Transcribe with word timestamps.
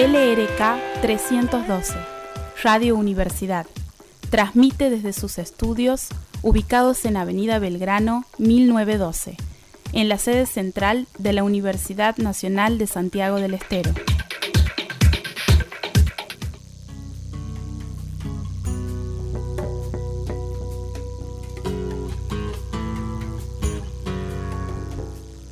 LRK 0.00 1.02
312, 1.02 1.94
Radio 2.62 2.96
Universidad. 2.96 3.66
Transmite 4.30 4.88
desde 4.88 5.12
sus 5.12 5.36
estudios 5.36 6.06
ubicados 6.40 7.04
en 7.04 7.18
Avenida 7.18 7.58
Belgrano 7.58 8.24
1912, 8.38 9.36
en 9.92 10.08
la 10.08 10.16
sede 10.16 10.46
central 10.46 11.06
de 11.18 11.34
la 11.34 11.44
Universidad 11.44 12.16
Nacional 12.16 12.78
de 12.78 12.86
Santiago 12.86 13.36
del 13.36 13.52
Estero. 13.52 13.92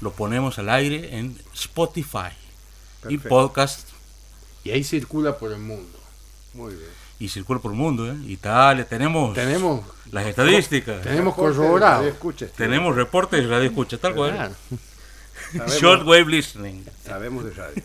lo 0.00 0.12
ponemos 0.12 0.58
al 0.58 0.70
aire 0.70 1.18
en 1.18 1.38
Spotify 1.54 2.30
y 3.08 3.18
podcast. 3.18 3.88
Y 4.64 4.70
ahí 4.70 4.82
circula 4.82 5.38
por 5.38 5.52
el 5.52 5.58
mundo. 5.58 5.98
Muy 6.54 6.74
bien. 6.74 6.90
Y 7.20 7.28
circula 7.28 7.60
por 7.60 7.72
el 7.72 7.78
mundo, 7.78 8.10
¿eh? 8.10 8.16
Italia, 8.26 8.88
tenemos, 8.88 9.34
tenemos 9.34 9.84
las 10.10 10.26
estadísticas. 10.26 11.02
Tenemos 11.02 11.34
corroborado. 11.34 12.10
Tenemos 12.56 12.96
reportes 12.96 13.42
de 13.42 13.48
radio 13.48 13.68
escucha, 13.68 13.98
tal 13.98 14.14
cual. 14.14 14.56
Shortwave 15.80 16.26
listening. 16.26 16.84
Sabemos 17.04 17.44
de 17.44 17.50
radio. 17.50 17.82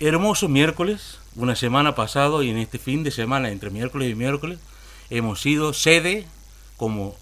Hermoso 0.00 0.48
miércoles, 0.48 1.18
una 1.36 1.56
semana 1.56 1.94
pasado 1.94 2.42
y 2.42 2.50
en 2.50 2.58
este 2.58 2.78
fin 2.78 3.02
de 3.04 3.10
semana, 3.10 3.50
entre 3.50 3.70
miércoles 3.70 4.10
y 4.10 4.14
miércoles, 4.14 4.58
hemos 5.10 5.40
sido 5.40 5.72
sede 5.74 6.26
como 6.76 7.16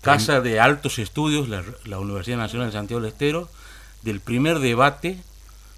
casa 0.00 0.40
de 0.40 0.60
altos 0.60 0.98
estudios, 0.98 1.48
la, 1.48 1.98
Universidad 1.98 2.38
Nacional 2.38 2.68
de 2.68 2.72
Santiago 2.72 3.02
del 3.02 3.12
Estero, 3.12 3.48
del 4.02 4.20
primer 4.20 4.58
debate 4.58 5.18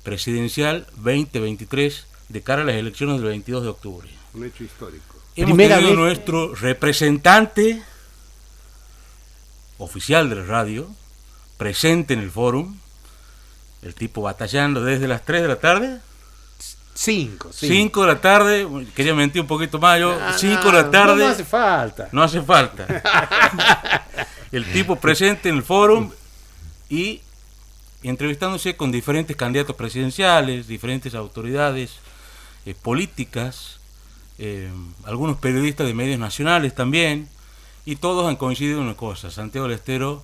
presidencial 0.02 0.86
2023 0.96 2.06
de 2.28 2.42
cara 2.42 2.62
a 2.62 2.64
las 2.64 2.76
elecciones 2.76 3.16
del 3.16 3.28
22 3.28 3.62
de 3.62 3.68
octubre. 3.68 4.08
Un 4.34 4.44
hecho 4.44 4.64
histórico. 4.64 5.16
Hemos 5.34 5.56
tenido 5.56 5.94
nuestro 5.94 6.54
representante 6.54 7.82
oficial 9.78 10.28
de 10.28 10.36
la 10.36 10.44
radio 10.44 10.88
presente 11.56 12.14
en 12.14 12.20
el 12.20 12.30
fórum, 12.30 12.78
el 13.82 13.94
tipo 13.94 14.22
batallando 14.22 14.82
desde 14.82 15.08
las 15.08 15.24
3 15.24 15.42
de 15.42 15.48
la 15.48 15.56
tarde 15.56 16.00
5. 16.94 17.50
5 17.52 18.00
de 18.02 18.06
la 18.06 18.20
tarde, 18.20 18.68
quería 18.94 19.14
mentir 19.14 19.40
un 19.40 19.48
poquito 19.48 19.78
más 19.78 19.98
yo. 19.98 20.18
5 20.36 20.62
de 20.64 20.72
la 20.72 20.90
tarde. 20.90 21.24
No, 21.24 21.30
hace 21.30 21.44
falta. 21.44 22.08
No 22.12 22.22
hace 22.22 22.42
falta. 22.42 22.86
el 24.52 24.70
tipo 24.72 24.96
presente 24.96 25.48
en 25.48 25.56
el 25.56 25.62
fórum 25.62 26.10
y 26.90 27.22
entrevistándose 28.02 28.76
con 28.76 28.92
diferentes 28.92 29.36
candidatos 29.36 29.74
presidenciales, 29.74 30.66
diferentes 30.66 31.14
autoridades 31.14 31.96
eh, 32.66 32.74
políticas, 32.74 33.78
eh, 34.38 34.70
algunos 35.04 35.38
periodistas 35.38 35.86
de 35.86 35.94
medios 35.94 36.18
nacionales 36.18 36.74
también, 36.74 37.28
y 37.86 37.96
todos 37.96 38.28
han 38.28 38.36
coincidido 38.36 38.78
en 38.78 38.84
una 38.84 38.96
cosa, 38.96 39.30
Santiago 39.30 39.66
del 39.66 39.76
Estero 39.76 40.22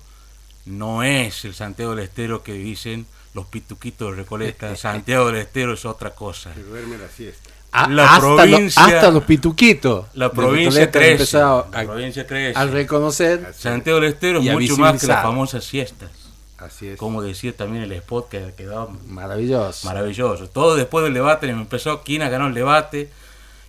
no 0.65 1.03
es 1.03 1.45
el 1.45 1.53
Santiago 1.53 1.95
del 1.95 2.05
Estero 2.05 2.43
que 2.43 2.53
dicen 2.53 3.05
los 3.33 3.45
pituquitos 3.45 4.11
de 4.11 4.17
Recoleta, 4.23 4.75
Santiago 4.75 5.27
del 5.27 5.37
Estero 5.37 5.73
es 5.73 5.85
otra 5.85 6.11
cosa. 6.11 6.53
Se 6.53 6.63
duerme 6.63 6.97
la 6.97 7.07
siesta. 7.07 7.49
la 7.89 8.15
hasta, 8.15 8.19
provincia, 8.19 8.85
hasta 8.85 9.11
los 9.11 9.23
pituquitos. 9.23 10.07
La 10.13 10.31
provincia 10.31 10.89
crece. 10.89 11.37
A, 11.37 11.65
la 11.71 11.83
provincia 11.85 12.25
crece. 12.25 12.57
Al 12.57 12.71
reconocer. 12.71 13.53
Santiago 13.55 13.99
del 13.99 14.11
Estero 14.11 14.39
es 14.39 14.51
mucho 14.51 14.77
más 14.77 14.99
que 14.99 15.07
las 15.07 15.21
famosas 15.21 15.63
siestas. 15.63 16.09
Así 16.57 16.87
es. 16.89 16.97
Como 16.97 17.21
decía 17.21 17.55
también 17.55 17.83
el 17.83 17.91
spot 17.93 18.29
que 18.29 18.53
quedó 18.57 18.89
maravilloso. 19.07 19.87
Maravilloso. 19.87 20.49
Todo 20.49 20.75
después 20.75 21.03
del 21.05 21.13
debate 21.13 21.47
empezó, 21.49 22.03
Quina 22.03 22.29
ganó 22.29 22.47
el 22.47 22.53
debate 22.53 23.09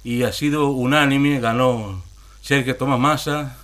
y 0.02 0.24
ha 0.24 0.32
sido 0.32 0.70
unánime, 0.70 1.38
ganó 1.38 2.02
Sergio 2.42 2.76
Tomás 2.76 2.98
Massa 2.98 3.56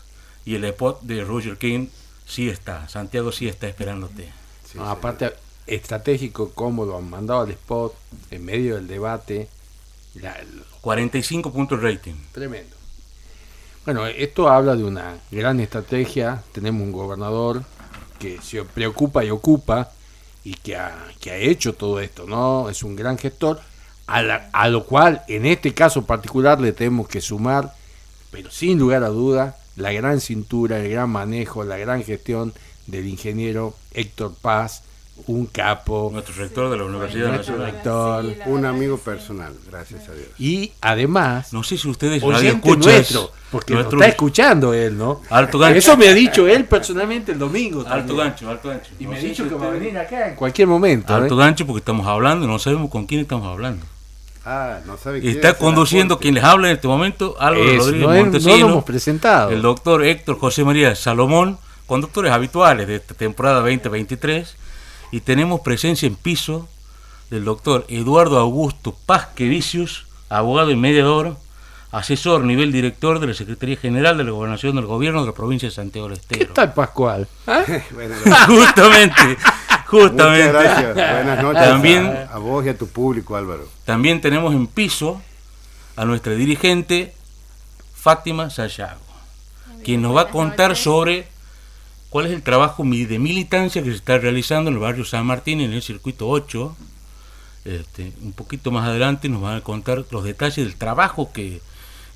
y 0.45 0.55
el 0.55 0.65
spot 0.67 1.03
de 1.03 1.25
Roger 1.25 1.57
King 1.57 1.89
sí 2.27 2.49
está. 2.49 2.89
Santiago 2.89 3.33
sí 3.33 3.49
está 3.49 3.69
esperándote. 3.69 4.29
aparte, 4.81 5.33
estratégico, 5.67 6.51
cómodo, 6.51 6.97
han 6.97 7.09
mandado 7.09 7.41
al 7.41 7.51
spot 7.51 7.95
en 8.31 8.45
medio 8.45 8.75
del 8.75 8.87
debate. 8.87 9.49
45 10.81 11.53
puntos 11.53 11.83
rating. 11.83 12.15
Tremendo. 12.33 12.77
Bueno, 13.85 14.07
esto 14.07 14.49
habla 14.49 14.75
de 14.75 14.85
una 14.85 15.17
gran 15.31 15.61
estrategia. 15.61 16.43
Tenemos 16.53 16.83
un 16.83 16.93
gobernador 16.93 17.63
que 18.19 18.41
se 18.43 18.65
preocupa 18.65 19.25
y 19.25 19.31
ocupa 19.31 19.93
y 20.43 20.55
que 20.55 20.77
ha, 20.77 21.09
que 21.21 21.31
ha 21.31 21.37
hecho 21.37 21.75
todo 21.75 22.01
esto, 22.01 22.27
¿no? 22.27 22.69
Es 22.69 22.83
un 22.83 22.97
gran 22.97 23.19
gestor, 23.19 23.61
a, 24.07 24.19
a 24.53 24.69
lo 24.69 24.87
cual 24.87 25.23
en 25.29 25.45
este 25.45 25.75
caso 25.75 26.05
particular 26.07 26.61
le 26.61 26.73
tenemos 26.73 27.09
que 27.09 27.21
sumar, 27.21 27.75
pero 28.31 28.51
sin 28.51 28.79
lugar 28.79 29.03
a 29.03 29.09
duda, 29.09 29.57
la 29.77 29.93
gran 29.93 30.21
cintura, 30.21 30.81
el 30.81 30.91
gran 30.91 31.11
manejo, 31.11 31.65
la 31.65 31.77
gran 31.77 32.03
gestión 32.03 32.53
del 32.87 33.07
ingeniero 33.07 33.75
Héctor 33.93 34.35
Paz, 34.41 34.83
un 35.27 35.47
capo. 35.47 36.11
Nuestro 36.13 36.35
rector 36.35 36.71
de 36.71 36.77
la 36.77 36.85
Universidad 36.85 37.33
Nacional. 37.33 37.73
Rector, 37.73 38.35
un 38.47 38.65
amigo 38.65 38.99
personal, 38.99 39.55
gracias 39.71 40.09
a 40.09 40.15
Dios. 40.15 40.29
Y 40.39 40.73
además, 40.81 41.53
no 41.53 41.63
sé 41.63 41.79
si 41.79 41.89
ustedes 41.89 42.23
radio 42.23 42.53
escuchan 42.53 42.81
nuestro, 42.81 43.33
porque 43.51 43.75
lo 43.75 43.81
está 43.81 44.07
escuchando 44.07 44.75
él, 44.75 44.97
¿no? 44.97 45.23
Alto 45.31 45.59
gancho. 45.59 45.79
Eso 45.79 45.97
me 45.97 46.09
ha 46.09 46.15
dicho 46.15 46.47
él 46.47 46.65
personalmente 46.67 47.33
el 47.33 47.39
domingo. 47.39 47.85
Alto 47.87 48.17
gancho, 48.17 48.49
alto 48.51 48.69
gancho. 48.69 48.91
Y 48.99 49.07
me 49.07 49.17
ha 49.17 49.21
dicho 49.21 49.49
que 49.49 49.55
va 49.55 49.69
a 49.69 49.71
venir 49.71 49.97
acá 49.99 50.29
en 50.29 50.37
cualquier 50.37 50.69
momento. 50.69 51.15
Alto 51.15 51.35
¿eh? 51.35 51.39
gancho 51.39 51.67
porque 51.67 51.81
estamos 51.81 52.07
hablando, 52.07 52.47
no 52.47 52.59
sabemos 52.59 52.91
con 52.91 53.07
quién 53.07 53.23
estamos 53.23 53.47
hablando. 53.47 53.85
Ah, 54.49 54.79
no 54.87 54.97
sabe 54.97 55.19
y 55.19 55.29
está 55.29 55.55
conduciendo 55.55 56.21
quien 56.21 56.37
les 56.37 56.45
habla 56.45 56.69
en 56.69 56.77
este 56.77 56.87
momento, 56.87 57.35
Álvaro 57.41 57.79
Rodríguez 57.79 58.07
Montesinos, 58.07 58.59
no 58.59 58.67
lo 58.67 58.73
hemos 58.75 58.85
presentado. 58.85 59.51
el 59.51 59.61
doctor 59.61 60.05
Héctor 60.05 60.39
José 60.39 60.63
María 60.63 60.95
Salomón, 60.95 61.59
conductores 61.87 62.31
habituales 62.31 62.87
de 62.87 62.95
esta 62.95 63.15
temporada 63.15 63.57
2023 63.57 64.57
y 65.11 65.21
tenemos 65.23 65.63
presencia 65.63 66.07
en 66.07 66.15
piso 66.15 66.69
del 67.29 67.45
doctor 67.45 67.87
Eduardo 67.89 68.39
Augusto 68.39 68.97
Vicius, 69.37 70.07
abogado 70.29 70.71
y 70.71 70.77
mediador, 70.77 71.37
asesor 71.91 72.45
nivel 72.45 72.71
director 72.71 73.19
de 73.19 73.27
la 73.27 73.35
Secretaría 73.35 73.77
General 73.77 74.17
de 74.17 74.23
la 74.23 74.31
Gobernación 74.31 74.77
del 74.77 74.87
Gobierno 74.87 75.23
de 75.23 75.27
la 75.27 75.35
provincia 75.35 75.69
de 75.69 75.75
Santiago 75.75 76.09
del 76.09 76.19
Estero. 76.19 76.47
¿Qué 76.47 76.53
tal 76.53 76.73
Pascual? 76.73 77.27
¿Ah? 77.49 77.65
justamente, 78.47 79.37
justamente. 79.87 80.53
gracias. 80.53 80.95
Buenas 80.95 81.43
noches 81.43 81.63
también, 81.63 82.27
a, 82.31 82.39
vos 82.39 82.65
y 82.65 82.69
a 82.69 82.77
tu 82.77 82.87
público, 82.89 83.37
Álvaro. 83.37 83.69
También 83.85 84.21
tenemos 84.21 84.55
en 84.55 84.67
piso 84.67 85.21
a 85.97 86.05
nuestra 86.05 86.35
dirigente 86.35 87.15
Fátima 87.95 88.51
Sayago, 88.51 89.01
quien 89.85 90.03
nos 90.03 90.15
va 90.15 90.23
a 90.23 90.29
contar 90.29 90.77
sobre 90.77 91.27
cuál 92.11 92.27
es 92.27 92.33
el 92.33 92.43
trabajo 92.43 92.83
de 92.85 93.19
militancia 93.19 93.83
que 93.83 93.91
se 93.91 93.97
está 93.97 94.19
realizando 94.19 94.71
en 94.71 94.77
el 94.77 94.81
barrio 94.81 95.05
San 95.05 95.27
Martín, 95.27 95.61
en 95.61 95.73
el 95.73 95.83
circuito 95.83 96.29
8. 96.29 96.77
Este, 97.65 98.13
un 98.23 98.33
poquito 98.33 98.71
más 98.71 98.89
adelante 98.89 99.29
nos 99.29 99.43
van 99.43 99.57
a 99.57 99.61
contar 99.61 100.05
los 100.11 100.23
detalles 100.23 100.65
del 100.65 100.77
trabajo 100.77 101.33
que, 101.33 101.61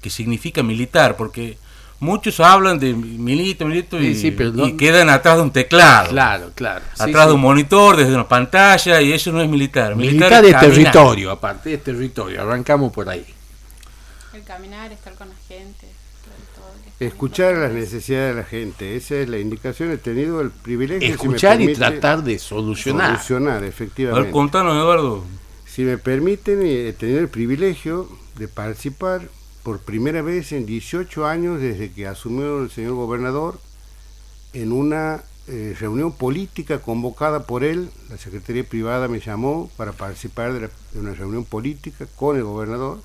significa 0.09 0.63
militar, 0.63 1.17
porque 1.17 1.59
muchos 2.01 2.41
hablan 2.41 2.79
de 2.79 2.93
milito, 2.95 3.67
milito 3.67 4.01
y, 4.01 4.15
Sí, 4.15 4.21
sí, 4.23 4.31
pero 4.33 4.53
no- 4.53 4.67
y 4.67 4.77
quedan 4.77 5.09
atrás 5.11 5.37
de 5.37 5.43
un 5.45 5.51
teclado. 5.53 6.09
Claro, 6.11 6.51
claro. 6.55 6.85
Sí, 6.95 7.03
atrás 7.03 7.25
sí. 7.25 7.29
de 7.29 7.35
un 7.35 7.41
monitor, 7.41 7.97
desde 7.97 8.15
una 8.15 8.27
pantalla, 8.29 9.01
y 9.01 9.13
eso 9.13 9.31
no 9.33 9.41
es 9.41 9.49
militar. 9.49 9.95
Militar 9.95 10.45
es 10.45 10.53
caminar. 10.53 10.61
territorio, 10.75 11.31
aparte, 11.31 11.73
es 11.75 11.85
territorio. 11.85 12.43
Arrancamos 12.43 12.93
por 12.93 13.09
ahí. 13.09 13.25
El 14.35 14.43
caminar, 14.43 14.91
estar 14.93 15.15
con 15.15 15.29
la 15.29 15.35
gente. 15.47 15.87
Escuchar 16.99 17.55
las 17.57 17.73
necesidades 17.73 18.35
de 18.35 18.43
la 18.43 18.47
gente, 18.47 18.95
esa 18.95 19.15
es 19.15 19.29
la 19.29 19.39
indicación. 19.39 19.91
He 19.91 19.97
tenido 19.97 20.43
el 20.43 20.51
privilegio 20.51 21.01
si 21.01 21.07
me 21.09 21.15
Escuchar 21.15 21.61
y 21.63 21.73
tratar 21.73 22.23
de 22.23 22.39
solucionar. 22.39 23.13
solucionar, 23.17 23.57
A 23.57 23.61
ver, 23.61 23.69
efectivamente. 23.71 24.31
contanos, 24.31 24.75
Eduardo. 24.77 25.25
Si 25.67 25.83
me 25.83 25.97
permiten, 25.97 26.61
eh, 26.63 26.89
he 26.89 26.93
tenido 26.93 27.21
el 27.21 27.29
privilegio 27.29 28.07
de 28.37 28.49
participar 28.49 29.23
por 29.63 29.81
primera 29.81 30.23
vez 30.23 30.53
en 30.53 30.67
18 30.67 31.27
años 31.27 31.61
desde 31.61 31.91
que 31.93 32.07
asumió 32.07 32.63
el 32.63 32.71
señor 32.71 32.95
gobernador 32.95 33.61
en 34.53 34.73
una 34.73 35.23
eh, 35.49 35.77
reunión 35.79 36.13
política 36.13 36.81
convocada 36.81 37.45
por 37.45 37.63
él. 37.65 37.91
La 38.09 38.17
Secretaría 38.17 38.65
Privada 38.65 39.09
me 39.09 39.21
llamó 39.21 39.71
para 39.77 39.93
participar 39.93 40.53
de, 40.53 40.71
una 40.99 41.13
reunión 41.15 41.45
política 41.45 42.07
con 42.17 42.37
el 42.37 42.45
gobernador, 42.45 43.01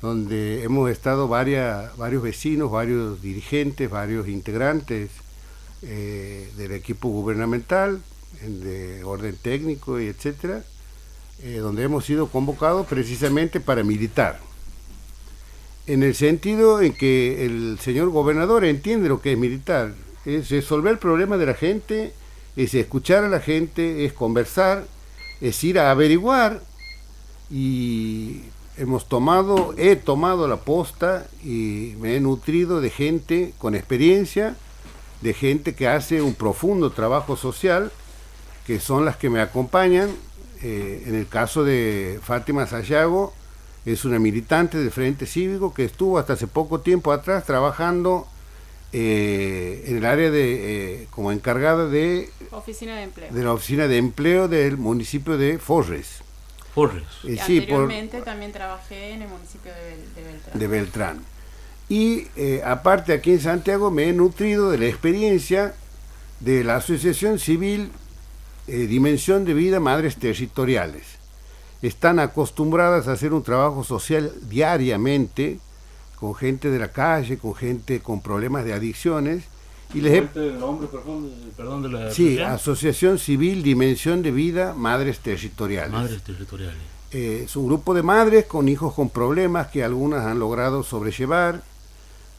donde 0.00 0.62
hemos 0.64 0.90
estado 0.90 1.28
varios 1.28 2.22
vecinos, 2.22 2.70
varios 2.70 3.22
dirigentes, 3.22 3.88
varios 3.88 4.28
integrantes 4.28 5.10
eh, 5.82 6.50
del 6.56 6.72
equipo 6.72 7.08
gubernamental, 7.08 8.00
en- 8.40 8.60
de 8.60 9.04
orden 9.04 9.36
técnico 9.36 10.00
y 10.00 10.06
etcétera 10.06 10.64
eh, 11.42 11.56
donde 11.56 11.82
hemos 11.82 12.04
sido 12.04 12.28
convocados 12.28 12.86
precisamente 12.86 13.58
para 13.60 13.82
militar. 13.82 14.40
En 15.86 16.02
el 16.02 16.14
sentido 16.14 16.80
en 16.80 16.92
que 16.92 17.44
el 17.44 17.78
señor 17.80 18.10
gobernador 18.10 18.64
entiende 18.64 19.08
lo 19.08 19.20
que 19.20 19.32
es 19.32 19.38
militar, 19.38 19.94
es 20.24 20.50
resolver 20.50 20.92
el 20.92 20.98
problema 20.98 21.36
de 21.36 21.46
la 21.46 21.54
gente, 21.54 22.12
es 22.56 22.74
escuchar 22.74 23.24
a 23.24 23.28
la 23.28 23.40
gente, 23.40 24.04
es 24.04 24.12
conversar, 24.12 24.86
es 25.40 25.64
ir 25.64 25.80
a 25.80 25.90
averiguar 25.90 26.62
y 27.50 28.42
hemos 28.76 29.08
tomado, 29.08 29.74
he 29.76 29.96
tomado 29.96 30.46
la 30.46 30.58
posta 30.58 31.26
y 31.42 31.94
me 32.00 32.16
he 32.16 32.20
nutrido 32.20 32.80
de 32.80 32.90
gente 32.90 33.52
con 33.58 33.74
experiencia, 33.74 34.56
de 35.20 35.34
gente 35.34 35.74
que 35.74 35.88
hace 35.88 36.22
un 36.22 36.34
profundo 36.34 36.92
trabajo 36.92 37.36
social, 37.36 37.90
que 38.66 38.78
son 38.78 39.04
las 39.04 39.16
que 39.16 39.30
me 39.30 39.40
acompañan. 39.40 40.10
Eh, 40.62 41.02
en 41.06 41.16
el 41.16 41.26
caso 41.26 41.64
de 41.64 42.20
Fátima 42.22 42.68
Sayago, 42.68 43.34
es 43.84 44.04
una 44.04 44.18
militante 44.18 44.78
del 44.78 44.90
Frente 44.90 45.26
Cívico 45.26 45.74
que 45.74 45.84
estuvo 45.84 46.18
hasta 46.18 46.34
hace 46.34 46.46
poco 46.46 46.80
tiempo 46.80 47.12
atrás 47.12 47.44
trabajando 47.44 48.26
eh, 48.92 49.84
en 49.86 49.96
el 49.98 50.04
área 50.04 50.30
de, 50.30 51.02
eh, 51.02 51.06
como 51.10 51.32
encargada 51.32 51.88
de, 51.88 52.30
Oficina 52.50 52.96
de 52.96 53.04
empleo. 53.04 53.32
de 53.32 53.42
la 53.44 53.52
oficina 53.52 53.88
de 53.88 53.96
empleo 53.98 54.48
del 54.48 54.76
municipio 54.76 55.38
de 55.38 55.58
Forres. 55.58 56.18
Forres. 56.74 57.04
Eh, 57.24 57.32
Y 57.32 57.38
sí, 57.38 57.60
por- 57.62 57.82
anteriormente 57.82 58.20
también 58.22 58.52
trabajé 58.52 59.12
en 59.12 59.22
el 59.22 59.28
municipio 59.28 59.72
de, 59.72 59.78
Bel- 59.80 60.14
de 60.14 60.22
Beltrán. 60.32 60.58
de 60.58 60.66
Beltrán. 60.66 61.24
Y 61.88 62.26
eh, 62.36 62.62
aparte 62.64 63.12
aquí 63.12 63.32
en 63.32 63.40
Santiago 63.40 63.90
me 63.90 64.08
he 64.08 64.12
nutrido 64.12 64.70
de 64.70 64.78
la 64.78 64.86
experiencia 64.86 65.74
de 66.40 66.62
la 66.64 66.76
Asociación 66.76 67.38
Civil 67.38 67.90
eh, 68.68 68.86
Dimensión 68.86 69.44
de 69.44 69.54
Vida 69.54 69.80
Madres 69.80 70.16
Territoriales. 70.16 71.02
Están 71.82 72.18
acostumbradas 72.20 73.08
a 73.08 73.12
hacer 73.12 73.32
un 73.32 73.42
trabajo 73.42 73.82
social 73.84 74.32
diariamente 74.48 75.58
con 76.18 76.34
gente 76.34 76.70
de 76.70 76.78
la 76.78 76.92
calle, 76.92 77.38
con 77.38 77.54
gente 77.54 78.00
con 78.00 78.22
problemas 78.22 78.64
de 78.64 78.72
adicciones. 78.72 79.44
Y 79.92 80.00
les 80.00 80.22
perdón, 80.30 81.82
de 81.82 81.88
la 81.90 82.10
Sí, 82.12 82.38
asociación? 82.38 82.50
Asociación 82.50 83.18
Civil 83.18 83.62
Dimensión 83.62 84.22
de 84.22 84.30
Vida 84.30 84.72
Madres 84.74 85.18
Territoriales. 85.18 85.92
Madres 85.92 86.22
territoriales. 86.22 86.78
Eh, 87.10 87.42
es 87.44 87.56
un 87.56 87.66
grupo 87.66 87.92
de 87.92 88.02
madres 88.02 88.46
con 88.46 88.68
hijos 88.68 88.94
con 88.94 89.10
problemas 89.10 89.66
que 89.66 89.84
algunas 89.84 90.24
han 90.24 90.38
logrado 90.38 90.82
sobrellevar 90.82 91.62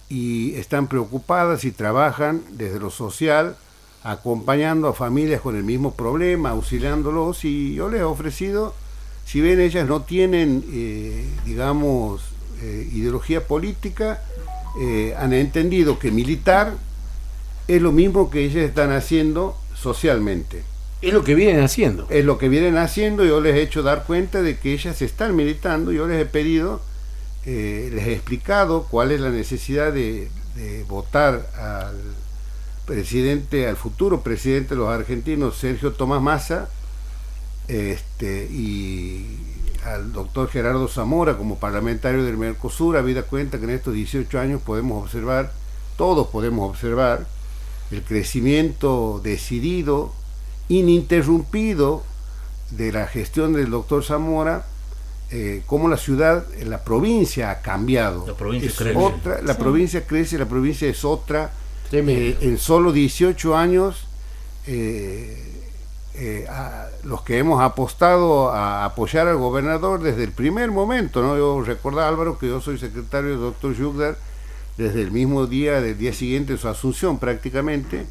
y 0.10 0.56
están 0.56 0.88
preocupadas 0.88 1.64
y 1.66 1.72
trabajan 1.72 2.42
desde 2.52 2.80
lo 2.80 2.90
social 2.90 3.56
acompañando 4.04 4.88
a 4.88 4.94
familias 4.94 5.42
con 5.42 5.56
el 5.56 5.64
mismo 5.64 5.94
problema, 5.94 6.50
auxiliándolos 6.52 7.46
y 7.46 7.76
yo 7.76 7.90
les 7.90 8.02
he 8.02 8.04
ofrecido, 8.04 8.74
si 9.26 9.42
bien 9.42 9.60
ellas 9.60 9.88
no 9.88 10.02
tienen, 10.02 10.64
eh, 10.72 11.26
digamos, 11.46 12.22
eh, 12.62 12.88
ideología 12.94 13.46
política, 13.46 14.22
eh, 14.80 15.14
han 15.18 15.34
entendido 15.34 16.00
que 16.00 16.12
militar 16.12 16.74
es 17.68 17.82
lo 17.82 17.92
mismo 17.92 18.30
que 18.30 18.46
ellas 18.46 18.64
están 18.64 18.92
haciendo 18.92 19.58
socialmente. 19.76 20.64
Es 21.02 21.14
lo 21.14 21.24
que 21.24 21.36
vienen 21.36 21.62
haciendo. 21.62 22.08
es 22.10 22.24
lo 22.24 22.38
que 22.38 22.48
vienen 22.48 22.78
haciendo, 22.78 23.26
yo 23.26 23.42
les 23.42 23.56
he 23.56 23.62
hecho 23.62 23.84
dar 23.84 24.06
cuenta 24.06 24.42
de 24.42 24.58
que 24.58 24.74
ellas 24.74 25.02
están 25.02 25.36
militando, 25.36 25.92
yo 25.92 26.08
les 26.08 26.22
he 26.22 26.26
pedido, 26.26 26.82
eh, 27.46 27.92
les 27.94 28.08
he 28.08 28.14
explicado 28.14 28.88
cuál 28.90 29.12
es 29.12 29.20
la 29.20 29.30
necesidad 29.30 29.92
de, 29.92 30.30
de 30.56 30.86
votar 30.86 31.50
al 31.60 31.98
presidente, 32.86 33.68
al 33.68 33.76
futuro 33.76 34.22
presidente 34.22 34.70
de 34.70 34.76
los 34.78 34.90
argentinos, 34.90 35.58
Sergio 35.58 35.92
Tomás 35.92 36.22
Massa, 36.22 36.70
este, 37.68 38.46
y 38.52 39.40
al 39.86 40.14
doctor 40.14 40.50
Gerardo 40.50 40.88
Zamora 40.88 41.38
como 41.38 41.58
parlamentario 41.58 42.24
del 42.24 42.38
Mercosur, 42.38 42.98
habida 42.98 43.24
cuenta 43.24 43.58
que 43.60 43.66
en 43.66 43.72
estos 43.72 43.94
18 43.94 44.40
años 44.40 44.62
podemos 44.62 45.04
observar, 45.04 45.52
todos 45.98 46.28
podemos 46.28 46.70
observar, 46.70 47.28
el 47.92 48.02
crecimiento 48.02 49.22
decidido, 49.24 50.14
ininterrumpido 50.70 52.04
de 52.72 52.92
la 52.92 53.08
gestión 53.08 53.54
del 53.54 53.70
doctor 53.70 54.04
Zamora, 54.04 54.66
eh, 55.32 55.64
cómo 55.66 55.88
la 55.88 55.98
ciudad, 55.98 56.46
eh, 56.56 56.66
la 56.66 56.84
provincia 56.84 57.52
ha 57.52 57.62
cambiado. 57.62 58.26
La 58.28 58.36
provincia 58.36 58.70
Es 58.70 58.76
crece. 58.76 58.98
otra, 58.98 59.42
la 59.42 59.58
provincia 59.58 60.06
crece, 60.06 60.38
la 60.38 60.48
provincia 60.48 60.88
es 60.88 61.04
otra. 61.04 61.52
Eh, 61.92 62.38
en 62.42 62.58
solo 62.58 62.92
18 62.92 63.56
años, 63.56 64.08
eh, 64.66 65.63
eh, 66.16 66.48
los 67.04 67.24
que 67.24 67.40
hemos 67.40 67.62
apostado 67.62 68.52
a 68.52 68.86
apoyar 68.86 69.28
al 69.28 69.38
gobernador 69.38 70.02
desde 70.02 70.24
el 70.24 70.32
primer 70.32 70.72
momento, 70.72 71.22
¿no? 71.22 71.36
Yo 71.36 71.62
recordaba, 71.62 72.08
Álvaro, 72.08 72.38
que 72.38 72.48
yo 72.48 72.62
soy 72.62 72.78
secretario 72.78 73.32
del 73.32 73.40
doctor 73.40 73.76
Yugdar 73.76 74.18
desde 74.78 75.02
el 75.02 75.12
mismo 75.12 75.48
día, 75.48 75.82
del 75.82 75.98
día 75.98 76.14
siguiente 76.14 76.54
de 76.54 76.60
su 76.60 76.68
asunción 76.68 77.20
prácticamente, 77.20 78.06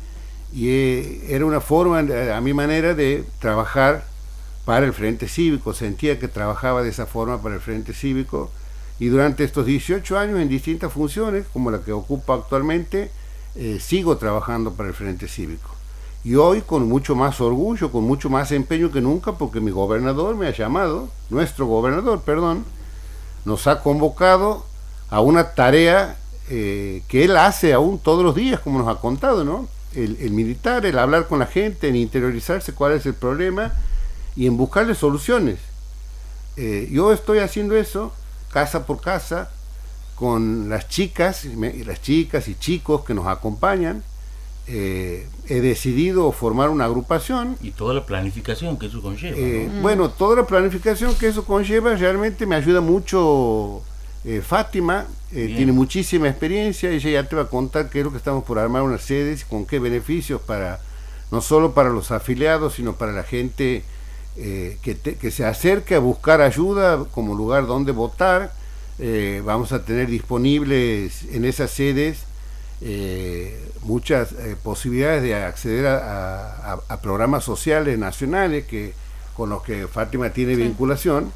y 0.52 0.68
eh, 0.68 1.24
era 1.28 1.44
una 1.44 1.60
forma, 1.60 2.00
eh, 2.00 2.32
a 2.32 2.40
mi 2.40 2.52
manera, 2.52 2.94
de 2.94 3.24
trabajar 3.38 4.04
para 4.64 4.86
el 4.86 4.92
Frente 4.92 5.28
Cívico, 5.28 5.72
sentía 5.72 6.18
que 6.18 6.28
trabajaba 6.28 6.82
de 6.82 6.90
esa 6.90 7.06
forma 7.06 7.40
para 7.42 7.56
el 7.56 7.60
Frente 7.60 7.92
Cívico, 7.94 8.50
y 8.98 9.06
durante 9.06 9.44
estos 9.44 9.66
18 9.66 10.18
años 10.18 10.38
en 10.38 10.48
distintas 10.48 10.92
funciones, 10.92 11.46
como 11.52 11.70
la 11.70 11.82
que 11.82 11.92
ocupa 11.92 12.34
actualmente, 12.34 13.10
eh, 13.56 13.78
sigo 13.80 14.16
trabajando 14.16 14.74
para 14.74 14.88
el 14.88 14.94
Frente 14.94 15.26
Cívico. 15.26 15.70
Y 16.24 16.36
hoy 16.36 16.60
con 16.62 16.88
mucho 16.88 17.14
más 17.16 17.40
orgullo, 17.40 17.90
con 17.90 18.04
mucho 18.04 18.30
más 18.30 18.52
empeño 18.52 18.92
que 18.92 19.00
nunca, 19.00 19.32
porque 19.32 19.60
mi 19.60 19.70
gobernador 19.72 20.36
me 20.36 20.46
ha 20.46 20.52
llamado, 20.52 21.08
nuestro 21.30 21.66
gobernador, 21.66 22.20
perdón, 22.22 22.64
nos 23.44 23.66
ha 23.66 23.80
convocado 23.82 24.64
a 25.10 25.20
una 25.20 25.54
tarea 25.54 26.16
eh, 26.48 27.02
que 27.08 27.24
él 27.24 27.36
hace 27.36 27.72
aún 27.72 27.98
todos 27.98 28.22
los 28.24 28.36
días, 28.36 28.60
como 28.60 28.78
nos 28.78 28.88
ha 28.88 29.00
contado, 29.00 29.44
¿no? 29.44 29.68
El, 29.94 30.30
militar, 30.30 30.86
el 30.86 30.98
hablar 30.98 31.26
con 31.28 31.40
la 31.40 31.46
gente, 31.46 31.88
en 31.88 31.96
interiorizarse 31.96 32.72
cuál 32.72 32.92
es 32.92 33.04
el 33.04 33.14
problema 33.14 33.72
y 34.36 34.46
en 34.46 34.56
buscarle 34.56 34.94
soluciones. 34.94 35.58
Eh, 36.56 36.88
yo 36.90 37.12
estoy 37.12 37.40
haciendo 37.40 37.76
eso 37.76 38.12
casa 38.52 38.86
por 38.86 39.00
casa 39.00 39.50
con 40.14 40.68
las 40.70 40.88
chicas, 40.88 41.44
me- 41.46 41.84
las 41.84 42.00
chicas 42.00 42.48
y 42.48 42.54
chicos 42.54 43.04
que 43.04 43.12
nos 43.12 43.26
acompañan. 43.26 44.02
Eh, 44.68 45.26
he 45.48 45.60
decidido 45.60 46.30
formar 46.30 46.70
una 46.70 46.84
agrupación 46.84 47.56
Y 47.60 47.72
toda 47.72 47.94
la 47.94 48.06
planificación 48.06 48.78
que 48.78 48.86
eso 48.86 49.02
conlleva. 49.02 49.36
eh, 49.36 49.68
¿no? 49.72 49.82
Bueno, 49.82 50.08
toda 50.10 50.36
la 50.36 50.46
planificación 50.46 51.14
que 51.16 51.26
eso 51.26 51.44
conlleva 51.44 51.94
realmente 51.96 52.46
me 52.46 52.54
ayuda 52.54 52.80
mucho 52.80 53.82
eh, 54.24 54.40
Fátima, 54.40 55.06
tiene 55.56 55.72
muchísima 55.72 56.28
experiencia, 56.28 56.90
ella 56.90 57.10
ya 57.10 57.28
te 57.28 57.34
va 57.34 57.42
a 57.42 57.48
contar 57.48 57.90
qué 57.90 57.98
es 57.98 58.04
lo 58.04 58.12
que 58.12 58.18
estamos 58.18 58.44
por 58.44 58.58
armar 58.60 58.82
unas 58.82 59.02
sedes, 59.02 59.44
con 59.44 59.66
qué 59.66 59.80
beneficios 59.80 60.40
para, 60.40 60.78
no 61.32 61.40
solo 61.40 61.72
para 61.72 61.88
los 61.90 62.12
afiliados, 62.12 62.74
sino 62.74 62.94
para 62.94 63.10
la 63.12 63.24
gente 63.24 63.82
que, 64.36 64.94
te- 64.94 65.16
que 65.16 65.30
se 65.32 65.44
acerque 65.44 65.94
a 65.96 65.98
buscar 65.98 66.40
ayuda 66.40 67.04
como 67.10 67.34
lugar 67.34 67.66
donde 67.66 67.90
votar. 67.92 68.52
Vamos 69.44 69.72
a 69.72 69.84
tener 69.84 70.06
disponibles 70.08 71.24
en 71.32 71.44
esas 71.44 71.70
sedes 71.72 72.18
eh, 72.82 73.58
muchas 73.82 74.32
eh, 74.32 74.56
posibilidades 74.62 75.22
de 75.22 75.34
acceder 75.34 75.86
a, 75.86 76.72
a- 76.74 76.80
a 76.88 77.00
programas 77.00 77.44
sociales 77.44 77.98
nacionales 77.98 78.66
que 78.66 78.92
con 79.36 79.48
los 79.50 79.62
que 79.62 79.86
Fátima 79.88 80.30
tiene 80.30 80.56
vinculación. 80.56 81.32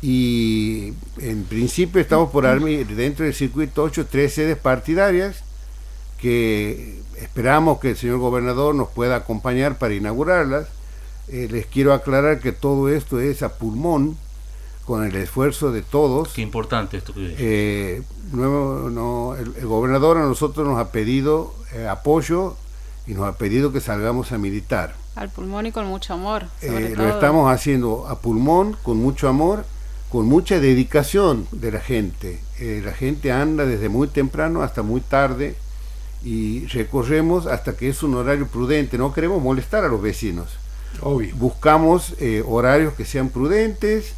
Y 0.00 0.94
en 1.20 1.44
principio 1.44 2.00
estamos 2.00 2.30
por 2.32 2.46
armar 2.46 2.70
dentro 2.86 3.24
del 3.24 3.34
circuito 3.34 3.84
8 3.84 4.06
tres 4.10 4.34
sedes 4.34 4.56
partidarias 4.56 5.44
que 6.18 7.00
esperamos 7.20 7.78
que 7.78 7.90
el 7.90 7.96
señor 7.96 8.18
gobernador 8.18 8.74
nos 8.74 8.88
pueda 8.88 9.16
acompañar 9.16 9.78
para 9.78 9.94
inaugurarlas. 9.94 10.66
Eh, 11.28 11.46
les 11.50 11.66
quiero 11.66 11.92
aclarar 11.92 12.40
que 12.40 12.50
todo 12.52 12.88
esto 12.88 13.20
es 13.20 13.42
a 13.44 13.56
pulmón, 13.58 14.16
con 14.84 15.04
el 15.04 15.14
esfuerzo 15.16 15.72
de 15.72 15.82
todos. 15.82 16.30
Qué 16.30 16.42
importante 16.42 16.96
esto 16.96 17.14
que 17.14 17.34
eh, 17.38 18.02
nuevo, 18.32 18.90
no, 18.90 19.34
el, 19.36 19.66
gobernador 19.66 20.18
a 20.18 20.22
nosotros 20.22 20.66
nos 20.66 20.78
ha 20.78 20.90
pedido 20.90 21.54
eh, 21.74 21.86
apoyo 21.86 22.56
y 23.06 23.14
nos 23.14 23.26
ha 23.26 23.36
pedido 23.36 23.72
que 23.72 23.80
salgamos 23.80 24.32
a 24.32 24.38
militar. 24.38 24.94
Al 25.14 25.28
pulmón 25.28 25.66
y 25.66 25.72
con 25.72 25.86
mucho 25.86 26.14
amor. 26.14 26.46
Eh, 26.62 26.94
lo 26.96 27.08
estamos 27.08 27.52
haciendo 27.52 28.08
a 28.08 28.18
pulmón, 28.20 28.76
con 28.82 28.96
mucho 28.96 29.28
amor, 29.28 29.64
con 30.08 30.26
mucha 30.26 30.58
dedicación 30.58 31.46
de 31.52 31.72
la 31.72 31.80
gente. 31.80 32.40
la 32.60 32.92
gente 32.92 33.30
anda 33.30 33.64
desde 33.64 33.88
muy 33.88 34.08
temprano 34.08 34.62
hasta 34.62 34.82
muy 34.82 35.00
tarde 35.00 35.56
y 36.24 36.66
recorremos 36.66 37.46
hasta 37.46 37.76
que 37.76 37.88
es 37.88 38.02
un 38.02 38.14
horario 38.14 38.46
prudente. 38.46 38.98
No 38.98 39.12
queremos 39.12 39.42
molestar 39.42 39.84
a 39.84 39.88
los 39.88 40.00
vecinos. 40.00 40.48
Obvio. 41.00 41.34
Buscamos 41.36 42.14
horarios 42.46 42.94
que 42.94 43.04
sean 43.04 43.28
prudentes 43.28 44.14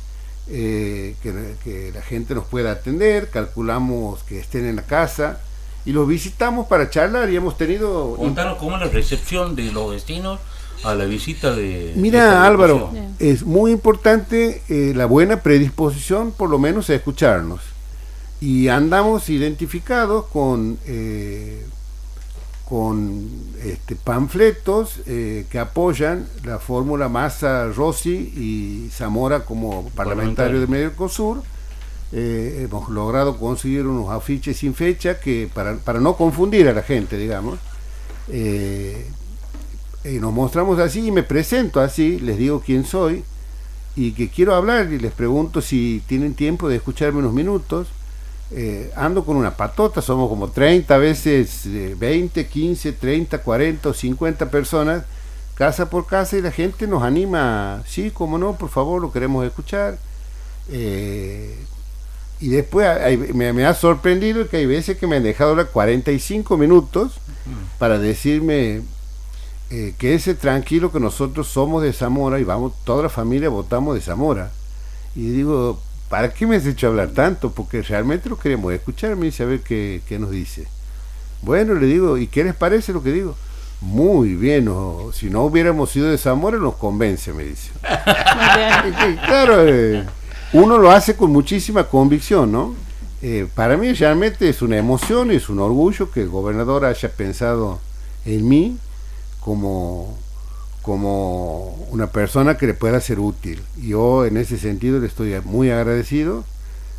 eh, 0.49 1.15
que, 1.23 1.91
la 1.95 2.03
gente 2.03 2.35
nos 2.35 2.45
pueda 2.47 2.73
atender, 2.73 3.31
calculamos 3.31 4.23
que 4.25 4.41
estén 4.41 4.67
en 4.67 4.77
la 4.77 4.83
casa 4.83 5.41
y 5.85 5.93
los 5.93 6.07
visitamos 6.07 6.67
para 6.67 6.91
charlar 6.91 7.31
y 7.31 7.37
hemos 7.37 7.57
tenido... 7.57 8.17
Contanos 8.17 8.59
cómo 8.59 8.77
es 8.77 8.83
la 8.83 8.89
recepción 8.89 9.57
de 9.57 9.73
los 9.73 9.91
vecinos 9.91 10.41
a 10.83 10.95
la 10.95 11.05
visita 11.05 11.55
de... 11.55 11.93
Mira 11.97 12.47
Álvaro, 12.47 12.91
es 13.19 13.43
muy 13.45 13.71
importante 13.71 14.63
eh, 14.69 14.93
la 14.95 15.07
buena 15.07 15.43
predisposición 15.43 16.33
por 16.33 16.51
lo 16.51 16.59
menos 16.59 16.91
a 16.91 16.95
escucharnos. 16.95 17.61
Y 18.41 18.69
andamos 18.69 19.31
identificados 19.31 20.27
con 20.27 20.79
eh, 20.87 21.65
con 22.69 23.29
este, 23.63 23.95
panfletos 23.95 25.01
eh, 25.07 25.47
que 25.51 25.59
apoyan 25.59 26.27
la 26.45 26.59
fórmula 26.59 27.09
Massa 27.09 27.69
Rossi 27.69 28.11
y 28.11 28.91
Zamora 28.91 29.45
como 29.45 29.91
parlamentario 29.91 30.61
de 30.61 30.67
Mercosur. 30.67 31.43
Eh, 32.13 32.63
hemos 32.65 32.89
logrado 32.89 33.39
conseguir 33.39 33.87
unos 33.87 34.11
afiches 34.11 34.57
sin 34.57 34.75
fecha 34.75 35.21
que 35.21 35.51
para, 35.53 35.77
para 35.77 36.01
no 36.01 36.17
confundir 36.17 36.69
a 36.69 36.73
la 36.73 36.83
gente, 36.83 37.19
digamos. 37.19 37.59
Eh, 38.29 39.07
y 40.05 40.19
nos 40.19 40.33
mostramos 40.33 40.79
así 40.79 41.07
y 41.07 41.11
me 41.11 41.23
presento 41.23 41.81
así, 41.81 42.19
les 42.21 42.39
digo 42.39 42.63
quién 42.65 42.85
soy 42.85 43.25
y 43.97 44.13
que 44.13 44.29
quiero 44.29 44.55
hablar 44.55 44.93
y 44.93 44.99
les 44.99 45.13
pregunto 45.13 45.61
si 45.61 46.03
tienen 46.07 46.35
tiempo 46.35 46.69
de 46.69 46.77
escucharme 46.77 47.21
unos 47.21 47.33
minutos 47.33 47.89
eh, 48.57 48.93
ando 48.95 49.25
con 49.25 49.37
una 49.37 49.57
patota, 49.57 50.01
somos 50.01 50.29
como 50.29 50.49
30 50.49 50.97
veces, 50.99 51.63
20, 51.99 52.47
15, 52.47 52.93
30, 52.93 53.39
40 53.39 53.89
o 53.89 53.93
50 53.93 54.49
personas, 54.49 55.03
casa 55.57 55.91
por 55.91 56.07
casa, 56.07 56.37
y 56.37 56.43
la 56.43 56.53
gente 56.53 56.87
nos 56.87 57.03
anima, 57.03 57.83
sí, 57.85 58.13
como 58.13 58.39
no, 58.39 58.57
por 58.57 58.69
favor, 58.69 59.03
lo 59.03 59.11
queremos 59.11 59.45
escuchar. 59.45 59.99
Eh, 60.69 61.59
y 62.41 62.49
después 62.49 62.89
me, 63.35 63.67
ha 63.67 63.75
sorprendido 63.75 64.49
que 64.49 64.59
hay 64.59 64.67
veces 64.67 64.99
que 64.99 65.09
me 65.09 65.17
han 65.17 65.23
dejado 65.25 65.57
las 65.57 65.67
45 65.67 66.57
minutos 66.57 67.15
para 67.79 67.99
decirme 67.99 68.83
eh, 69.71 69.95
que 69.99 70.15
ese 70.15 70.35
tranquilo 70.35 70.93
que 70.93 71.01
nosotros 71.01 71.49
somos 71.49 71.83
de 71.83 71.93
Zamora 71.93 72.39
y 72.39 72.45
vamos, 72.45 72.73
toda 72.85 73.03
la 73.03 73.09
familia 73.09 73.49
votamos 73.49 73.97
de 73.97 74.01
Zamora. 74.01 74.53
Y 75.17 75.31
digo, 75.31 75.81
¿para 76.09 76.33
qué 76.33 76.47
me 76.47 76.57
has 76.57 76.67
hecho 76.67 76.89
hablar 76.89 77.11
tanto? 77.11 77.53
Porque 77.53 77.83
realmente 77.83 78.29
lo 78.29 78.39
queremos 78.39 78.73
escuchar, 78.73 79.17
me 79.17 79.27
dice 79.27 79.43
a 79.43 79.47
ver 79.47 79.61
qué, 79.61 80.03
nos 80.19 80.31
dice. 80.31 80.67
Bueno, 81.43 81.75
le 81.75 81.87
digo, 81.87 82.17
¿y 82.19 82.27
qué 82.27 82.45
les 82.45 82.55
parece 82.55 82.93
lo 82.93 83.03
que 83.03 83.13
digo? 83.13 83.37
Muy 83.81 84.35
bien, 84.35 84.71
si 85.13 85.29
no 85.29 85.45
hubiéramos 85.45 85.91
sido 85.91 86.09
de 86.09 86.17
Zamora 86.17 86.59
nos 86.59 86.77
convence, 86.77 87.33
me 87.33 87.45
dice. 87.45 87.71
claro, 89.27 89.69
eh, 89.69 90.05
uno 90.53 90.79
lo 90.79 90.91
hace 90.91 91.17
con 91.17 91.31
muchísima 91.31 91.85
convicción, 91.85 92.51
¿no? 92.51 92.75
Eh, 93.21 93.47
para 93.55 93.77
mí 93.77 93.93
realmente 93.93 94.49
es 94.49 94.63
una 94.63 94.77
emoción, 94.77 95.31
es 95.31 95.49
un 95.49 95.59
orgullo 95.59 96.11
que 96.11 96.23
el 96.23 96.29
gobernador 96.29 96.85
haya 96.85 97.11
pensado 97.11 97.81
en 98.25 98.49
mí 98.49 98.79
como 99.41 100.17
como 100.85 101.75
una 101.91 102.09
persona 102.09 102.59
que 102.59 102.67
le 102.67 102.75
pueda 102.75 103.01
ser 103.01 103.19
útil. 103.19 103.63
Yo 103.81 104.27
en 104.27 104.37
ese 104.37 104.59
sentido 104.59 105.01
le 105.01 105.07
estoy 105.07 105.35
muy 105.43 105.71
agradecido. 105.71 106.45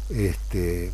Este, 0.09 0.91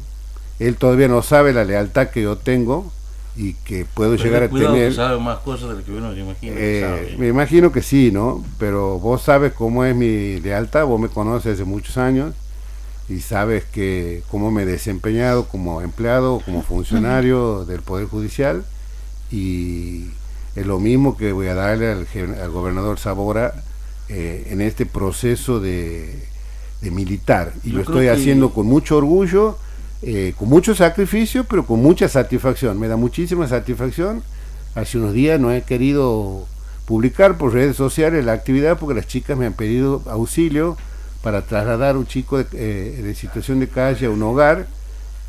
él 0.60 0.75
todavía 0.75 1.07
no 1.07 1.21
sabe 1.24 1.53
la 1.53 1.63
lealtad 1.63 2.10
que 2.10 2.21
yo 2.21 2.38
tengo 2.38 2.91
y 3.38 3.53
que 3.53 3.86
puedo 3.86 4.15
llegar 4.15 4.43
a 4.43 4.50
tener. 4.50 4.93
sabe 4.93 5.17
más 5.21 5.39
cosas 5.39 5.69
de 5.69 5.75
lo 5.75 5.86
que 5.86 5.91
uno 5.93 6.13
imagina. 6.13 6.53
Eh, 6.57 7.15
me 7.17 7.29
imagino 7.29 7.71
que 7.71 7.81
sí, 7.81 8.12
¿no? 8.12 8.43
Pero 8.60 9.00
vos 9.00 9.21
sabes 9.21 9.53
cómo 9.53 9.86
es 9.86 9.95
mi 9.95 10.41
lealtad, 10.41 10.86
vos 10.86 11.00
me 11.00 11.07
conoces 11.07 11.53
hace 11.53 11.63
muchos 11.63 11.98
años 11.98 12.36
y 13.07 13.21
sabes 13.21 13.63
que 13.63 14.21
cómo 14.29 14.51
me 14.51 14.63
he 14.63 14.65
desempeñado 14.65 15.45
como 15.45 15.81
empleado, 15.81 16.41
como 16.43 16.62
funcionario 16.62 17.63
del 17.63 17.81
Poder 17.81 18.07
Judicial 18.07 18.65
y 19.31 20.10
es 20.55 20.65
lo 20.65 20.79
mismo 20.79 21.15
que 21.15 21.31
voy 21.31 21.48
a 21.48 21.55
darle 21.55 21.91
al, 21.91 22.51
gobernador 22.51 23.00
Sabora 23.00 23.53
eh, 24.10 24.48
en 24.50 24.62
este 24.62 24.86
proceso 24.86 25.60
de, 25.60 26.27
militar. 26.81 27.53
Y 27.63 27.70
lo 27.70 27.81
estoy 27.81 28.08
haciendo 28.08 28.51
con 28.51 28.65
mucho 28.65 28.98
orgullo, 28.98 29.58
eh, 30.01 30.34
con 30.38 30.50
mucho 30.50 30.75
sacrificio, 30.75 31.43
pero 31.46 31.65
con 31.65 31.81
mucha 31.81 32.10
satisfacción. 32.10 32.79
Me 32.79 32.88
da 32.88 32.98
muchísima 32.98 33.48
satisfacción. 33.48 34.24
Hace 34.75 34.98
unos 34.98 35.13
días 35.13 35.39
no 35.39 35.51
he 35.51 35.62
querido 35.62 36.46
publicar 36.86 37.38
por 37.38 37.53
redes 37.53 37.77
sociales 37.77 38.25
la 38.25 38.34
actividad 38.34 38.77
porque 38.77 38.96
las 38.96 39.08
chicas 39.08 39.38
me 39.38 39.46
han 39.46 39.53
pedido 39.53 40.01
auxilio 40.08 40.75
para 41.22 41.43
trasladar 41.43 41.96
a 41.96 42.00
un 42.00 42.08
chico 42.08 42.39
de, 42.39 42.46
eh, 42.53 43.01
de 43.01 43.15
situación 43.15 43.60
de 43.60 43.67
calle 43.67 44.08
a 44.08 44.10
un 44.10 44.24
hogar 44.24 44.67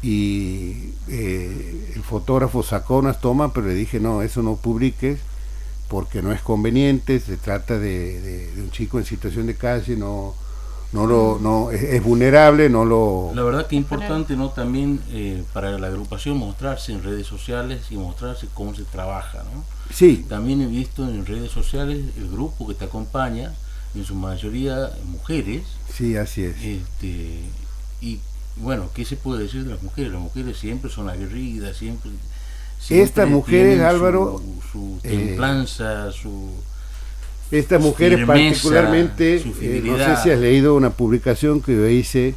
y 0.03 0.91
eh, 1.09 1.93
el 1.95 2.03
fotógrafo 2.03 2.63
sacó 2.63 2.99
unas 2.99 3.21
tomas, 3.21 3.53
pero 3.55 3.69
le 3.69 3.75
dije, 3.75 4.01
no, 4.01 4.23
eso 4.23 4.43
no 4.43 4.57
publiques 4.57 5.21
porque 5.93 6.23
no 6.23 6.33
es 6.33 6.41
conveniente, 6.41 7.21
se 7.21 7.37
trata 7.37 7.79
de, 7.79 8.51
un 8.57 8.71
chico 8.71 8.99
en 8.99 9.05
situación 9.05 9.47
de 9.47 9.55
calle, 9.55 9.95
no, 9.95 10.35
no 10.93 11.07
lo, 11.07 11.39
no, 11.39 11.71
es, 11.71 12.03
vulnerable, 12.03 12.71
no 12.71 12.87
lo... 12.87 13.31
La 13.35 13.43
verdad 13.43 13.67
que 13.67 13.77
es 13.77 13.83
importante 13.83 14.35
¿no? 14.35 14.49
también 14.49 15.01
eh, 15.11 15.45
para 15.53 15.79
la 15.79 15.89
agrupación 15.89 16.39
mostrarse 16.39 16.93
en 16.93 17.05
redes 17.05 17.27
sociales 17.27 17.83
y 17.91 17.97
mostrarse 17.97 18.49
cómo 18.55 18.75
se 18.75 18.85
trabaja. 18.85 19.45
¿no? 19.53 19.65
Sí. 19.93 20.25
También 20.29 20.63
he 20.63 20.67
visto 20.67 21.07
en 21.07 21.27
redes 21.27 21.51
sociales 21.51 22.07
el 22.17 22.31
grupo 22.31 22.67
que 22.67 22.75
te 22.75 22.87
acompaña, 22.87 23.53
en 23.95 24.05
su 24.07 24.15
mayoría 24.15 24.91
mujeres. 25.05 25.65
Sí, 25.93 26.17
así 26.17 26.45
es. 26.45 26.57
Este, 26.57 27.43
y 28.01 28.19
bueno, 28.57 28.91
¿qué 28.95 29.05
se 29.05 29.17
puede 29.17 29.45
decir 29.45 29.65
de 29.65 29.71
las 29.71 29.83
mujeres? 29.83 30.13
Las 30.13 30.21
mujeres 30.21 30.59
siempre 30.59 30.91
son 30.91 31.09
aguerridas, 31.09 31.77
siempre... 31.77 32.11
Estas 32.91 33.29
mujeres, 33.29 33.81
Álvaro... 33.81 34.43
Su, 34.71 34.99
eh, 35.03 35.09
templanza, 35.09 36.11
su... 36.13 36.51
Estas 37.51 37.83
mujeres 37.83 38.27
particularmente, 38.27 39.37
eh, 39.37 39.83
no 39.85 39.99
sé 39.99 40.23
si 40.23 40.31
has 40.31 40.39
leído 40.39 40.75
una 40.75 40.91
publicación 40.91 41.61
que 41.61 41.77
yo 41.77 41.87
hice, 41.87 42.35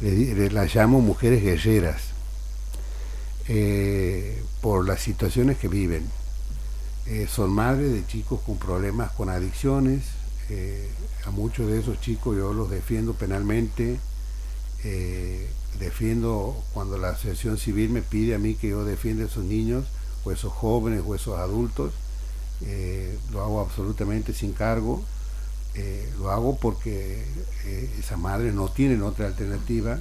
le, 0.00 0.48
las 0.50 0.72
llamo 0.74 1.00
mujeres 1.00 1.42
guerreras, 1.42 2.02
eh, 3.48 4.40
por 4.60 4.86
las 4.86 5.00
situaciones 5.00 5.58
que 5.58 5.66
viven. 5.66 6.08
son 7.28 7.50
madres 7.50 7.92
de 7.92 8.06
chicos 8.06 8.40
con 8.46 8.58
problemas 8.58 9.10
con 9.10 9.28
adicciones, 9.28 10.04
a 11.26 11.30
muchos 11.30 11.66
de 11.66 11.80
esos 11.80 12.00
chicos 12.00 12.36
yo 12.36 12.52
los 12.52 12.70
defiendo 12.70 13.14
penalmente, 13.14 13.98
eh, 14.84 15.48
defiendo 15.78 16.60
cuando 16.72 16.98
la 16.98 17.10
asociación 17.10 17.58
civil 17.58 17.90
me 17.90 18.02
pide 18.02 18.34
a 18.34 18.38
mí 18.38 18.54
que 18.54 18.68
yo 18.68 18.84
defienda 18.84 19.24
a 19.24 19.26
esos 19.26 19.44
niños 19.44 19.84
o 20.24 20.32
esos 20.32 20.52
jóvenes 20.52 21.02
o 21.06 21.14
esos 21.14 21.38
adultos, 21.38 21.92
eh, 22.62 23.18
lo 23.30 23.42
hago 23.42 23.60
absolutamente 23.60 24.32
sin 24.34 24.52
cargo, 24.52 25.02
eh, 25.74 26.08
lo 26.18 26.30
hago 26.30 26.56
porque 26.56 27.24
esas 27.98 28.18
madres 28.18 28.54
no 28.54 28.68
tienen 28.68 29.02
otra 29.02 29.26
alternativa, 29.26 30.00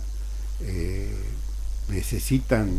necesitan 1.89 2.69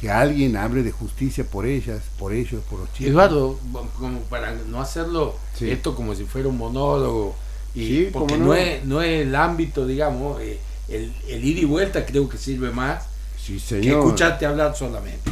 que 0.00 0.10
alguien 0.10 0.56
hable 0.56 0.82
de 0.82 0.90
justicia 0.90 1.44
por 1.44 1.66
ellas, 1.66 2.02
por 2.18 2.32
ellos, 2.32 2.62
por 2.68 2.80
los 2.80 2.92
chicos. 2.92 3.10
Eduardo, 3.10 3.58
como 3.98 4.20
para 4.22 4.52
no 4.54 4.80
hacerlo 4.80 5.36
esto 5.60 5.94
como 5.94 6.14
si 6.14 6.24
fuera 6.24 6.48
un 6.48 6.58
monólogo, 6.58 7.36
y 7.74 8.04
porque 8.06 8.36
no? 8.36 8.54
es, 8.54 8.84
no 8.84 9.02
es 9.02 9.22
el 9.26 9.34
ámbito, 9.34 9.86
digamos, 9.86 10.40
eh, 10.40 10.58
el, 10.88 11.12
el 11.28 11.44
ida 11.44 11.60
y 11.60 11.64
vuelta 11.64 12.04
creo 12.06 12.28
que 12.28 12.38
sirve 12.38 12.70
más 12.70 13.04
que 13.46 13.90
escucharte 13.90 14.46
hablar 14.46 14.74
solamente. 14.76 15.30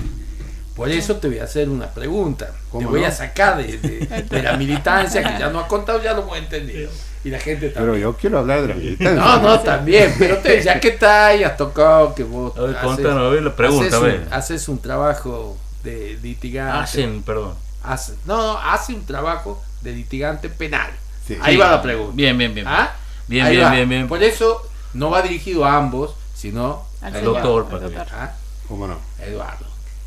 Por 0.77 0.89
eso 0.91 1.17
te 1.17 1.29
voy 1.29 1.39
a 1.39 1.45
hacer 1.45 1.69
una 1.69 1.89
pregunta. 1.91 2.47
Te 2.47 2.53
¿Cómo 2.71 2.89
voy 2.91 3.03
no? 3.03 3.07
a 3.07 3.11
sacar 3.11 3.59
de, 3.59 3.77
de- 3.77 4.23
de 4.23 4.43
la 4.43 4.57
militancia 4.57 5.23
que 5.23 5.39
ya 5.39 5.51
no 5.51 5.61
has 5.61 5.67
contado, 5.67 6.03
ya 6.03 6.15
lo 6.15 6.23
hemos 6.23 6.39
entendido. 6.39 6.91
Y 7.25 7.29
la 7.31 7.39
gente 7.39 7.69
Pero 7.69 7.85
también. 7.87 8.03
yo 8.03 8.17
quiero 8.17 8.39
hablar 8.39 8.63
de 8.63 8.69
la 8.69 8.75
militancia. 8.75 9.23
No, 9.23 9.43
no, 9.43 9.61
también. 9.61 10.13
Pero 10.19 10.39
te- 10.39 10.63
ya 10.63 10.81
que 10.81 10.89
está 10.89 11.27
ahí, 11.29 11.45
has 11.45 11.57
tocado 11.59 12.15
que 12.15 12.25
vos. 12.25 12.57
A 12.57 12.63
ver, 12.63 12.77
haces- 12.77 12.83
contanos, 12.85 13.19
a 13.19 13.29
ver 13.31 13.43
la 13.43 13.55
pregunta, 13.55 13.85
haces 13.85 13.95
a 13.95 13.99
un- 14.01 14.05
ver. 14.07 14.29
haces 14.31 14.69
un 14.69 14.79
trabajo 14.81 15.59
de 15.85 16.19
litigante. 16.23 16.79
Hacen, 16.79 17.23
perdón. 17.23 17.55
hace- 17.85 18.15
no, 18.25 18.37
no, 18.39 18.59
hace 18.59 18.95
un 18.95 19.05
trabajo 19.05 19.63
de 19.83 19.93
litigante 19.93 20.49
penal. 20.49 20.91
Sí. 21.27 21.37
Ahí 21.41 21.55
Sí. 21.55 21.61
va 21.61 21.71
la 21.71 21.83
pregunta. 21.83 22.13
Bien, 22.15 22.37
bien, 22.37 22.55
bien. 22.55 22.67
¿Ah? 22.69 22.93
Bien, 23.29 23.47
Ahí 23.47 23.57
bien, 23.57 23.67
va. 23.67 23.71
bien, 23.73 23.89
bien. 23.89 24.09
Por 24.09 24.23
eso 24.23 24.61
no 24.95 25.11
va 25.11 25.23
dirigido 25.23 25.65
a 25.65 25.77
ambos, 25.77 26.15
sino 26.35 26.85
Al 27.01 27.23
doctor, 27.23 27.67
para 27.67 27.85
doctor. 27.85 28.07
¿Ah? 28.13 28.33
¿Cómo 28.69 28.87
no? 28.87 28.99
Eduardo. 29.21 29.67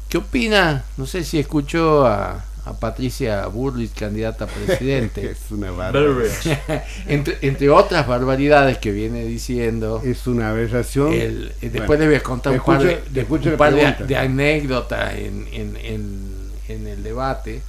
¿Qué 0.10 0.18
opina? 0.18 0.84
No 0.98 1.06
sé 1.06 1.24
si 1.24 1.40
escuchó 1.40 2.06
a, 2.06 2.44
a 2.66 2.74
Patricia 2.80 3.46
Burlich, 3.48 3.94
candidata 3.94 4.46
a 4.46 4.48
presidente. 4.48 5.32
Es 5.32 5.52
una 5.52 5.72
barbaridad. 5.72 6.84
entre, 7.08 7.38
entre 7.42 7.70
otras 7.70 8.08
barbaridades 8.08 8.78
que 8.78 8.92
viene 8.92 9.24
diciendo. 9.26 10.02
Es 10.06 10.28
una 10.28 10.50
aberración. 10.52 11.14
el- 11.14 11.54
eh, 11.62 11.70
después 11.70 11.88
Bueno, 11.88 12.02
le 12.04 12.08
voy 12.08 12.16
a 12.18 12.24
contar 12.24 12.54
un 12.54 12.60
par 12.60 12.84
de, 12.84 13.26
un 13.30 13.58
par 13.58 13.74
de 13.74 14.18
anécdotas 14.18 15.16
en, 15.16 15.48
en- 15.52 15.78
en- 15.78 16.36
en 16.68 16.88
el 16.88 17.04
debate, 17.04 17.62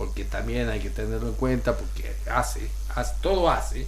porque 0.00 0.24
también 0.24 0.70
hay 0.70 0.80
que 0.80 0.88
tenerlo 0.88 1.28
en 1.28 1.34
cuenta, 1.34 1.76
porque 1.76 2.10
hace, 2.32 2.60
hace 2.94 3.12
todo 3.20 3.50
hace 3.50 3.86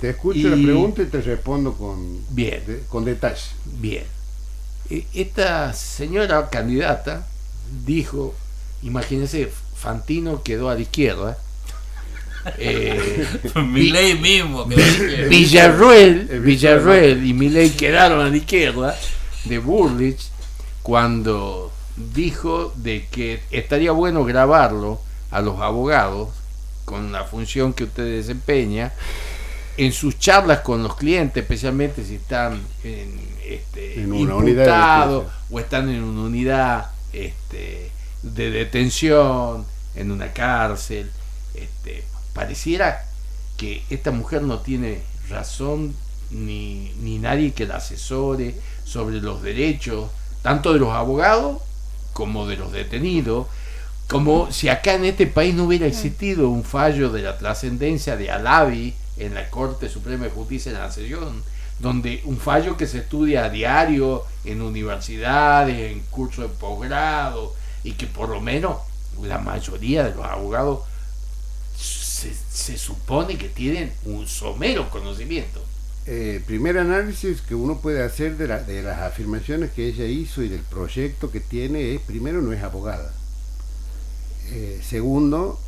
Te 0.00 0.10
escucho 0.10 0.38
y- 0.38 0.42
la 0.44 0.54
pregunta 0.54 1.02
y 1.02 1.06
te 1.06 1.20
respondo 1.22 1.72
con, 1.72 2.20
bien. 2.30 2.62
de- 2.64 2.84
con 2.88 3.04
detalle. 3.04 3.42
Bien. 3.64 4.04
E- 4.88 5.04
Esta 5.12 5.72
señora 5.72 6.48
candidata 6.50 7.26
dijo, 7.84 8.32
imagínense, 8.84 9.50
Fantino 9.74 10.40
quedó 10.44 10.68
a 10.70 10.76
la 10.76 10.82
izquierda. 10.82 11.36
eh, 12.58 13.26
Milei 13.56 14.16
mismo. 14.16 14.68
que 14.68 14.76
dice- 14.76 15.24
Villarruel, 15.28 16.28
El 16.30 16.40
Villarruel 16.42 17.26
y 17.26 17.34
Milei 17.34 17.70
quedaron 17.70 18.20
a 18.24 18.30
la 18.30 18.36
izquierda 18.36 18.96
de 19.46 19.58
Burlich 19.58 20.20
cuando 20.84 21.72
dijo 22.14 22.72
de 22.76 23.08
que 23.10 23.42
estaría 23.50 23.90
bueno 23.90 24.24
grabarlo 24.24 25.00
a 25.34 25.40
los 25.40 25.60
abogados 25.60 26.28
con 26.84 27.10
la 27.10 27.24
función 27.24 27.72
que 27.72 27.84
usted 27.84 28.04
desempeña 28.04 28.92
en 29.76 29.92
sus 29.92 30.16
charlas 30.20 30.60
con 30.60 30.84
los 30.84 30.94
clientes, 30.94 31.42
especialmente 31.42 32.04
si 32.04 32.14
están 32.14 32.62
en, 32.84 33.18
este, 33.44 34.00
En 34.00 34.12
una 34.12 34.36
unidad 34.36 34.54
de 34.54 34.62
imputados 34.62 35.24
detención. 35.24 35.46
o 35.50 35.58
están 35.60 35.88
en 35.88 36.02
una 36.04 36.22
unidad 36.22 36.90
este, 37.12 37.90
de 38.22 38.50
detención, 38.52 39.66
en 39.96 40.12
una 40.12 40.32
cárcel. 40.32 41.10
Este, 41.54 42.04
pareciera 42.32 43.04
que 43.56 43.82
esta 43.90 44.12
mujer 44.12 44.42
no 44.42 44.60
tiene 44.60 45.02
razón 45.28 45.96
ni, 46.30 46.92
ni 47.00 47.18
nadie 47.18 47.52
que 47.52 47.66
la 47.66 47.78
asesore 47.78 48.54
sobre 48.84 49.20
los 49.20 49.42
derechos, 49.42 50.10
tanto 50.42 50.72
de 50.72 50.78
los 50.78 50.90
abogados 50.90 51.60
como 52.12 52.46
de 52.46 52.56
los 52.56 52.70
detenidos, 52.70 53.48
como 54.08 54.52
si 54.52 54.68
acá 54.68 54.94
en 54.94 55.04
este 55.04 55.26
país 55.26 55.54
no 55.54 55.64
hubiera 55.64 55.86
existido 55.86 56.48
un 56.50 56.62
fallo 56.62 57.10
de 57.10 57.22
la 57.22 57.38
trascendencia 57.38 58.16
de 58.16 58.30
Alavi 58.30 58.94
en 59.16 59.34
la 59.34 59.48
Corte 59.50 59.88
Suprema 59.88 60.24
de 60.24 60.30
Justicia 60.30 60.72
de 60.72 60.78
la 60.78 60.86
Nación, 60.86 61.42
donde 61.78 62.20
un 62.24 62.38
fallo 62.38 62.76
que 62.76 62.86
se 62.86 62.98
estudia 62.98 63.44
a 63.44 63.50
diario 63.50 64.24
en 64.44 64.62
universidades, 64.62 65.92
en 65.92 66.00
cursos 66.10 66.50
de 66.50 66.56
posgrado, 66.56 67.54
y 67.82 67.92
que 67.92 68.06
por 68.06 68.28
lo 68.28 68.40
menos 68.40 68.78
la 69.22 69.38
mayoría 69.38 70.04
de 70.04 70.14
los 70.14 70.24
abogados 70.24 70.80
se, 71.76 72.32
se 72.34 72.78
supone 72.78 73.36
que 73.36 73.48
tienen 73.48 73.92
un 74.04 74.26
somero 74.26 74.90
conocimiento. 74.90 75.62
Eh, 76.06 76.42
primer 76.46 76.76
análisis 76.76 77.40
que 77.40 77.54
uno 77.54 77.78
puede 77.78 78.02
hacer 78.02 78.36
de, 78.36 78.46
de 78.46 78.82
las 78.82 79.00
afirmaciones 79.00 79.70
que 79.70 79.88
ella 79.88 80.04
hizo 80.04 80.42
y 80.42 80.48
del 80.48 80.60
proyecto 80.60 81.30
que 81.30 81.40
tiene 81.40 81.94
es, 81.94 82.00
primero, 82.02 82.42
no 82.42 82.52
es 82.52 82.62
abogada. 82.62 83.12
Eh, 84.56 84.80
segundo, 84.88 85.58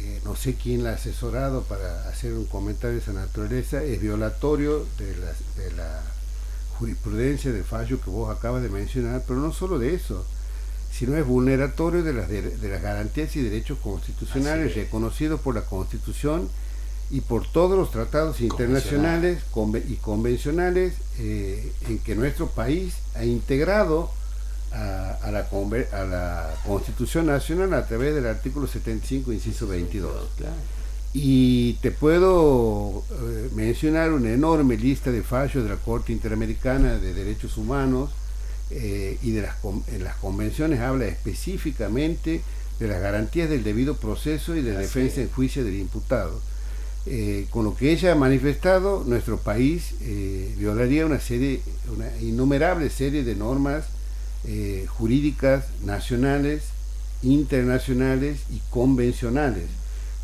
eh, 0.00 0.20
no 0.24 0.34
sé 0.34 0.54
quién 0.54 0.82
la 0.82 0.90
ha 0.90 0.94
asesorado 0.94 1.62
para 1.62 2.08
hacer 2.08 2.32
un 2.32 2.46
comentario 2.46 2.96
de 2.96 3.02
esa 3.02 3.12
naturaleza, 3.12 3.82
es 3.84 4.00
violatorio 4.00 4.84
de 4.98 5.16
la, 5.16 5.32
de 5.62 5.72
la 5.76 6.02
jurisprudencia 6.78 7.52
del 7.52 7.62
fallo 7.62 8.00
que 8.00 8.10
vos 8.10 8.36
acabas 8.36 8.62
de 8.64 8.70
mencionar, 8.70 9.22
pero 9.24 9.38
no 9.38 9.52
solo 9.52 9.78
de 9.78 9.94
eso, 9.94 10.26
sino 10.90 11.16
es 11.16 11.24
vulneratorio 11.24 12.02
de 12.02 12.12
las, 12.12 12.28
de, 12.28 12.42
de 12.42 12.68
las 12.68 12.82
garantías 12.82 13.36
y 13.36 13.42
derechos 13.42 13.78
constitucionales 13.78 14.74
reconocidos 14.74 15.40
por 15.40 15.54
la 15.54 15.62
Constitución 15.62 16.48
y 17.10 17.20
por 17.20 17.46
todos 17.46 17.78
los 17.78 17.92
tratados 17.92 18.40
internacionales 18.40 19.42
y 19.88 19.96
convencionales 19.96 20.94
eh, 21.18 21.72
en 21.88 21.98
que 22.00 22.16
nuestro 22.16 22.48
país 22.48 22.94
ha 23.14 23.24
integrado 23.24 24.10
a, 24.74 25.12
a 25.22 25.30
la, 25.30 25.40
a 25.92 26.04
la 26.04 26.54
Constitución 26.66 27.26
Nacional 27.26 27.72
a 27.74 27.86
través 27.86 28.14
del 28.14 28.26
artículo 28.26 28.66
75, 28.66 29.32
inciso 29.32 29.66
22. 29.66 30.28
Claro. 30.36 30.54
Y 31.12 31.74
te 31.74 31.92
puedo 31.92 33.04
eh, 33.10 33.48
mencionar 33.54 34.12
una 34.12 34.32
enorme 34.32 34.76
lista 34.76 35.12
de 35.12 35.22
fallos 35.22 35.62
de 35.62 35.70
la 35.70 35.76
Corte 35.76 36.12
Interamericana 36.12 36.98
de 36.98 37.14
Derechos 37.14 37.56
Humanos 37.56 38.10
eh, 38.70 39.18
y 39.22 39.30
de 39.30 39.42
las, 39.42 39.56
en 39.92 40.02
las 40.02 40.16
convenciones 40.16 40.80
habla 40.80 41.06
específicamente 41.06 42.40
de 42.80 42.88
las 42.88 43.00
garantías 43.00 43.48
del 43.48 43.62
debido 43.62 43.94
proceso 43.96 44.56
y 44.56 44.62
de 44.62 44.72
Así 44.72 44.82
defensa 44.82 45.20
es. 45.20 45.28
en 45.28 45.32
juicio 45.32 45.64
del 45.64 45.76
imputado. 45.76 46.40
Eh, 47.06 47.46
con 47.50 47.64
lo 47.64 47.76
que 47.76 47.92
ella 47.92 48.12
ha 48.12 48.14
manifestado, 48.16 49.04
nuestro 49.06 49.36
país 49.36 49.94
eh, 50.00 50.54
violaría 50.58 51.04
una 51.06 51.20
serie, 51.20 51.60
una 51.94 52.08
innumerable 52.22 52.88
serie 52.90 53.22
de 53.22 53.36
normas 53.36 53.84
eh, 54.46 54.86
jurídicas 54.88 55.64
nacionales, 55.84 56.64
internacionales 57.22 58.40
y 58.50 58.60
convencionales 58.70 59.64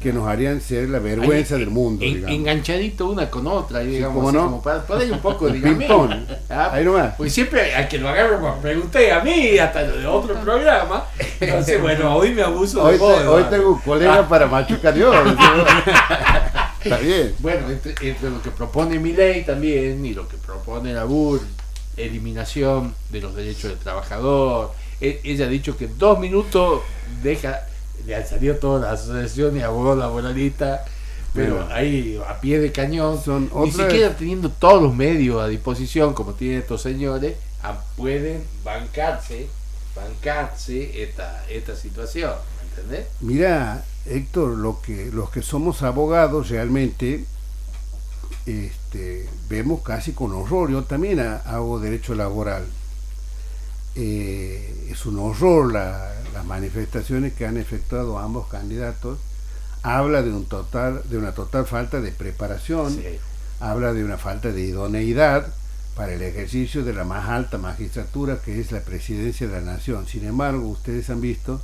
que 0.00 0.14
nos 0.14 0.26
harían 0.26 0.62
ser 0.62 0.88
la 0.88 0.98
vergüenza 0.98 1.56
Ahí, 1.56 1.60
del 1.60 1.68
mundo. 1.70 2.02
en- 2.02 2.14
digamos. 2.14 2.34
enganchadito 2.36 3.10
una 3.10 3.28
con 3.28 3.46
otra, 3.46 3.80
digamos, 3.80 4.14
cómo 4.16 4.28
así 4.30 4.36
no. 4.38 4.44
como 4.44 4.62
para 4.62 4.82
poner 4.86 5.12
un 5.12 5.18
poco. 5.18 5.46
Ping-pong. 5.52 6.10
Ah, 6.48 6.70
Ahí 6.72 6.86
nomás. 6.86 7.16
Porque 7.16 7.28
siempre 7.30 7.74
al 7.74 7.86
que 7.86 7.98
lo 7.98 8.08
agarro 8.08 8.40
me 8.40 8.62
pregunté 8.62 9.12
a 9.12 9.20
mí, 9.22 9.58
hasta 9.58 9.82
de 9.86 10.06
otro 10.06 10.40
programa. 10.40 11.04
Entonces, 11.38 11.78
bueno, 11.82 12.16
hoy 12.16 12.32
me 12.32 12.40
abuso 12.42 12.82
Hoy, 12.82 12.92
de 12.92 12.98
te- 12.98 13.04
vos, 13.04 13.22
hoy 13.26 13.44
tengo 13.50 13.72
un 13.72 13.78
colega 13.80 14.26
para 14.26 14.46
machucar 14.46 14.94
yo. 14.96 15.12
Está 16.82 16.96
bien. 16.96 17.34
Bueno, 17.40 17.68
entre, 17.68 17.94
entre 18.08 18.30
lo 18.30 18.40
que 18.40 18.50
propone 18.50 18.98
mi 18.98 19.12
ley 19.12 19.44
también 19.44 20.04
y 20.06 20.14
lo 20.14 20.26
que 20.26 20.38
propone 20.38 20.94
la 20.94 21.04
BUR, 21.04 21.42
eliminación 22.06 22.94
de 23.10 23.20
los 23.20 23.34
derechos 23.34 23.70
del 23.70 23.78
trabajador. 23.78 24.72
E- 25.00 25.20
ella 25.24 25.46
ha 25.46 25.48
dicho 25.48 25.76
que 25.76 25.86
en 25.86 25.98
dos 25.98 26.18
minutos 26.18 26.82
deja, 27.22 27.60
le 28.06 28.14
han 28.16 28.26
salido 28.26 28.56
todas 28.56 28.82
las 28.82 29.00
asociaciones 29.02 29.60
y 29.60 29.64
abogados 29.64 29.98
laboralistas, 29.98 30.80
pero 31.32 31.56
Bueno. 31.56 31.72
ahí 31.72 32.20
a 32.28 32.40
pie 32.40 32.58
de 32.58 32.72
cañón, 32.72 33.22
Son 33.22 33.50
ni 33.64 33.70
siquiera 33.70 34.16
teniendo 34.16 34.50
todos 34.50 34.82
los 34.82 34.94
medios 34.94 35.40
a 35.40 35.46
disposición 35.48 36.12
como 36.12 36.32
tienen 36.34 36.58
estos 36.58 36.82
señores, 36.82 37.36
ah, 37.62 37.80
pueden 37.96 38.42
bancarse, 38.64 39.48
bancarse 39.94 41.02
esta, 41.02 41.44
esta 41.48 41.76
situación, 41.76 42.32
¿me 42.62 42.68
entendés? 42.82 43.06
Mira, 43.20 43.84
Héctor, 44.06 44.56
lo 44.58 44.80
que, 44.80 45.10
los 45.12 45.30
que 45.30 45.42
somos 45.42 45.82
abogados 45.82 46.48
realmente 46.48 47.24
este, 48.46 49.28
vemos 49.48 49.82
casi 49.82 50.12
con 50.12 50.32
horror. 50.32 50.70
Yo 50.70 50.84
también 50.84 51.20
ha- 51.20 51.36
hago 51.38 51.78
derecho 51.80 52.14
laboral. 52.14 52.64
Eh, 53.96 54.88
es 54.90 55.04
un 55.06 55.18
horror 55.18 55.72
la- 55.72 56.12
las 56.32 56.44
manifestaciones 56.44 57.32
que 57.32 57.46
han 57.46 57.56
efectuado 57.56 58.18
ambos 58.18 58.46
candidatos. 58.48 59.18
Habla 59.82 60.22
de, 60.22 60.30
un 60.32 60.44
total, 60.46 61.02
de 61.08 61.18
una 61.18 61.32
total 61.32 61.66
falta 61.66 62.00
de 62.00 62.12
preparación, 62.12 62.94
Sí. 62.94 63.02
habla 63.60 63.92
de 63.92 64.04
una 64.04 64.16
falta 64.18 64.52
de 64.52 64.60
idoneidad 64.62 65.52
para 65.96 66.12
el 66.14 66.22
ejercicio 66.22 66.84
de 66.84 66.92
la 66.92 67.04
más 67.04 67.28
alta 67.28 67.58
magistratura 67.58 68.40
que 68.42 68.60
es 68.60 68.70
la 68.72 68.80
presidencia 68.80 69.48
de 69.48 69.60
la 69.60 69.72
nación. 69.72 70.06
Sin 70.06 70.24
embargo, 70.24 70.68
ustedes 70.68 71.10
han 71.10 71.20
visto 71.20 71.60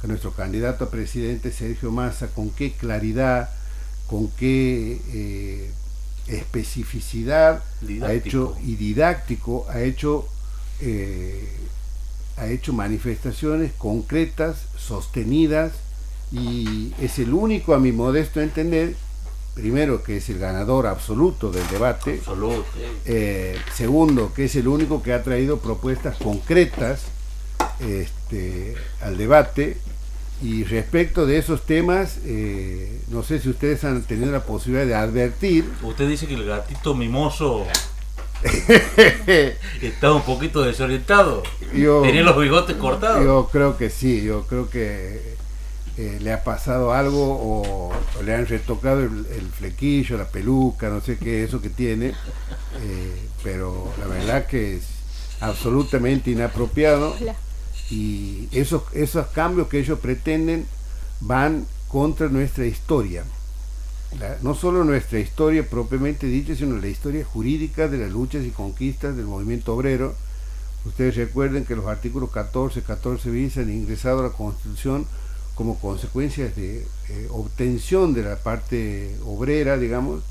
que 0.00 0.08
nuestro 0.08 0.32
candidato 0.32 0.84
a 0.84 0.90
presidente, 0.90 1.52
Sergio 1.52 1.90
Massa, 1.92 2.28
con 2.28 2.50
qué 2.50 2.72
claridad, 2.72 3.50
con 4.06 4.28
qué 4.30 5.00
eh, 5.12 5.70
especificidad 6.28 7.62
ha 8.02 8.12
hecho 8.12 8.56
y 8.62 8.76
didáctico 8.76 9.66
ha 9.70 9.80
hecho 9.80 10.28
eh, 10.80 11.48
ha 12.36 12.46
hecho 12.46 12.72
manifestaciones 12.72 13.72
concretas, 13.76 14.58
sostenidas 14.76 15.72
y 16.30 16.92
es 17.00 17.18
el 17.18 17.32
único, 17.34 17.74
a 17.74 17.78
mi 17.78 17.90
modesto 17.90 18.40
entender, 18.40 18.94
primero 19.54 20.02
que 20.02 20.18
es 20.18 20.28
el 20.28 20.38
ganador 20.38 20.86
absoluto 20.86 21.50
del 21.50 21.66
debate, 21.68 22.18
Absoluto. 22.18 22.64
eh, 23.06 23.56
segundo, 23.74 24.32
que 24.34 24.44
es 24.44 24.54
el 24.56 24.68
único 24.68 25.02
que 25.02 25.12
ha 25.12 25.22
traído 25.22 25.58
propuestas 25.58 26.16
concretas 26.18 27.02
este, 27.80 28.76
al 29.00 29.16
debate. 29.16 29.78
Y 30.40 30.62
respecto 30.64 31.26
de 31.26 31.38
esos 31.38 31.66
temas, 31.66 32.18
eh, 32.24 33.00
no 33.08 33.22
sé 33.24 33.40
si 33.40 33.48
ustedes 33.48 33.82
han 33.84 34.02
tenido 34.02 34.30
la 34.30 34.44
posibilidad 34.44 34.86
de 34.86 34.94
advertir. 34.94 35.64
Usted 35.82 36.08
dice 36.08 36.26
que 36.28 36.34
el 36.34 36.44
gatito 36.46 36.94
mimoso 36.94 37.66
está 39.82 40.12
un 40.12 40.22
poquito 40.22 40.62
desorientado. 40.62 41.42
Yo- 41.74 42.02
Tenía 42.02 42.22
los 42.22 42.38
bigotes 42.38 42.76
cortados. 42.76 43.24
Yo 43.24 43.48
creo 43.50 43.76
que 43.76 43.90
sí, 43.90 44.22
yo 44.22 44.46
creo 44.46 44.70
que 44.70 45.36
eh, 45.96 46.18
le 46.20 46.32
ha 46.32 46.44
pasado 46.44 46.92
algo 46.92 47.32
o, 47.34 47.92
o 48.18 48.22
le 48.22 48.34
han 48.34 48.46
retocado 48.46 49.00
el, 49.00 49.26
el 49.36 49.48
flequillo, 49.50 50.16
la 50.16 50.28
peluca, 50.28 50.88
no 50.88 51.00
sé 51.00 51.16
qué, 51.18 51.42
eso 51.42 51.60
que 51.60 51.70
tiene, 51.70 52.08
eh, 52.80 53.22
pero 53.42 53.92
la 53.98 54.06
verdad 54.06 54.46
que 54.46 54.76
es 54.76 54.84
absolutamente 55.40 56.30
inapropiado 56.30 57.16
y 57.90 58.48
esos, 58.52 58.82
esos 58.92 59.26
cambios 59.28 59.68
que 59.68 59.78
ellos 59.78 59.98
pretenden 59.98 60.66
van 61.20 61.66
contra 61.88 62.28
nuestra 62.28 62.66
historia. 62.66 63.24
No 64.42 64.54
solo 64.54 64.84
nuestra 64.84 65.18
historia 65.18 65.68
propiamente 65.68 66.26
dicha, 66.26 66.54
sino 66.54 66.78
la 66.78 66.88
historia 66.88 67.24
jurídica 67.24 67.88
de 67.88 67.98
las 67.98 68.10
luchas 68.10 68.44
y 68.44 68.50
conquistas 68.50 69.16
del 69.16 69.26
movimiento 69.26 69.74
obrero. 69.74 70.14
Ustedes 70.84 71.16
recuerden 71.16 71.64
que 71.64 71.76
los 71.76 71.86
artículos 71.86 72.30
14, 72.30 72.82
14 72.82 73.30
bis 73.30 73.58
han 73.58 73.70
ingresado 73.70 74.20
a 74.20 74.22
la 74.24 74.30
Constitución 74.30 75.06
como 75.54 75.78
consecuencias 75.78 76.54
de 76.56 76.86
eh, 77.08 77.28
obtención 77.30 78.14
de 78.14 78.22
la 78.22 78.36
parte 78.36 79.16
obrera, 79.26 79.76
digamos, 79.76 80.22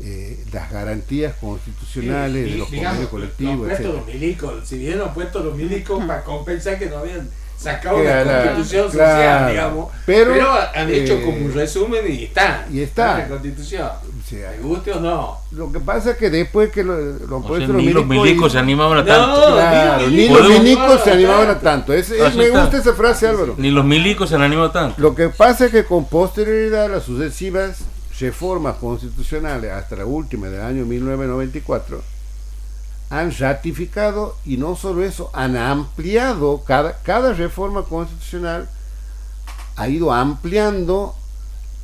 eh, 0.00 0.44
las 0.52 0.70
garantías 0.70 1.34
constitucionales 1.40 2.44
Sí, 2.46 2.52
de 2.52 2.58
los 2.58 2.70
digamos, 2.70 2.88
convenios 2.98 3.10
colectivos, 3.10 3.56
no 3.56 3.62
han 3.62 3.68
puesto 3.68 3.82
etcétera. 3.82 4.04
los 4.04 4.14
milicos, 4.14 4.68
si 4.68 4.78
bien 4.78 5.00
han 5.00 5.14
puesto 5.14 5.40
los 5.40 5.56
milicos 5.56 6.04
para 6.04 6.22
compensar 6.24 6.78
que 6.78 6.86
no 6.86 6.98
habían 6.98 7.28
sacado 7.58 7.96
una 7.98 8.22
constitución 8.24 8.88
claro. 8.92 9.12
social, 9.16 9.50
digamos. 9.50 9.88
Pero, 10.06 10.32
Pero, 10.32 10.48
han 10.76 10.88
hecho 10.90 11.14
eh, 11.14 11.22
como 11.24 11.44
un 11.46 11.52
resumen 11.52 12.04
y 12.08 12.24
está. 12.24 12.64
y 12.72 12.80
está. 12.82 13.18
la 13.18 13.28
constitución. 13.28 13.88
O 13.88 14.28
sea, 14.28 14.50
¿Me 14.52 14.58
guste 14.58 14.92
o 14.92 15.00
no? 15.00 15.38
Lo 15.50 15.72
que 15.72 15.80
pasa 15.80 16.12
es 16.12 16.16
que 16.18 16.30
después 16.30 16.70
que 16.70 16.84
lo, 16.84 16.94
lo 16.96 17.24
han 17.24 17.32
O 17.32 17.38
sea, 17.40 17.48
puesto 17.48 17.72
ni 17.72 17.88
los 17.90 18.06
milicos 18.06 18.50
y- 18.50 18.52
se 18.52 18.58
animaban 18.60 18.98
a 18.98 19.02
No, 19.02 19.06
tanto. 19.08 19.52
Claro, 19.54 20.06
ni 20.08 20.16
ni 20.16 20.28
los 20.28 20.38
los 20.38 20.48
milicos 20.50 20.62
milicos 20.62 21.00
se 21.02 21.10
animaban 21.10 21.48
a 21.50 21.58
tanto. 21.58 21.92
Es- 21.92 22.10
es- 22.12 22.20
Así 22.22 22.38
me 22.38 22.50
gusta 22.50 22.76
esa 22.78 22.92
frase, 22.94 23.26
Álvaro. 23.26 23.54
Ni 23.58 23.72
los 23.72 23.84
milicos 23.84 24.28
se 24.28 24.36
han 24.36 24.42
animado 24.42 24.70
tanto. 24.70 24.94
Lo 25.02 25.16
que 25.16 25.28
pasa 25.28 25.64
es 25.66 25.72
que 25.72 25.84
con 25.84 26.04
posterioridad 26.04 26.88
las 26.88 27.02
sucesivas 27.02 27.78
reformas 28.18 28.76
constitucionales, 28.76 29.70
hasta 29.70 29.96
la 29.96 30.06
última 30.06 30.48
del 30.48 30.60
año 30.60 30.84
1994, 30.84 32.02
han 33.10 33.36
ratificado 33.38 34.36
y 34.44 34.56
no 34.56 34.76
solo 34.76 35.02
eso, 35.02 35.30
han 35.32 35.56
ampliado, 35.56 36.62
cada, 36.64 36.98
cada 37.02 37.32
reforma 37.32 37.84
constitucional 37.84 38.68
ha 39.76 39.88
ido 39.88 40.12
ampliando 40.12 41.14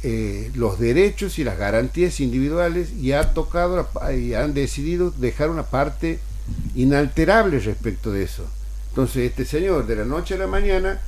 eh, 0.02 0.50
los 0.54 0.78
derechos 0.78 1.38
y 1.38 1.44
las 1.44 1.56
garantías 1.56 2.20
individuales 2.20 2.92
y 2.92 3.12
ha 3.12 3.32
tocado 3.32 3.88
y 4.14 4.34
han 4.34 4.52
decidido 4.52 5.10
dejar 5.12 5.48
una 5.48 5.62
parte 5.62 6.18
inalterable 6.74 7.58
respecto 7.60 8.12
de 8.12 8.24
eso. 8.24 8.44
Entonces 8.90 9.30
este 9.30 9.46
señor 9.46 9.86
de 9.86 9.96
la 9.96 10.04
noche 10.04 10.34
a 10.34 10.38
la 10.38 10.46
mañana 10.46 11.00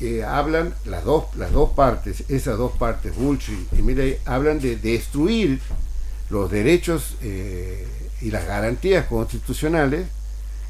eh, 0.00 0.22
hablan 0.24 0.74
las 0.84 1.04
dos 1.04 1.24
las 1.36 1.52
dos 1.52 1.70
partes, 1.70 2.24
esas 2.28 2.56
dos 2.58 2.72
partes, 2.76 3.14
Bullrich 3.16 3.50
y 3.76 3.82
Milley, 3.82 4.18
hablan 4.24 4.60
de 4.60 4.76
destruir 4.76 5.60
los 6.30 6.50
derechos 6.50 7.14
eh, 7.22 7.86
y 8.20 8.30
las 8.30 8.44
garantías 8.46 9.06
constitucionales 9.06 10.06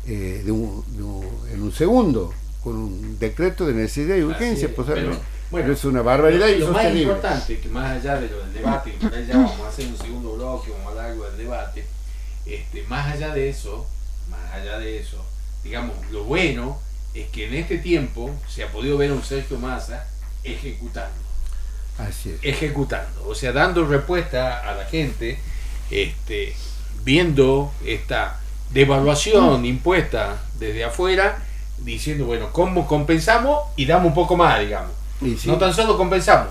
eh, 0.06 0.42
de 0.44 0.50
un- 0.52 0.82
de 0.96 1.02
un- 1.02 1.28
en 1.52 1.62
un 1.62 1.72
segundo, 1.72 2.32
con 2.64 2.76
un 2.76 3.18
decreto 3.18 3.66
de 3.66 3.74
necesidad 3.74 4.16
y 4.16 4.22
urgencia. 4.22 4.68
Es, 4.68 4.74
pues, 4.74 4.88
pero, 4.94 5.10
pero 5.62 5.72
es 5.74 5.84
una 5.84 6.00
barbaridad 6.02 6.46
y 6.48 6.58
lo 6.60 6.66
más 6.72 6.82
importante, 7.02 7.58
que 7.60 7.68
más 7.68 7.90
allá 7.98 8.20
de 8.20 8.28
lo 8.28 8.38
del 8.38 8.52
debate, 8.54 8.92
que 8.98 9.26
ya 9.26 9.36
vamos 9.36 9.60
a 9.60 9.68
hacer 9.68 9.86
un 9.88 9.98
segundo 9.98 10.32
bloque, 10.36 10.70
vamos 10.70 10.96
a 10.98 11.04
algo 11.06 11.24
del 11.24 11.36
debate, 11.38 11.84
este, 12.46 12.82
más 12.84 13.14
allá 13.14 13.34
de 13.34 13.48
eso, 13.50 13.86
más 14.30 14.52
allá 14.54 14.78
de 14.78 14.98
eso, 14.98 15.22
digamos, 15.64 15.94
lo 16.10 16.24
bueno 16.24 16.78
es 17.14 17.28
que 17.28 17.46
en 17.46 17.54
este 17.54 17.78
tiempo 17.78 18.30
se 18.48 18.64
ha 18.64 18.72
podido 18.72 18.96
ver 18.98 19.10
a 19.10 19.14
un 19.14 19.22
Sergio 19.22 19.58
Massa 19.58 20.06
ejecutando. 20.44 21.16
Así 21.98 22.30
es. 22.30 22.38
ejecutando, 22.42 23.26
o 23.26 23.34
sea, 23.34 23.52
dando 23.52 23.84
respuesta 23.84 24.60
a 24.60 24.74
la 24.74 24.84
gente, 24.84 25.36
este, 25.90 26.54
viendo 27.02 27.72
esta 27.84 28.40
devaluación 28.70 29.64
impuesta 29.64 30.40
desde 30.60 30.84
afuera, 30.84 31.42
diciendo, 31.78 32.26
bueno, 32.26 32.52
¿cómo 32.52 32.86
compensamos? 32.86 33.62
Y 33.74 33.86
damos 33.86 34.06
un 34.08 34.14
poco 34.14 34.36
más, 34.36 34.60
digamos. 34.60 34.92
Sí, 35.20 35.48
No 35.48 35.58
tan 35.58 35.74
solo 35.74 35.96
compensamos, 35.96 36.50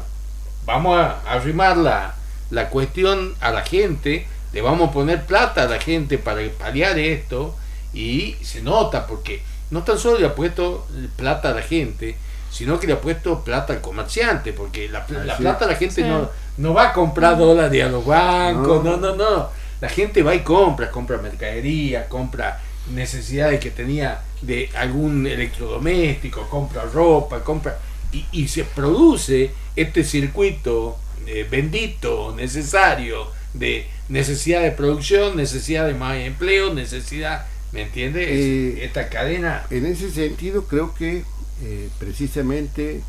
vamos 0.66 1.00
a 1.00 1.22
arrimar 1.22 1.78
la, 1.78 2.16
la 2.50 2.70
cuestión 2.70 3.34
a 3.40 3.52
la 3.52 3.62
gente, 3.62 4.28
le 4.52 4.62
vamos 4.62 4.90
a 4.90 4.92
poner 4.92 5.26
plata 5.26 5.64
a 5.64 5.68
la 5.68 5.80
gente 5.80 6.18
para 6.18 6.42
paliar 6.60 7.00
esto, 7.00 7.56
y 7.94 8.36
se 8.42 8.62
nota, 8.62 9.08
porque 9.08 9.42
no 9.72 9.84
tan 9.84 9.98
solo 9.98 10.20
le 10.20 10.26
ha 10.28 10.36
puesto 10.36 10.88
plata 11.16 11.52
a 11.52 11.54
la 11.54 11.62
gente, 11.62 12.16
sino 12.52 12.80
que 12.80 12.88
le 12.88 12.94
ha 12.94 13.02
puesto 13.02 13.44
plata 13.44 13.74
al 13.74 13.82
comerciante, 13.82 14.54
porque 14.54 14.88
la, 14.90 15.06
pl- 15.06 15.26
la 15.26 15.38
plata 15.38 15.66
la 15.68 15.76
gente 15.76 15.96
Sí. 16.02 16.04
no, 16.08 16.30
no 16.58 16.74
va 16.74 16.90
a 16.90 16.94
comprar 16.94 17.38
dólares 17.38 17.84
a 17.84 17.90
los 17.90 18.06
bancos, 18.06 18.84
no, 18.84 18.98
No. 18.98 19.16
no, 19.16 19.16
no. 19.16 19.50
La 19.82 19.90
gente 19.90 20.24
va 20.24 20.34
y 20.34 20.40
compra, 20.40 20.90
compra 20.90 21.18
mercadería, 21.18 22.08
compra 22.10 22.60
necesidades 22.94 23.60
que 23.60 23.70
tenía 23.70 24.22
de 24.42 24.70
algún 24.76 25.28
electrodoméstico, 25.28 26.48
compra 26.50 26.84
ropa, 26.86 27.44
compra 27.44 27.78
y, 28.12 28.26
y 28.32 28.48
se 28.48 28.64
produce 28.64 29.52
este 29.76 30.04
circuito 30.04 30.98
eh, 31.28 31.46
bendito, 31.50 32.34
necesario, 32.36 33.28
de 33.54 33.88
necesidad 34.10 34.62
de 34.62 34.72
producción, 34.72 35.36
necesidad 35.36 35.86
de 35.86 35.94
más 35.94 36.16
empleo, 36.18 36.74
necesidad, 36.74 37.46
¿me 37.72 37.84
entiendes? 37.84 38.28
Eh, 38.30 38.86
Esta 38.86 39.10
cadena 39.10 39.66
En 39.70 39.86
ese 39.86 40.12
sentido, 40.12 40.66
creo 40.68 40.94
que 40.94 41.26
eh, 41.62 41.90
precisamente 42.00 43.04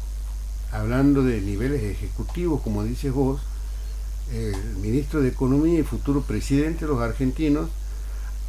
hablando 0.70 1.22
de 1.22 1.40
niveles 1.40 1.82
ejecutivos, 1.82 2.62
como 2.62 2.84
dices 2.84 3.12
vos, 3.12 3.40
el 4.32 4.76
ministro 4.76 5.22
de 5.22 5.28
Economía 5.28 5.80
y 5.80 5.82
futuro 5.84 6.22
presidente 6.22 6.84
de 6.84 6.88
los 6.92 7.00
argentinos 7.00 7.70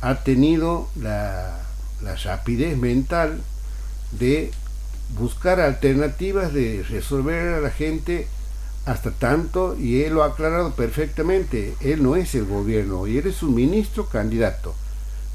ha 0.01 0.23
tenido 0.23 0.89
la, 0.95 1.61
la 2.01 2.15
rapidez 2.15 2.77
mental 2.77 3.41
de 4.11 4.51
buscar 5.17 5.59
alternativas 5.59 6.53
de 6.53 6.83
resolver 6.89 7.53
a 7.55 7.61
la 7.61 7.71
gente 7.71 8.27
hasta 8.85 9.11
tanto, 9.11 9.77
y 9.77 10.03
él 10.03 10.13
lo 10.15 10.23
ha 10.23 10.27
aclarado 10.27 10.73
perfectamente, 10.75 11.75
él 11.81 12.01
no 12.03 12.15
es 12.15 12.33
el 12.35 12.45
gobierno, 12.45 13.07
y 13.07 13.17
él 13.17 13.27
es 13.27 13.43
un 13.43 13.53
ministro 13.55 14.07
candidato. 14.07 14.75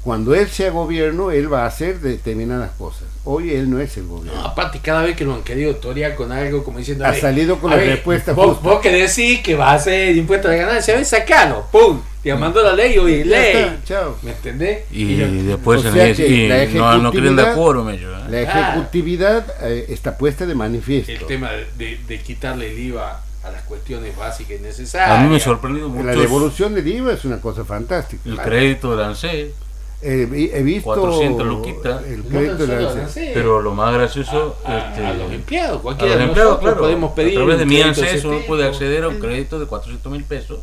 Cuando 0.05 0.35
él 0.35 0.47
sea 0.47 0.69
gobierno, 0.69 1.31
él 1.31 1.51
va 1.51 1.63
a 1.63 1.65
hacer 1.65 1.99
determinadas 1.99 2.69
cosas. 2.77 3.03
Hoy 3.23 3.51
él 3.55 3.69
no 3.71 3.79
es 3.79 3.97
el 3.97 4.05
gobierno. 4.05 4.39
No, 4.39 4.47
aparte, 4.47 4.79
cada 4.79 5.01
vez 5.01 5.15
que 5.17 5.25
lo 5.25 5.33
han 5.33 5.41
querido 5.41 5.75
torear 5.77 6.13
con 6.15 6.31
algo, 6.31 6.63
como 6.63 6.77
diciendo. 6.77 7.03
Ha 7.05 7.07
a 7.07 7.11
ver, 7.11 7.21
salido 7.21 7.57
con 7.59 7.71
a 7.73 7.75
la 7.75 7.81
ver, 7.81 7.89
respuesta 7.95 8.33
Vos, 8.33 8.61
vos 8.61 8.79
que 8.81 8.91
decís 8.91 9.41
que 9.41 9.55
va 9.55 9.71
a 9.71 9.73
hacer 9.73 10.15
impuesto 10.15 10.47
de 10.47 10.57
ganancia, 10.59 10.93
a 10.93 10.97
ver, 10.97 11.05
sacalo, 11.07 11.65
¡pum! 11.71 11.99
Te 12.21 12.33
mandó 12.35 12.61
la 12.63 12.73
ley, 12.73 12.97
oye, 12.99 13.19
Ya 13.19 13.25
ley. 13.25 13.51
está, 13.57 13.77
chao. 13.83 14.17
¿Me 14.21 14.31
entendés? 14.31 14.83
Y, 14.91 15.15
lo- 15.17 15.31
después 15.43 15.79
o 15.79 15.83
se 15.83 15.91
sea 15.91 16.27
y 16.27 16.47
la 16.47 16.65
no, 16.67 16.97
no 16.99 17.11
quieren 17.11 17.35
dar 17.35 17.47
ejecutividad- 17.47 17.55
quórum 17.55 17.89
ellos. 17.89 18.15
¿eh? 18.15 18.25
La 18.29 18.37
Ah. 18.37 18.69
ejecutividad 18.73 19.45
eh, 19.63 19.85
está 19.89 20.17
puesta 20.19 20.45
de 20.45 20.53
manifiesto. 20.55 21.11
el 21.11 21.25
tema 21.25 21.51
de, 21.51 21.65
de- 21.77 21.99
de 22.07 22.19
quitarle 22.21 22.71
el 22.71 22.77
IVA 22.79 23.21
a 23.43 23.51
las 23.51 23.63
cuestiones 23.63 24.15
básicas 24.15 24.53
y 24.53 24.63
A 24.63 24.67
necesarias. 24.67 25.21
mí 25.23 25.29
me 25.29 25.37
ha 25.37 25.39
sorprendido 25.39 25.89
mucho 25.89 26.03
La 26.05 26.15
devolución 26.15 26.73
del 26.75 26.87
IVA 26.87 27.13
es 27.13 27.25
una 27.25 27.41
cosa 27.41 27.63
fantástica. 27.65 28.21
el 28.29 28.37
crédito 28.37 28.95
del 28.95 29.05
ANSES, 29.05 29.49
Eh, 30.07 30.51
he 30.53 30.61
visto 30.61 30.83
400 30.93 31.47
luquitas. 31.47 32.03
el 32.05 32.21
crédito 32.23 32.67
de 32.67 32.67
solo 32.67 32.81
la- 32.95 33.01
ANSES, 33.03 33.31
pero 33.33 33.61
lo 33.61 33.73
más 33.73 33.91
gracioso 33.93 34.55
a, 34.63 34.77
este, 34.77 35.03
a 35.05 35.13
los 35.13 35.31
empleados, 35.31 35.79
a 35.79 35.81
cualquiera 35.81 36.11
los 36.13 36.19
de 36.19 36.25
empleados, 36.25 36.59
claro, 36.59 36.77
podemos 36.77 37.11
pedir. 37.13 37.31
a 37.31 37.35
través 37.35 37.57
de 37.59 37.65
mi 37.65 37.81
ese 37.81 38.27
uno 38.27 38.37
puede 38.45 38.67
acceder 38.67 39.03
a 39.03 39.07
un 39.07 39.19
crédito 39.19 39.59
de 39.59 39.65
400 39.65 40.11
mil 40.11 40.23
pesos 40.23 40.59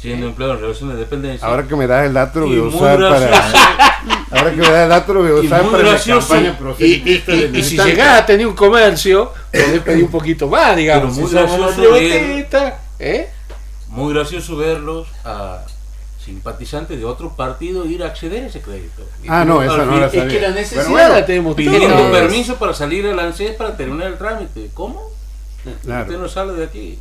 siendo 0.00 0.26
empleado 0.26 0.54
en 0.54 0.60
relación 0.60 0.88
de 0.90 0.96
dependencia. 0.96 1.46
Ahora 1.46 1.66
que 1.66 1.74
me 1.76 1.86
das 1.86 2.06
el 2.06 2.14
dato 2.14 2.40
lo 2.40 2.46
voy 2.46 2.58
a 2.58 2.62
usar 2.62 2.98
gracioso. 2.98 3.30
para 3.32 4.02
ahora 4.30 4.50
que 4.52 4.56
me 4.56 4.68
das 4.68 4.82
el 4.84 4.88
dato 4.88 5.14
lo 5.14 5.20
voy 5.22 5.30
a 5.30 5.34
usar 5.34 5.62
para 5.66 5.82
la 5.82 5.88
gracioso. 5.90 6.28
campaña 6.28 6.48
Y, 6.48 6.52
y- 6.52 6.56
proselitista 6.56 7.32
y- 7.34 7.40
del 7.40 7.56
y 7.56 7.62
si 7.64 7.76
llegás 7.76 8.20
a 8.22 8.24
tener 8.26 8.46
un 8.46 8.54
comercio, 8.54 9.32
podés 9.52 9.80
pedir 9.82 10.04
un 10.04 10.10
poquito 10.10 10.46
más, 10.46 10.76
digamos. 10.76 11.14
Pero 11.16 11.20
muy 11.20 11.28
si 11.28 11.34
gracioso 11.36 11.96
¿eh? 13.00 13.28
Muy 13.88 14.14
gracioso 14.14 14.56
verlos 14.56 15.08
a 15.24 15.62
simpatizantes 16.28 16.98
de 16.98 17.04
otro 17.06 17.34
partido 17.34 17.86
ir 17.86 18.02
a 18.02 18.06
acceder 18.08 18.44
a 18.44 18.46
ese 18.48 18.60
crédito. 18.60 19.02
Ah, 19.28 19.44
no, 19.46 19.62
esa 19.62 19.84
no 19.86 19.98
la 19.98 20.06
Es 20.06 20.12
que 20.12 20.18
sabía. 20.20 20.40
la 20.42 20.50
necesidad 20.50 20.82
Bueno, 20.88 20.96
bueno, 21.08 21.14
la 21.20 21.26
tenemos 21.26 21.54
Pidiendo 21.56 21.88
todos. 21.96 22.10
permiso 22.12 22.56
para 22.56 22.74
salir 22.74 23.06
al 23.06 23.18
ANSES 23.18 23.56
para 23.56 23.76
terminar 23.76 24.08
el 24.08 24.18
trámite. 24.18 24.70
¿Cómo? 24.74 25.10
Claro. 25.82 26.04
Usted 26.04 26.18
no 26.18 26.28
sale 26.28 26.52
de 26.52 26.64
aquí. 26.64 26.98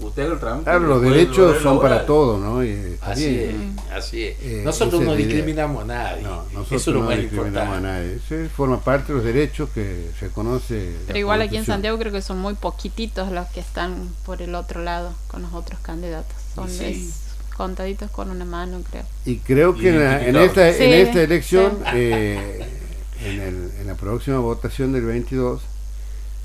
Usted 0.00 0.30
el 0.30 0.38
trámite. 0.38 0.64
Claro, 0.64 0.80
los 0.80 1.02
derechos 1.02 1.60
son 1.62 1.80
para 1.80 2.06
todos, 2.06 2.38
¿no? 2.40 2.62
Y 2.64 2.96
Así 3.00 3.28
bien. 3.36 3.76
es, 3.88 3.92
así 3.92 4.24
es. 4.24 4.36
Eh, 4.42 4.62
nosotros 4.64 5.00
no 5.02 5.14
discriminamos 5.14 5.82
a 5.82 5.86
nadie. 5.86 6.22
No, 6.22 6.44
nosotros 6.52 6.80
Eso 6.82 6.90
es 6.90 6.94
lo 6.96 7.00
no 7.02 7.06
más 7.08 7.18
discriminamos 7.18 7.76
a 7.76 7.80
nadie. 7.80 8.14
Eso 8.16 8.50
forma 8.56 8.80
parte 8.80 9.08
de 9.12 9.14
los 9.18 9.24
derechos 9.24 9.68
que 9.74 10.10
reconoce. 10.20 10.92
Pero 11.06 11.18
igual 11.18 11.40
aquí 11.42 11.56
en. 11.56 11.64
Santiago 11.64 11.98
creo 11.98 12.12
que 12.12 12.22
son 12.22 12.38
muy 12.38 12.54
poquititos 12.54 13.30
los 13.32 13.46
que 13.48 13.58
están 13.60 14.08
por 14.26 14.40
el 14.42 14.54
otro 14.54 14.82
lado 14.82 15.12
con 15.28 15.42
los 15.42 15.52
otros 15.54 15.80
candidatos. 15.80 16.34
Son 16.54 16.68
Sí. 16.70 16.84
es 16.84 17.27
contaditos 17.58 18.10
con 18.10 18.30
una 18.30 18.46
mano, 18.46 18.80
creo. 18.90 19.04
Y 19.26 19.36
creo 19.40 19.76
que 19.76 19.90
en, 19.90 19.98
la- 19.98 20.26
en 20.26 20.36
esta, 20.36 20.72
Sí, 20.72 20.84
en 20.84 20.92
esta 20.94 21.22
elección, 21.22 21.78
sí. 21.84 21.90
eh, 21.94 22.66
en, 23.24 23.40
el- 23.40 23.70
en 23.80 23.86
la 23.86 23.94
próxima 23.96 24.38
votación 24.38 24.92
del 24.94 25.04
22, 25.04 25.60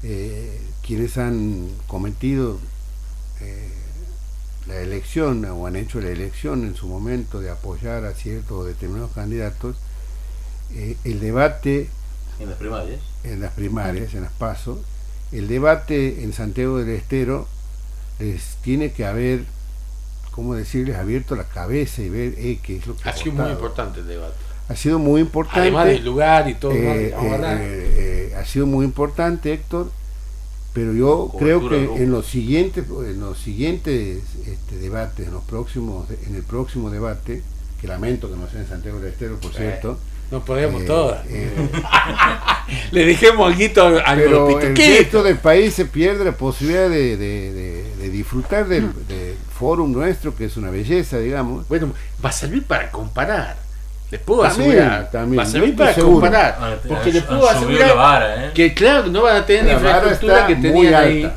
eh, 0.03 0.59
quienes 0.85 1.17
han 1.17 1.69
cometido 1.87 2.59
eh, 3.41 3.69
la 4.67 4.77
elección 4.81 5.45
o 5.45 5.65
han 5.67 5.75
hecho 5.77 6.01
la 6.01 6.09
elección 6.09 6.63
en 6.65 6.75
su 6.75 6.87
momento 6.87 7.39
de 7.39 7.49
apoyar 7.49 8.03
a 8.05 8.13
ciertos 8.13 8.51
o 8.51 8.63
determinados 8.65 9.11
candidatos, 9.13 9.75
eh, 10.73 10.97
el 11.03 11.19
debate 11.19 11.89
En 12.39 12.49
las 12.49 12.57
primarias. 12.57 12.99
en 13.23 13.39
las 13.39 13.53
primarias, 13.53 14.13
en 14.13 14.21
las 14.23 14.31
PASO, 14.33 14.81
el 15.31 15.47
debate 15.47 16.23
en 16.23 16.33
Santiago 16.33 16.77
del 16.79 16.89
Estero 16.89 17.47
les 18.19 18.41
tiene 18.63 18.91
que 18.91 19.05
haber, 19.05 19.45
¿cómo 20.33 20.55
decirles?, 20.55 20.95
abierto 20.97 21.35
la 21.35 21.43
cabeza 21.45 22.01
y 22.01 22.09
ver 22.09 22.33
eh, 22.37 22.59
qué 22.61 22.77
es 22.77 22.87
lo 22.87 22.95
que 22.97 23.07
Ha 23.07 23.11
ha 23.11 23.15
sido 23.15 23.33
muy 23.35 23.51
importante 23.51 23.99
el 24.01 24.07
debate. 24.07 24.35
Ha 24.69 24.75
sido 24.75 24.97
muy 24.99 25.21
importante. 25.21 25.59
Además 25.61 25.85
del 25.87 26.05
lugar 26.05 26.49
y 26.49 26.55
todo. 26.55 26.71
eh, 26.73 27.13
eh, 28.31 28.35
ha 28.37 28.45
sido 28.45 28.65
muy 28.65 28.85
importante, 28.85 29.51
Héctor, 29.53 29.91
pero 30.73 30.93
yo 30.93 31.29
Cobertura 31.31 31.67
creo 31.69 31.93
que 31.95 32.03
en 32.03 32.11
los 32.11 32.25
siguientes, 32.25 32.85
en 32.89 33.19
los 33.19 33.37
siguientes 33.37 34.23
este, 34.47 34.77
debates, 34.77 35.27
en 35.27 35.33
los 35.33 35.43
próximos, 35.43 36.07
en 36.27 36.35
el 36.35 36.43
próximo 36.43 36.89
debate, 36.89 37.43
que 37.79 37.87
lamento 37.87 38.29
que 38.31 38.37
no 38.37 38.49
sea 38.49 38.61
en 38.61 38.67
Santiago 38.67 38.99
del 38.99 39.11
Estero, 39.11 39.37
por 39.39 39.53
cierto. 39.53 39.99
Nos 40.31 40.43
podemos 40.43 40.81
eh, 40.81 40.85
todas. 40.85 41.25
eh, 41.27 41.51
Le 42.91 43.05
dejemos 43.05 43.53
algo 43.53 43.99
a 43.99 44.15
pero 44.15 44.49
los 44.49 44.63
el 44.63 44.75
resto 44.75 45.21
del 45.21 45.37
país 45.37 45.73
se 45.73 45.85
pierde 45.85 46.23
la 46.25 46.31
posibilidad 46.31 46.89
de, 46.89 47.17
de- 47.17 47.51
de- 47.53 47.95
de 47.97 48.09
disfrutar 48.09 48.67
del, 48.67 48.89
del 49.63 49.69
fórum 49.69 49.91
nuestro, 49.91 50.35
que 50.35 50.45
es 50.45 50.57
una 50.57 50.69
belleza, 50.69 51.17
digamos. 51.17 51.67
Bueno, 51.67 51.91
va 52.23 52.29
a 52.29 52.33
servir 52.33 52.63
para 52.65 52.91
comparar. 52.91 53.55
Les 54.11 54.21
puedo 54.21 54.43
También, 54.43 54.71
asegurar. 54.71 55.11
también, 55.11 55.39
va 55.39 55.43
a 55.43 55.45
servir 55.47 55.75
para 55.75 55.93
seguro. 55.93 56.13
comparar. 56.21 56.57
Ah, 56.59 56.75
Porque 56.87 57.11
les 57.11 57.23
puedo 57.23 57.49
asegurar 57.49 57.87
la 57.87 57.93
vara, 57.95 58.45
¿eh? 58.47 58.51
que, 58.53 58.73
claro, 58.73 59.07
no 59.07 59.23
van 59.23 59.37
a 59.37 59.45
tener 59.45 59.65
La 59.65 59.73
infraestructura 59.73 60.47
que 60.47 60.55
tenían 60.55 60.93
ahí. 60.93 61.31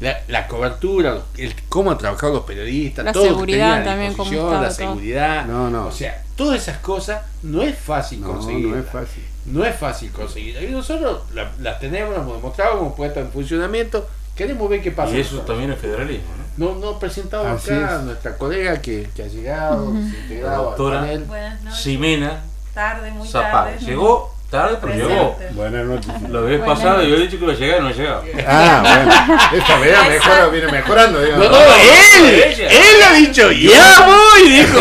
La, 0.00 0.18
la 0.28 0.48
cobertura, 0.48 1.18
el, 1.36 1.54
cómo 1.68 1.92
han 1.92 1.98
trabajado 1.98 2.32
los 2.32 2.44
periodistas, 2.44 3.04
La 3.04 3.12
todo 3.12 3.22
lo 3.24 3.28
que 3.28 3.34
seguridad 3.34 3.84
también, 3.84 4.10
estaba 4.10 4.60
la 4.62 4.70
seguridad. 4.70 5.46
No, 5.46 5.70
no. 5.70 5.86
O 5.86 5.92
sea, 5.92 6.24
todas 6.34 6.60
esas 6.62 6.78
cosas 6.78 7.22
no 7.42 7.62
es 7.62 7.78
fácil 7.78 8.20
No, 8.22 8.28
conseguir. 8.32 8.66
no 8.66 8.78
es 8.78 8.86
fácil. 8.86 9.22
No 9.46 9.64
es 9.64 9.76
fácil 9.76 10.10
conseguir. 10.10 10.60
Y 10.62 10.72
nosotros 10.72 11.22
la- 11.34 11.52
las 11.60 11.78
tenemos, 11.78 12.14
las 12.14 12.22
hemos 12.22 12.36
demostrado, 12.36 12.78
hemos 12.78 12.94
puesto 12.94 13.20
en 13.20 13.30
funcionamiento. 13.30 14.08
Queremos 14.46 14.68
ver 14.68 14.82
qué 14.82 14.90
pasa. 14.90 15.14
Y 15.14 15.20
eso 15.20 15.38
también 15.40 15.70
es 15.72 15.78
federalismo, 15.78 16.26
¿no? 16.56 16.74
No, 16.74 16.74
no 16.78 16.98
presentado 16.98 17.48
Así 17.48 17.70
acá 17.72 17.96
es. 17.96 18.02
nuestra 18.02 18.36
colega 18.36 18.80
que, 18.82 19.08
que 19.14 19.22
ha 19.22 19.26
llegado, 19.26 19.90
se 19.92 19.98
ha 19.98 20.00
La 20.00 20.06
integrado 20.18 20.56
al 20.58 20.64
doctora. 20.64 21.00
panel. 21.00 21.24
Buenas 21.24 21.62
noches. 21.62 21.80
Ximena 21.80 22.40
Tarde, 22.74 23.10
muy 23.12 23.28
Zapata. 23.28 23.70
tarde. 23.70 23.86
Llegó 23.86 24.34
tarde, 24.50 24.78
pero 24.82 24.94
llegó. 24.94 25.38
Buenas 25.52 25.86
noches. 25.86 26.12
La 26.30 26.40
vez 26.40 26.60
pasada 26.60 27.02
yo 27.04 27.14
he 27.16 27.20
dicho 27.20 27.38
que 27.38 27.44
iba 27.44 27.52
a 27.52 27.56
llegar 27.56 27.78
y 27.78 27.82
no 27.82 27.88
ha 27.88 27.92
llegado. 27.92 28.22
Ah, 28.46 28.82
bueno. 28.82 29.62
Esta 29.62 29.78
vez 29.78 30.08
mejora, 30.10 30.46
viene 30.48 30.72
mejorando, 30.72 31.18
No, 31.20 31.24
digamos. 31.24 31.50
no, 31.50 31.56
él, 31.58 32.54
él 32.60 33.02
ha 33.08 33.12
dicho, 33.14 33.50
ya 33.52 34.06
voy, 34.06 34.48
dijo. 34.50 34.78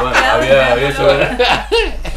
Bueno, 0.00 0.16
había, 0.32 0.72
había 0.72 0.92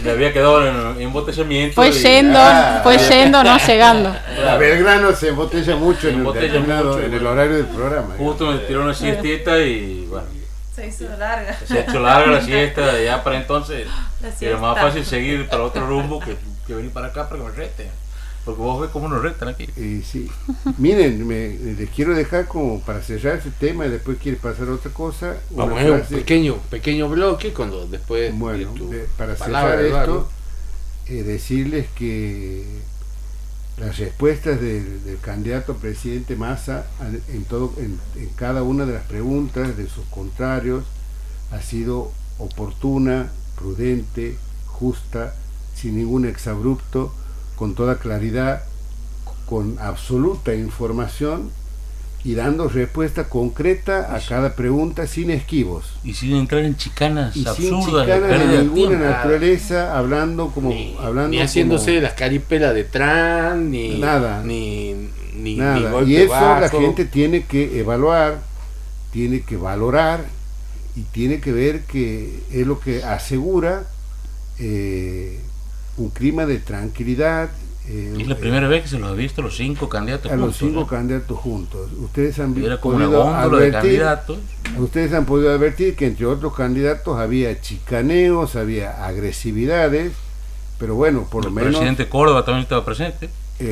le 0.05 0.11
había 0.11 0.31
quedado 0.31 0.65
en, 0.65 0.95
en 0.97 1.01
embotellamiento. 1.01 1.75
Fue 1.75 1.91
yendo, 1.91 2.39
ah, 2.39 2.79
fue 2.83 2.97
yendo, 2.97 3.43
no 3.43 3.57
llegando. 3.57 4.15
La 4.43 4.57
Belgrano 4.57 5.11
se 5.13 5.29
embotella 5.29 5.75
mucho 5.75 6.07
en 6.07 6.13
el, 6.15 6.19
Embotella 6.21 6.53
determinado- 6.53 6.93
mucho, 6.93 7.03
en 7.05 7.13
el 7.13 7.27
horario 7.27 7.55
del 7.57 7.65
programa. 7.65 8.15
Justo 8.17 8.47
me 8.51 8.57
tiró 8.59 8.83
una 8.83 8.93
siestita 8.93 9.59
y 9.59 10.05
bueno, 10.09 10.27
Se 10.75 10.87
hizo 10.87 11.05
larga. 11.17 11.55
se 11.65 11.77
ha 11.79 11.81
hecho 11.81 11.99
larga 11.99 12.31
la 12.31 12.41
siesta. 12.41 12.99
Ya 13.03 13.23
para 13.23 13.37
entonces 13.37 13.87
era 14.39 14.57
más 14.57 14.79
fácil 14.79 15.05
seguir 15.05 15.47
para 15.47 15.63
otro 15.63 15.85
rumbo 15.85 16.19
que, 16.19 16.37
que 16.67 16.73
venir 16.73 16.91
para 16.91 17.07
acá 17.07 17.27
para 17.29 17.41
que 17.41 17.47
me 17.49 17.55
reten. 17.55 17.87
Porque 18.45 18.61
vos 18.61 18.79
ves 18.81 18.91
cómo 18.91 19.07
nos 19.07 19.21
retan 19.23 19.49
aquí. 19.49 19.67
Y 19.75 20.03
sí. 20.03 20.29
Miren, 20.77 21.25
me- 21.27 21.49
les 21.57 21.89
quiero 21.89 22.13
dejar 22.15 22.47
como 22.47 22.79
para 22.81 23.01
cerrar 23.01 23.37
ese 23.39 23.49
tema 23.51 23.85
y 23.87 23.89
después 23.89 24.17
quiere 24.19 24.37
pasar 24.37 24.67
a 24.69 24.73
otra 24.73 24.91
cosa. 24.91 25.35
Vamos 25.51 25.79
a 25.79 25.83
ver 25.83 25.91
un 25.93 26.01
pequeño, 26.01 26.57
pequeño 26.69 27.09
bloque 27.09 27.51
cuando 27.53 27.87
después 27.87 28.37
Bueno, 28.37 28.71
de 28.73 28.77
tu 28.79 28.89
de- 28.89 29.07
para 29.17 29.35
palabra, 29.35 29.77
cerrar 29.81 30.01
esto, 30.03 30.29
eh, 31.07 31.23
decirles 31.23 31.87
que 31.95 32.65
las 33.77 33.97
respuestas 33.97 34.61
del, 34.61 35.03
del 35.03 35.17
candidato 35.19 35.73
a 35.73 35.75
presidente 35.77 36.35
Massa 36.35 36.85
en, 37.33 37.43
todo, 37.43 37.73
en, 37.77 37.99
en 38.15 38.29
cada 38.35 38.63
una 38.63 38.85
de 38.85 38.93
las 38.93 39.03
preguntas 39.03 39.75
de 39.75 39.89
sus 39.89 40.05
contrarios 40.05 40.85
ha 41.51 41.61
sido 41.61 42.11
oportuna, 42.37 43.31
prudente, 43.57 44.37
justa, 44.67 45.33
sin 45.75 45.97
ningún 45.97 46.25
exabrupto, 46.25 47.13
con 47.55 47.75
toda 47.75 47.97
claridad, 47.99 48.63
con 49.45 49.77
absoluta 49.79 50.53
información 50.55 51.51
y 52.23 52.33
dando 52.33 52.67
respuesta 52.67 53.25
concreta 53.29 54.15
a 54.15 54.19
cada 54.19 54.55
pregunta 54.55 55.05
sin 55.05 55.29
esquivos 55.29 55.85
Y 56.03 56.15
sin 56.15 56.35
entrar 56.35 56.63
en 56.65 56.75
chicanas 56.75 57.35
y 57.35 57.39
sin 57.41 57.47
absurdas, 57.49 58.07
de 58.07 58.13
chicanas 58.13 58.29
de 58.31 58.37
pérdida 58.37 58.57
de 58.57 58.63
ninguna 58.63 58.97
naturaleza, 59.11 59.95
hablando 59.97 60.49
como 60.49 60.69
ni, 60.69 60.95
hablando 60.99 61.29
ni 61.29 61.37
como- 61.37 61.45
haciéndose 61.45 62.01
las 62.01 62.13
caripelas 62.13 62.73
de 62.73 62.83
Trump, 62.85 63.69
ni 63.69 63.99
Nada. 63.99 64.41
ni, 64.43 64.93
ni, 64.93 65.09
ni 65.35 65.55
nada. 65.57 65.91
golpe 65.91 66.09
Y 66.09 66.15
eso 66.15 66.33
la 66.33 66.69
gente 66.69 67.05
tiene 67.05 67.45
que 67.45 67.79
evaluar, 67.79 68.41
tiene 69.11 69.41
que 69.41 69.55
valorar 69.57 70.25
y 70.95 71.01
tiene 71.03 71.39
que 71.39 71.51
ver 71.51 71.81
que 71.83 72.39
es 72.51 72.65
lo 72.65 72.79
que 72.79 73.03
asegura 73.03 73.83
eh, 74.57 75.39
un 75.97 76.09
clima 76.09 76.45
de 76.45 76.59
tranquilidad. 76.59 77.49
eh, 77.87 78.17
Es 78.19 78.27
la 78.27 78.35
primera 78.35 78.67
vez 78.67 78.83
que 78.83 78.87
se 78.89 78.97
los 78.99 79.09
ha 79.09 79.13
visto 79.13 79.41
los 79.41 79.55
cinco 79.55 79.87
candidatos 79.89 80.31
a 80.31 80.35
los 80.35 80.57
juntos, 80.57 80.57
cinco 80.59 80.81
¿eh? 80.81 80.87
candidatos 80.89 81.37
juntos. 81.37 81.91
Ustedes 81.99 82.39
han 82.39 82.57
Era 82.63 82.79
como 82.81 82.95
una 82.95 83.05
podido 83.05 83.23
góndola 83.23 83.59
de 83.59 83.67
advertir- 83.69 83.71
candidatos. 83.81 84.37
Ustedes 84.79 85.13
han 85.13 85.25
podido 85.25 85.51
advertir 85.51 85.95
que 85.95 86.07
entre 86.07 86.25
otros 86.25 86.53
candidatos 86.55 87.17
había 87.19 87.61
chicaneos, 87.61 88.55
había 88.55 89.05
agresividades, 89.05 90.13
pero 90.79 90.95
bueno, 90.95 91.27
por 91.29 91.43
lo 91.43 91.49
El 91.49 91.55
menos 91.55 91.71
presidente 91.71 92.09
Córdoba 92.09 92.43
también 92.43 92.63
estaba 92.63 92.83
presente. 92.83 93.29
Eh, 93.57 93.71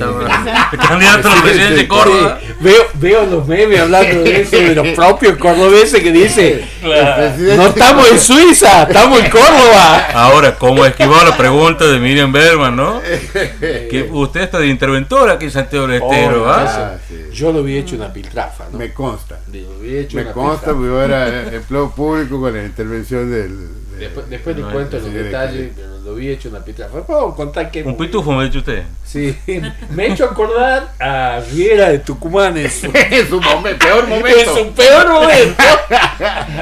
el 0.71 0.79
candidato 0.79 1.27
a 1.27 1.31
presidente 1.41 1.41
presidente 1.41 1.75
de 1.81 1.87
Córdoba. 1.89 2.39
Sí, 2.41 2.53
veo, 2.61 2.83
veo 2.93 3.25
los 3.25 3.45
memes 3.45 3.81
hablando 3.81 4.23
de 4.23 4.41
eso, 4.41 4.55
de 4.55 4.75
los 4.75 4.87
propios 4.89 5.37
cordobeses 5.37 6.01
que 6.01 6.11
dice, 6.11 6.63
no 6.81 7.67
estamos 7.67 8.09
en 8.09 8.17
Suiza, 8.19 8.83
estamos 8.83 9.19
en 9.19 9.29
Córdoba. 9.29 10.07
Ahora, 10.13 10.55
¿cómo 10.55 10.85
esquivó 10.85 11.15
la 11.21 11.35
pregunta 11.35 11.85
de 11.85 11.99
Miriam 11.99 12.31
Berman, 12.31 12.77
no? 12.77 13.01
Que 13.01 14.07
usted 14.09 14.41
está 14.41 14.59
de 14.59 14.67
interventora 14.67 15.33
aquí 15.33 15.45
en 15.45 15.51
Santiago 15.51 15.87
del 15.87 16.01
Estero, 16.01 16.43
Oh, 16.45 16.49
¿ah? 16.49 16.95
Sí. 17.07 17.15
Yo 17.33 17.51
lo 17.51 17.59
había 17.59 17.79
hecho 17.81 17.95
una 17.97 18.11
piltrafa, 18.13 18.65
¿no? 18.71 18.77
Me 18.77 18.93
consta. 18.93 19.39
Lo 19.51 19.75
había 19.79 19.99
hecho 19.99 20.15
Me 20.15 20.23
una 20.23 20.31
consta 20.31 20.71
piltrafa. 20.71 20.77
porque 20.77 20.87
yo 20.87 21.03
era 21.03 21.53
empleo 21.55 21.91
público 21.91 22.39
con 22.39 22.53
la 22.55 22.63
intervención 22.63 23.29
del. 23.29 23.82
De- 24.03 24.09
Después, 24.09 24.29
después 24.29 24.55
les 24.55 24.65
No, 24.65 24.71
cuento 24.71 24.97
los 24.99 25.13
detalles, 25.13 25.71
pero 25.75 25.99
lo 26.03 26.11
había 26.11 26.31
hecho 26.31 26.49
una 26.49 26.59
piltrafa. 26.59 27.01
Puedo 27.01 27.33
contar 27.35 27.71
que... 27.71 27.83
Un 27.83 27.97
pitufo 27.97 28.31
me 28.33 28.41
ha 28.41 28.45
dicho 28.45 28.59
usted. 28.59 28.83
Sí, 29.05 29.35
me 29.91 30.05
he 30.07 30.11
hecho 30.13 30.25
acordar 30.25 30.93
a 30.99 31.39
Riera 31.51 31.89
de 31.89 31.99
Tucumán 31.99 32.57
en 32.57 32.69
su, 32.69 32.87
es 32.93 33.31
un 33.31 33.41
momen- 33.41 33.77
peor 33.77 34.03
en 34.03 34.09
momento. 34.09 34.57
su 34.57 34.71
peor 34.73 35.07
momento. 35.09 35.63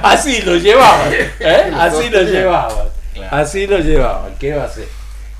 Así 0.03 0.41
lo 0.41 0.55
llevaban, 0.55 1.11
¿eh? 1.13 1.31
Así 1.75 2.09
lo 2.09 2.21
llevaban. 2.23 2.87
Así 3.29 3.67
lo 3.67 3.77
llevaban. 3.79 4.31
¿Qué 4.39 4.53
va 4.53 4.63
a 4.63 4.65
hacer? 4.65 4.87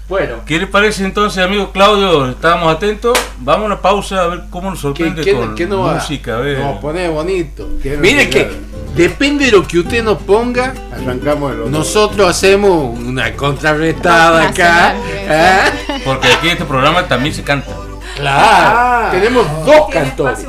Bueno, 0.10 0.42
¿Qué 0.46 0.60
le 0.60 0.68
parece 0.68 1.06
entonces, 1.06 1.42
amigo 1.42 1.72
Claudio? 1.72 2.30
Estábamos 2.30 2.76
atentos. 2.76 3.18
Vamos 3.40 3.64
a 3.64 3.66
una 3.68 3.82
pausa 3.82 4.24
a 4.24 4.28
ver 4.28 4.42
cómo 4.50 4.70
nos 4.70 4.80
¿qué, 4.80 4.82
sorprende 4.82 5.22
qué- 5.24 5.34
con 5.34 5.56
qué 5.56 5.66
nos 5.66 5.88
va? 5.88 5.94
música. 5.94 6.36
A 6.36 6.40
ver. 6.42 6.58
Nos 6.60 6.80
pone 6.82 7.08
bonito. 7.08 7.70
¿Qué 7.82 7.92
nos 7.92 8.00
Mire 8.02 8.30
que? 8.30 8.52
Depende 8.96 9.46
de 9.46 9.52
lo 9.52 9.68
que 9.68 9.80
usted 9.80 10.04
nos 10.04 10.18
ponga. 10.22 10.74
Arrancamos 10.94 11.52
el 11.54 11.60
otro. 11.62 11.72
Nosotros 11.72 12.30
hacemos 12.30 12.98
una 13.00 13.34
contrarrestada 13.36 14.48
acá. 14.50 14.94
¿eh? 15.08 16.02
Porque 16.06 16.28
aquí 16.34 16.48
en 16.48 16.54
este 16.54 16.66
programa 16.66 17.08
también 17.08 17.34
se 17.34 17.44
canta. 17.44 17.72
Claro, 18.16 18.46
Ah. 18.46 19.10
tenemos 19.12 19.46
dos 19.66 19.90
cantores. 19.92 20.40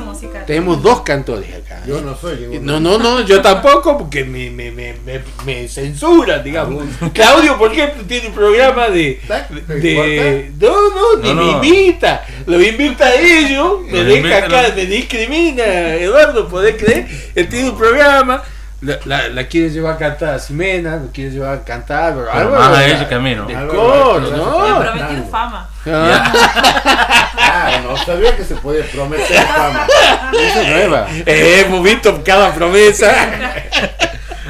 Tenemos 0.45 0.81
dos 0.81 1.01
cantores 1.01 1.49
acá. 1.55 1.72
Yo 1.85 2.01
no 2.01 2.15
soy 2.15 2.37
ningún. 2.37 2.65
No, 2.65 2.79
no, 2.79 2.97
no, 2.97 3.21
yo 3.21 3.41
tampoco, 3.41 3.97
porque 3.97 4.23
me, 4.23 4.49
me, 4.49 4.71
me, 4.71 4.93
me, 5.05 5.21
me 5.45 5.67
censuran, 5.67 6.43
digamos. 6.43 6.83
Claudio, 7.13 7.57
por 7.57 7.71
ejemplo, 7.71 8.03
tiene 8.07 8.27
un 8.27 8.33
programa 8.33 8.89
de. 8.89 9.19
de 9.67 10.51
no, 10.59 10.89
no, 10.89 11.21
ni 11.21 11.33
No, 11.33 11.41
me 11.41 11.51
invita. 11.67 12.25
Lo 12.45 12.61
invita 12.61 13.05
a 13.05 13.13
ellos, 13.15 13.81
me 13.89 14.03
deja 14.03 14.37
acá, 14.37 14.59
a- 14.71 14.75
me 14.75 14.85
discrimina. 14.85 15.63
Eduardo, 15.95 16.47
¿podés 16.47 16.75
creer? 16.81 17.07
Él 17.35 17.47
tiene 17.49 17.69
un 17.69 17.77
programa. 17.77 18.41
La, 18.81 18.99
la, 19.05 19.29
la 19.29 19.47
quiere 19.47 19.69
llevar 19.69 19.93
a 19.93 19.97
cantar 19.97 20.35
a 20.35 20.39
Ximena, 20.39 20.97
lo 20.97 21.09
quiere 21.13 21.31
llevar 21.31 21.57
a 21.59 21.63
cantar. 21.63 22.13
Pero 22.15 22.25
Pero 22.25 22.37
Álvaro, 22.47 22.59
más 22.63 22.67
a 22.67 22.71
la- 22.81 22.85
ella 22.87 23.07
que 23.07 23.15
a 23.15 23.19
mí, 23.19 23.33
¿no? 23.33 23.45
De 23.45 23.53
coro, 23.67 24.19
¿no? 24.19 24.83
Le 25.13 25.21
fama. 25.31 25.69
Ah, 25.85 27.79
no 27.83 27.97
sabía 27.97 28.35
que 28.35 28.43
se 28.43 28.55
podía 28.55 28.85
prometer 28.85 29.41
fama. 29.45 29.87
Esa 30.33 30.61
es 30.61 30.67
nueva. 30.69 31.07
eh, 31.25 31.67
visto 31.83 32.23
cada 32.23 32.53
promesa. 32.53 33.11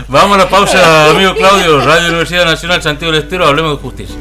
Vamos 0.07 0.35
a 0.37 0.41
la 0.43 0.49
pausa, 0.49 1.09
amigo 1.09 1.33
Claudio. 1.35 1.81
Radio 1.81 2.07
Universidad 2.09 2.45
Nacional 2.45 2.81
Santiago 2.81 3.11
del 3.13 3.23
Estero, 3.23 3.47
hablemos 3.47 3.77
de 3.77 3.81
justicia. 3.81 4.15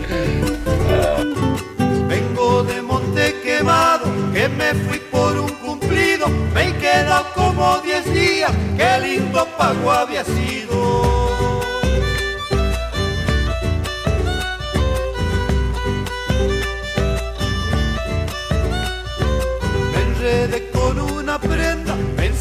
Vengo 2.09 2.63
de 2.65 2.83
Monte 2.83 3.37
Quemado, 3.43 4.05
que 4.33 4.49
me 4.49 4.75
fui 4.75 4.99
por 4.99 5.37
un 5.37 5.49
cumplido. 5.51 6.29
Me 6.55 6.69
he 6.69 6.77
quedado 6.77 7.27
como 7.35 7.79
10 7.79 8.13
días, 8.15 8.51
qué 8.77 8.99
lindo 9.01 9.47
pago 9.59 9.93
había 9.93 10.25
sido. 10.25 10.82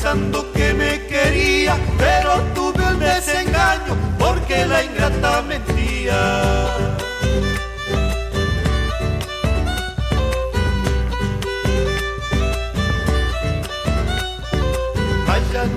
Pensando 0.01 0.51
que 0.51 0.73
me 0.73 1.05
quería, 1.05 1.77
pero 1.95 2.41
tuve 2.55 2.83
el 2.87 2.99
desengaño, 2.99 3.95
porque 4.17 4.65
la 4.65 4.83
ingrata 4.83 5.43
mentía. 5.43 6.91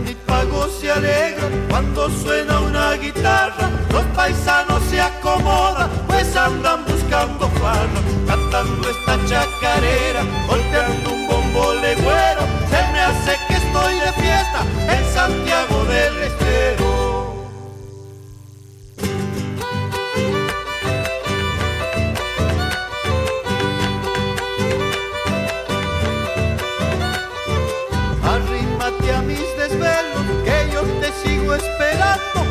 Y 0.09 0.15
pago 0.27 0.67
se 0.81 0.91
alegra 0.91 1.47
cuando 1.69 2.09
suena 2.09 2.61
una 2.61 2.93
guitarra. 2.93 3.69
Los 3.93 4.05
paisanos 4.17 4.83
se 4.89 4.99
acomodan, 4.99 5.91
pues 6.07 6.35
andan 6.35 6.87
buscando 6.87 7.51
farra. 7.61 8.01
Cantando 8.27 8.89
esta 8.89 9.19
chacarera, 9.27 10.23
golpeando 10.49 11.13
un 11.13 11.27
bombo 11.27 11.75
legüero. 11.75 12.43
Se 12.71 12.93
me 12.93 13.01
hace 13.01 13.44
estoy 13.75 13.95
de 13.95 14.13
fiesta 14.13 14.65
en 14.89 15.05
Santiago 15.13 15.85
del 15.87 16.23
Estero. 16.23 17.35
Arrímate 28.23 29.13
a 29.13 29.23
mis 29.23 29.41
desvelos, 29.57 30.25
que 30.45 30.73
yo 30.73 30.83
te 31.01 31.11
sigo 31.23 31.55
esperando. 31.55 32.44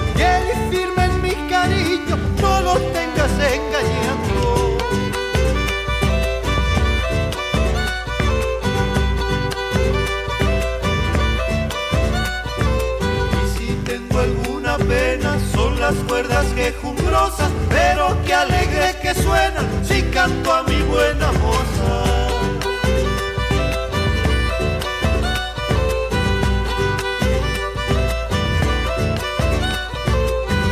Las 15.93 16.03
cuerdas 16.05 16.45
quejumbrosas, 16.55 17.49
pero 17.69 18.17
que 18.25 18.33
alegre 18.33 18.95
que 19.01 19.13
suenan 19.13 19.65
si 19.83 20.01
canto 20.03 20.53
a 20.53 20.63
mi 20.63 20.81
buena 20.83 21.31
moza. 21.33 22.03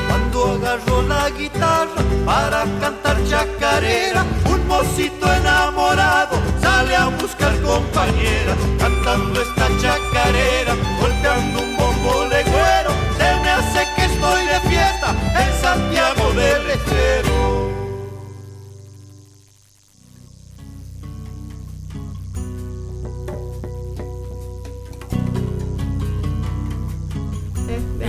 Cuando 0.08 0.52
agarro 0.54 1.02
la 1.04 1.30
guitarra 1.32 2.02
para 2.26 2.64
cantar 2.80 3.18
chacarera, 3.30 4.26
un 4.46 4.68
mocito 4.68 5.32
enamorado 5.34 6.38
sale 6.62 6.96
a 6.96 7.08
buscar 7.08 7.54
compañera, 7.62 8.56
cantando 8.80 9.42
esta 9.42 9.68
chacarera, 9.82 10.76
golpeando 11.00 11.62
un 11.62 11.81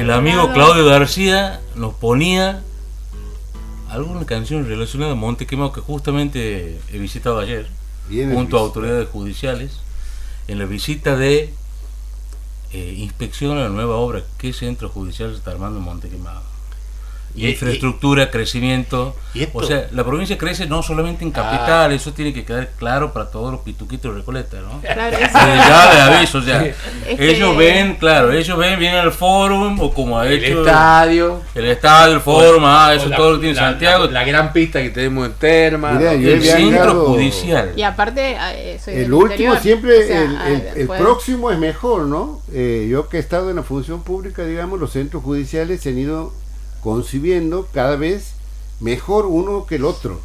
El 0.02 0.10
amigo 0.10 0.52
Claudio 0.52 0.84
García 0.84 1.60
nos 1.76 1.94
ponía 1.94 2.64
alguna 3.88 4.26
canción 4.26 4.66
relacionada 4.66 5.12
a 5.12 5.14
Monte 5.14 5.46
Quemado 5.46 5.70
que 5.70 5.80
justamente 5.80 6.80
he 6.92 6.98
visitado 6.98 7.38
ayer 7.38 7.68
Bien 8.08 8.34
junto 8.34 8.56
a 8.56 8.62
autoridades 8.62 9.08
judiciales 9.08 9.78
en 10.48 10.58
la 10.58 10.64
visita 10.64 11.14
de 11.14 11.54
eh, 12.72 12.94
inspección 12.98 13.56
a 13.56 13.60
la 13.60 13.68
nueva 13.68 13.94
obra 13.94 14.24
que 14.38 14.52
centro 14.52 14.88
judicial 14.88 15.30
se 15.30 15.36
está 15.36 15.52
armando 15.52 15.78
en 15.78 15.84
Monte 15.84 16.08
Quemado. 16.08 16.42
Y- 17.34 17.48
Infraestructura, 17.48 18.30
crecimiento. 18.30 19.16
y 19.34 19.48
O 19.54 19.62
sea, 19.62 19.86
la 19.92 20.04
provincia 20.04 20.36
crece 20.36 20.66
no 20.66 20.82
solamente 20.82 21.24
en 21.24 21.30
capital, 21.30 21.90
eso 21.92 22.12
tiene 22.12 22.34
que 22.34 22.44
quedar 22.44 22.68
claro 22.78 23.14
para 23.14 23.30
todos 23.30 23.50
los 23.50 23.62
pituquitos 23.62 24.12
de 24.12 24.18
Recoleta, 24.20 24.58
¿no? 24.60 24.80
Claro, 24.82 25.16
eso- 25.16 25.38
Eh, 25.38 25.56
ya 25.56 25.94
de 25.94 26.00
aviso, 26.16 26.38
o 26.38 26.42
sea, 26.42 26.62
ellos 27.06 27.50
que- 27.52 27.56
ven, 27.56 27.94
claro, 27.96 28.30
ellos 28.32 28.58
ven, 28.58 28.78
vienen 28.78 28.98
al 29.00 29.12
fórum 29.12 29.80
o 29.80 29.94
como 29.94 30.18
ha 30.18 30.26
El 30.26 30.44
hecho 30.44 30.60
estadio. 30.60 31.40
el 31.54 31.64
estadio, 31.66 32.14
el 32.16 32.20
fórum, 32.20 32.62
ah, 32.66 32.92
eso 32.94 33.08
la- 33.08 33.16
todo 33.16 33.30
lo 33.32 33.40
tiene 33.40 33.54
la- 33.54 33.62
Santiago, 33.70 34.04
La, 34.06 34.10
la 34.12 34.24
gran 34.24 34.52
pista 34.52 34.82
que 34.82 34.90
tenemos 34.90 35.26
en 35.26 35.32
Terma. 35.34 35.98
El 36.02 36.42
centro 36.42 37.06
judicial. 37.06 37.72
Y 37.76 37.82
aparte, 37.82 38.36
eh, 38.38 38.78
soy 38.84 38.94
del 38.94 39.04
El 39.04 39.12
último 39.14 39.54
interior, 39.54 39.58
siempre, 39.60 40.04
o 40.04 40.06
sea, 40.06 40.22
el, 40.22 40.36
ah, 40.36 40.48
el- 40.74 40.80
el 40.82 40.86
próximo 40.88 41.50
es 41.50 41.58
mejor, 41.58 42.02
¿no? 42.02 42.40
Eh, 42.52 42.86
yo 42.90 43.08
que 43.08 43.16
he 43.16 43.20
estado 43.20 43.48
en 43.48 43.56
la 43.56 43.62
función 43.62 44.02
pública, 44.02 44.44
digamos, 44.44 44.78
los 44.78 44.92
centros 44.92 45.22
judiciales 45.22 45.80
se 45.80 45.88
han 45.88 45.98
ido 45.98 46.34
concibiendo 46.82 47.68
cada 47.72 47.96
vez 47.96 48.34
mejor 48.80 49.26
uno 49.26 49.66
que 49.66 49.76
el 49.76 49.84
otro. 49.84 50.20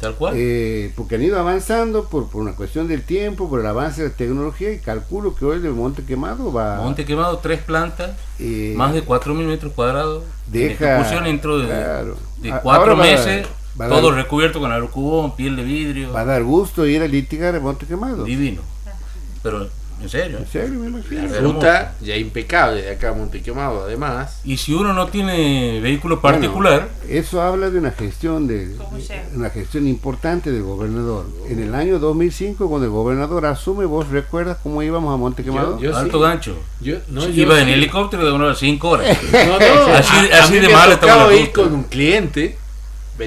tal 0.00 0.14
cual. 0.14 0.34
Eh, 0.36 0.92
porque 0.96 1.16
han 1.16 1.22
ido 1.22 1.38
avanzando 1.38 2.04
por, 2.08 2.28
por 2.30 2.40
una 2.40 2.56
cuestión 2.56 2.88
del 2.88 3.02
tiempo, 3.02 3.48
por 3.50 3.60
el 3.60 3.66
avance 3.66 4.02
de 4.02 4.08
la 4.08 4.14
tecnología 4.16 4.72
y 4.72 4.78
calculo 4.78 5.34
que 5.34 5.44
hoy 5.44 5.56
el 5.56 5.62
de 5.62 5.70
Monte 5.70 6.04
Quemado 6.04 6.50
va 6.52 6.76
Monte 6.76 7.04
Quemado, 7.04 7.38
tres 7.38 7.60
plantas, 7.62 8.12
eh, 8.38 8.72
más 8.76 8.94
de 8.94 9.04
4.000 9.04 9.34
metros 9.46 9.72
cuadrados. 9.74 10.24
en 10.46 10.52
deja- 10.52 10.96
ejecución 10.96 11.24
dentro 11.24 11.58
de, 11.58 11.66
claro. 11.66 12.16
de 12.38 12.50
cuatro 12.62 12.96
va- 12.96 13.02
meses, 13.04 13.46
va 13.78 13.88
todo 13.88 14.08
dar- 14.08 14.14
recubierto 14.22 14.58
con 14.58 14.72
alucubón, 14.72 15.36
piel 15.36 15.54
de 15.56 15.64
vidrio, 15.64 16.12
va 16.12 16.22
a 16.22 16.24
dar 16.24 16.42
gusto 16.44 16.86
ir 16.86 17.02
a 17.02 17.06
litigar 17.06 17.54
a 17.54 17.60
Monte 17.60 17.84
Quemado. 17.86 18.24
divino. 18.24 18.62
Pero, 19.42 19.68
en 20.02 20.08
serio. 20.08 20.38
En 20.38 20.46
serio, 20.46 20.78
me 20.80 20.86
imagino. 20.88 21.28
La 21.28 21.40
ruta 21.40 21.94
ya 22.00 22.16
impecable 22.16 22.82
de 22.82 22.90
acá 22.90 23.10
a 23.10 23.12
Montequemado, 23.12 23.84
además. 23.84 24.40
Y 24.44 24.56
si 24.56 24.72
uno 24.74 24.92
no 24.92 25.08
tiene 25.08 25.80
vehículo 25.80 26.20
particular, 26.20 26.88
Bueno, 27.04 27.18
eso 27.20 27.42
habla 27.42 27.70
de 27.70 27.78
una 27.78 27.90
gestión 27.90 28.46
de 28.46 28.74
¿Cómo 28.76 28.98
llega? 28.98 29.24
una 29.34 29.50
gestión 29.50 29.86
importante 29.86 30.50
del 30.50 30.62
gobernador. 30.62 31.26
En 31.48 31.62
el 31.62 31.74
año 31.74 31.98
2005, 31.98 32.68
cuando 32.68 32.86
el 32.86 32.92
gobernador 32.92 33.46
asume, 33.46 33.84
¿vos 33.84 34.08
recuerdas 34.08 34.58
cómo 34.62 34.82
íbamos 34.82 35.12
a 35.12 35.16
Monte 35.16 35.42
Quemado? 35.44 35.78
Yo- 35.78 35.90
yo- 35.90 35.96
alto 35.96 36.18
sí. 36.18 36.22
gancho. 36.22 36.56
Yo, 36.80 36.96
no, 37.08 37.28
yo 37.28 37.42
Iba 37.42 37.60
en 37.60 37.66
sí. 37.66 37.72
helicóptero 37.74 38.24
de 38.24 38.32
unas 38.32 38.58
5 38.58 38.88
horas. 38.88 39.18
No, 39.32 39.58
no, 39.58 39.92
Así- 39.94 40.30
a- 40.32 40.36
a 40.40 40.44
así 40.44 40.52
mí 40.54 40.58
de 40.60 40.66
me 40.68 40.72
mal 40.74 40.92
estaba 40.92 41.34
ir 41.34 41.52
con 41.52 41.72
un 41.74 41.82
cliente. 41.84 42.56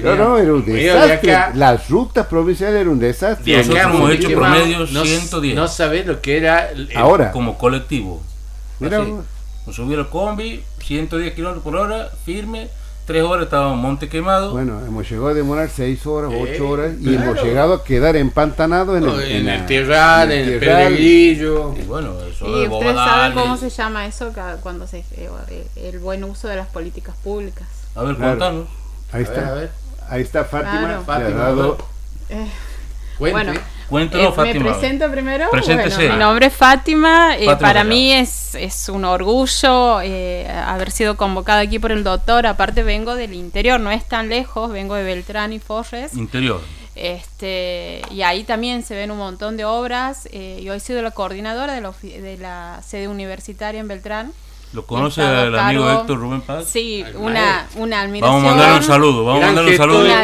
No, 0.02 0.16
no, 0.16 0.38
era 0.38 0.52
un 0.52 0.64
venía 0.64 0.94
de 0.94 1.00
desastre. 1.02 1.34
acá, 1.36 1.52
Las 1.54 1.88
rutas 1.90 2.26
provinciales 2.26 2.76
eran 2.80 2.88
un 2.88 2.98
desastre. 2.98 3.44
de 3.52 3.58
acá 3.60 3.68
Nosotros 3.68 3.94
hemos 3.94 4.10
hecho 4.12 4.30
promedio 4.30 4.78
no, 4.80 5.04
110. 5.04 5.54
No 5.56 5.68
sabés 5.68 6.06
lo 6.06 6.20
que 6.20 6.36
era. 6.38 6.70
el- 6.70 6.90
el- 6.90 6.96
Ahora, 6.96 7.30
como 7.32 7.56
colectivo. 7.58 8.22
mira, 8.80 9.00
Así. 9.02 9.14
Nos 9.66 9.76
subió 9.76 9.98
el 9.98 10.08
combi, 10.08 10.62
110 10.78 11.32
kilómetros 11.34 11.64
por 11.64 11.76
hora, 11.76 12.10
firme, 12.26 12.68
3 13.06 13.22
horas 13.22 13.44
estábamos 13.44 13.76
en 13.76 13.80
Monte 13.80 14.08
Quemado. 14.10 14.52
bueno, 14.52 14.78
hemos 14.86 15.08
llegado 15.08 15.28
a 15.28 15.34
demorar 15.34 15.70
6 15.74 16.06
horas, 16.06 16.30
Eh, 16.32 16.50
8 16.54 16.68
horas 16.68 16.92
y 17.00 17.04
claro. 17.04 17.22
hemos 17.32 17.42
llegado 17.42 17.72
a 17.74 17.84
quedar 17.84 18.14
empantanados 18.16 18.96
en 18.98 19.04
no, 19.06 19.18
el, 19.20 19.30
en 19.30 19.46
la- 19.46 19.54
el 19.56 19.66
Terral, 19.66 20.32
en 20.32 20.48
el 20.48 20.60
Terral. 20.60 20.92
Pedregrillo. 20.92 21.74
Y 21.78 21.82
bueno, 21.86 22.14
eso 22.30 22.46
¿Y 22.46 22.60
de 22.62 22.68
ustedes 22.68 22.94
saben 22.94 23.32
cómo 23.32 23.56
se 23.56 23.70
llama 23.70 24.06
eso 24.06 24.32
cuando 24.62 24.86
se 24.86 24.98
eh, 25.12 25.66
el 25.76 25.98
buen 25.98 26.24
uso 26.24 26.48
de 26.48 26.56
las 26.56 26.66
políticas 26.68 27.14
públicas? 27.24 27.66
A 27.94 28.02
ver, 28.02 28.16
Claro. 28.16 28.30
contanos. 28.32 28.66
Ahí 29.12 29.24
A 29.24 29.28
ver, 29.28 29.38
está. 29.38 29.48
a 29.48 29.54
ver. 29.54 29.70
Ahí 30.08 30.22
está 30.22 30.44
Fátima. 30.44 30.72
Claro. 30.72 30.86
le 30.88 30.94
ha 30.94 31.00
Fátima, 31.00 31.38
dado- 31.40 31.78
Eh. 32.28 32.46
Bueno, 33.18 33.52
Cuéntanos, 33.88 34.26
Eh, 34.26 34.30
¿Me 34.30 34.34
Fátima. 34.34 34.72
presento 34.72 35.10
primero? 35.10 35.50
Preséntese. 35.50 35.96
Bueno, 35.96 36.14
mi 36.14 36.18
nombre 36.20 36.46
es 36.46 36.54
Fátima. 36.54 37.36
eh, 37.36 37.44
Fátima 37.44 37.58
para 37.68 37.84
mí 37.84 38.12
es, 38.12 38.54
es 38.54 38.88
un 38.88 39.04
orgullo 39.04 40.00
eh, 40.00 40.48
haber 40.50 40.90
sido 40.90 41.16
convocada 41.16 41.60
aquí 41.60 41.78
por 41.78 41.92
el 41.92 42.02
doctor. 42.02 42.46
Aparte 42.46 42.82
vengo 42.82 43.14
del 43.14 43.34
interior, 43.34 43.78
no 43.78 43.90
es 43.90 44.04
tan 44.06 44.28
lejos, 44.30 44.72
vengo 44.72 44.94
de 44.94 45.04
Beltrán 45.04 45.52
y 45.52 45.58
Forres. 45.60 46.14
Interior. 46.14 46.60
Este, 46.96 48.02
y 48.10 48.22
ahí 48.22 48.42
también 48.44 48.82
se 48.82 48.94
ven 48.96 49.10
un 49.10 49.18
montón 49.18 49.56
de 49.56 49.64
obras. 49.64 50.28
eh, 50.32 50.60
yo 50.64 50.72
he 50.74 50.80
sido 50.80 51.02
la 51.02 51.10
coordinadora 51.10 51.74
de 51.74 51.80
la, 51.82 51.92
de 52.02 52.38
la 52.38 52.80
sede 52.84 53.06
universitaria 53.08 53.80
en 53.80 53.86
Beltrán. 53.88 54.32
¿Lo 54.74 54.84
conoce 54.84 55.20
el 55.22 55.56
amigo 55.56 55.84
cargo- 55.84 56.00
Héctor 56.00 56.18
Rubén 56.18 56.40
Paz? 56.40 56.64
Sí, 56.66 57.04
una, 57.14 57.66
una 57.76 58.00
admiración. 58.00 58.20
Vamos 58.42 58.44
a 58.44 58.54
mandarle 58.56 58.76
un 58.78 58.82
saludo, 58.82 59.24
vamos 59.24 59.36
a 59.36 59.38
Gran 59.38 59.54
mandarle 59.54 59.70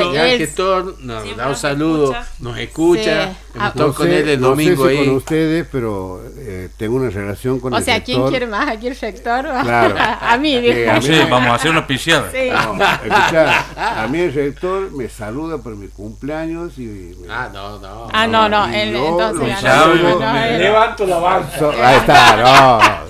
un 0.09 0.17
él- 0.27 0.39
gestor, 0.39 0.97
nos 1.01 1.37
da 1.37 1.49
un 1.49 1.57
saludo, 1.57 2.05
escucha. 2.13 2.27
nos 2.41 2.59
escucha. 2.59 3.03
Sí. 3.33 3.37
Hemos 3.53 3.69
Ah, 3.69 3.73
No 3.75 3.93
con 3.95 4.07
sé- 4.07 4.21
él 4.21 4.29
el 4.29 4.41
no 4.41 4.47
sé 4.47 4.51
domingo 4.51 4.83
con 4.85 5.17
ustedes, 5.17 5.67
pero 5.73 6.23
eh, 6.37 6.69
tengo 6.77 6.97
una 6.97 7.11
relación 7.11 7.59
con 7.61 7.73
O 7.75 7.79
el 7.79 7.85
sea, 7.85 8.03
¿quién 8.03 8.29
quiere 8.29 8.47
más? 8.47 8.69
¿Aquí 8.69 8.87
el 8.89 8.97
rector? 8.99 9.45
Claro. 9.63 9.95
a 10.21 10.37
mí, 10.37 10.55
Eh, 10.55 10.89
a 10.91 11.01
sé, 11.03 11.25
vamos 11.27 11.49
a 11.51 11.55
hacer 11.55 11.71
una 11.71 11.87
piciada. 11.87 12.31
Sí. 12.33 12.49
No, 12.51 12.85
escuchá, 12.85 14.03
a 14.03 14.07
mí 14.09 14.19
el 14.21 14.33
rector 14.35 14.91
me 14.93 15.09
saluda 15.09 15.59
por 15.59 15.77
mi 15.77 15.89
cumpleaños 15.89 16.77
y 16.79 16.83
me- 17.21 17.33
Ah, 17.33 17.49
no, 17.53 17.79
no. 17.79 18.09
Ah, 18.13 18.27
no, 18.27 18.49
no, 18.49 18.67
él, 18.67 18.95
entonces 18.97 19.61
saludo, 19.61 20.19
me 20.33 20.59
Levanto 20.59 21.07
la 21.07 21.19
banca. 21.19 21.59
So- 21.59 21.71
ahí 21.73 21.97
está, 21.99 22.37
no. 22.37 23.10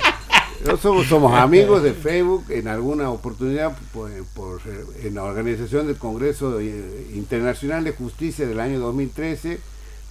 Somos, 0.78 1.06
amigos 1.34 1.82
de 1.82 1.92
Facebook 1.92 2.44
en 2.50 2.68
alguna 2.68 3.10
oportunidad 3.10 3.76
por, 3.92 4.10
por- 4.34 4.60
en 5.02 5.14
la 5.14 5.24
organización 5.24 5.86
del 5.86 5.96
Congreso 5.96 6.60
eh, 6.60 7.06
Internacional 7.14 7.84
de 7.84 7.92
Justicia 7.92 8.46
del 8.46 8.60
año 8.60 8.78
2013 8.80 9.58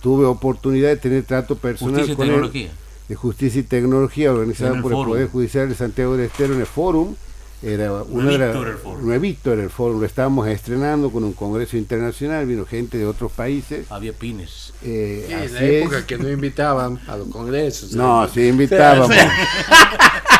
tuve 0.01 0.25
oportunidad 0.25 0.89
de 0.89 0.97
tener 0.97 1.23
trato 1.23 1.55
personal 1.55 1.93
Justicia 1.95 2.13
y 2.13 2.15
él 2.21 2.33
tecnología. 2.33 2.71
de 3.09 3.15
Justicia 3.15 3.59
y 3.59 3.63
Tecnología 3.63 4.31
el 4.77 4.81
por 4.81 4.91
el. 4.91 5.09
Poder 5.09 5.27
Judicial 5.29 5.69
de 5.69 5.75
Santiago 5.75 6.15
del 6.17 6.25
Estero 6.27 6.53
en 6.53 6.59
el 6.61 6.65
Fórum. 6.65 7.15
Era 7.61 7.91
una 8.03 8.23
Nuevito 8.23 8.61
era 8.61 8.71
el 8.71 8.77
fórum. 8.77 9.05
nuevito 9.05 9.51
era 9.51 9.63
el 9.63 9.69
Fórum, 9.69 9.99
lo 9.99 10.05
estábamos 10.05 10.47
estrenando 10.47 11.11
con 11.11 11.25
un 11.25 11.33
congreso 11.33 11.75
internacional, 11.75 12.45
vino 12.45 12.65
gente 12.65 12.97
de 12.97 13.05
otros 13.05 13.31
países. 13.33 13.85
Había 13.91 14.13
pines. 14.13 14.71
eh, 14.81 15.25
Sí, 15.27 15.33
en 15.33 15.53
la 15.53 15.63
época 15.63 15.97
es. 15.99 16.05
que 16.05 16.17
no 16.17 16.29
invitaban 16.29 16.99
a 17.07 17.17
los 17.17 17.27
congresos. 17.27 17.91
No, 17.93 18.23
¿eh? 18.23 18.29
sí 18.33 18.47
invitábamos. 18.47 19.13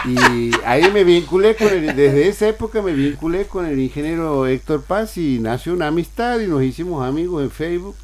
y 0.06 0.52
ahí 0.66 0.90
me 0.94 1.04
vinculé 1.04 1.56
con 1.56 1.68
el, 1.68 1.88
desde 1.96 2.28
esa 2.30 2.48
época 2.48 2.82
me 2.82 2.94
vinculé 2.94 3.46
con 3.48 3.66
el 3.66 3.78
ingeniero 3.80 4.48
Héctor 4.48 4.84
Paz 4.84 5.18
y 5.18 5.40
nació 5.40 5.74
una 5.74 5.88
amistad 5.88 6.40
y 6.40 6.48
nos 6.48 6.64
hicimos 6.64 7.06
amigos 7.06 7.44
en 7.44 7.52
Facebook. 7.52 7.96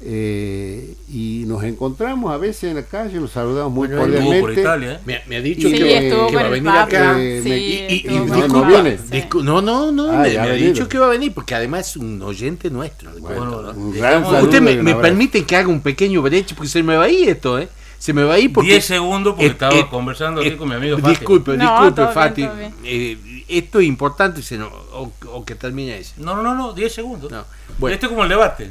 Eh, 0.00 0.94
y 1.12 1.44
nos 1.46 1.64
encontramos 1.64 2.32
a 2.32 2.36
veces 2.36 2.64
en 2.70 2.76
la 2.76 2.84
calle, 2.84 3.18
nos 3.18 3.32
saludamos 3.32 3.72
muy 3.72 3.88
Bueno, 3.88 4.04
Estuvo 4.04 4.18
por 4.30 4.40
cordialmente. 4.54 4.60
Italia. 4.60 4.92
¿eh? 4.92 5.00
Me, 5.04 5.22
me 5.26 5.36
ha 5.36 5.40
dicho 5.42 5.68
Sí, 5.68 5.74
que, 5.74 6.12
va 6.34 6.40
a 6.40 6.48
venir 6.48 6.64
Papa. 6.64 6.82
acá. 6.84 7.16
Eh, 7.20 7.40
Sí, 7.42 7.48
me- 7.48 7.58
Y, 7.58 7.94
y- 7.96 8.06
y 8.14 8.48
no 8.48 8.64
viene. 8.64 8.98
no, 9.42 9.60
no, 9.62 9.90
no, 9.92 10.10
Ah, 10.12 10.22
me, 10.22 10.38
ha 10.38 10.52
dicho 10.52 10.88
que 10.88 10.98
va 10.98 11.06
a 11.06 11.10
venir 11.10 11.32
porque 11.34 11.54
además 11.54 11.88
es 11.90 11.96
un 11.96 12.22
oyente 12.22 12.70
nuestro. 12.70 13.10
Un 13.10 13.92
gran 13.92 14.22
Usted 14.22 14.32
saludo 14.36 14.42
Usted 14.44 14.60
me, 14.82 14.94
permite 14.94 15.44
que 15.44 15.56
haga 15.56 15.68
un 15.68 15.80
pequeño 15.80 16.22
breche 16.22 16.54
porque 16.54 16.68
se 16.68 16.82
me 16.82 16.96
va 16.96 17.04
a 17.04 17.08
ir 17.08 17.28
esto, 17.28 17.58
¿eh? 17.58 17.68
Se 17.98 18.12
me 18.12 18.22
va 18.22 18.34
a 18.34 18.38
ir 18.38 18.52
porque. 18.52 18.70
10 18.70 18.84
segundos 18.84 19.32
porque 19.32 19.46
Eh, 19.46 19.50
estaba 19.50 19.74
eh, 19.74 19.86
conversando 19.90 20.40
aquí 20.40 20.50
eh, 20.50 20.56
con 20.56 20.68
mi 20.68 20.76
amigo 20.76 20.96
Fátima. 20.98 21.10
Disculpe, 21.18 21.56
No, 21.56 21.64
disculpe, 21.64 22.02
bien, 22.02 22.14
Fati. 22.14 22.42
bien. 22.42 22.74
Eh, 22.84 23.44
esto 23.48 23.80
es 23.80 23.86
importante 23.88 24.40
o, 24.92 25.10
o 25.32 25.44
que 25.44 25.56
termine 25.56 25.98
eso. 25.98 26.12
No, 26.18 26.36
no, 26.36 26.42
no, 26.44 26.54
no, 26.54 26.72
10 26.72 26.94
segundos. 26.94 27.32
No. 27.32 27.44
Bueno. 27.80 27.94
Este 27.94 28.06
es 28.06 28.10
como 28.10 28.22
el 28.22 28.28
debate. 28.28 28.70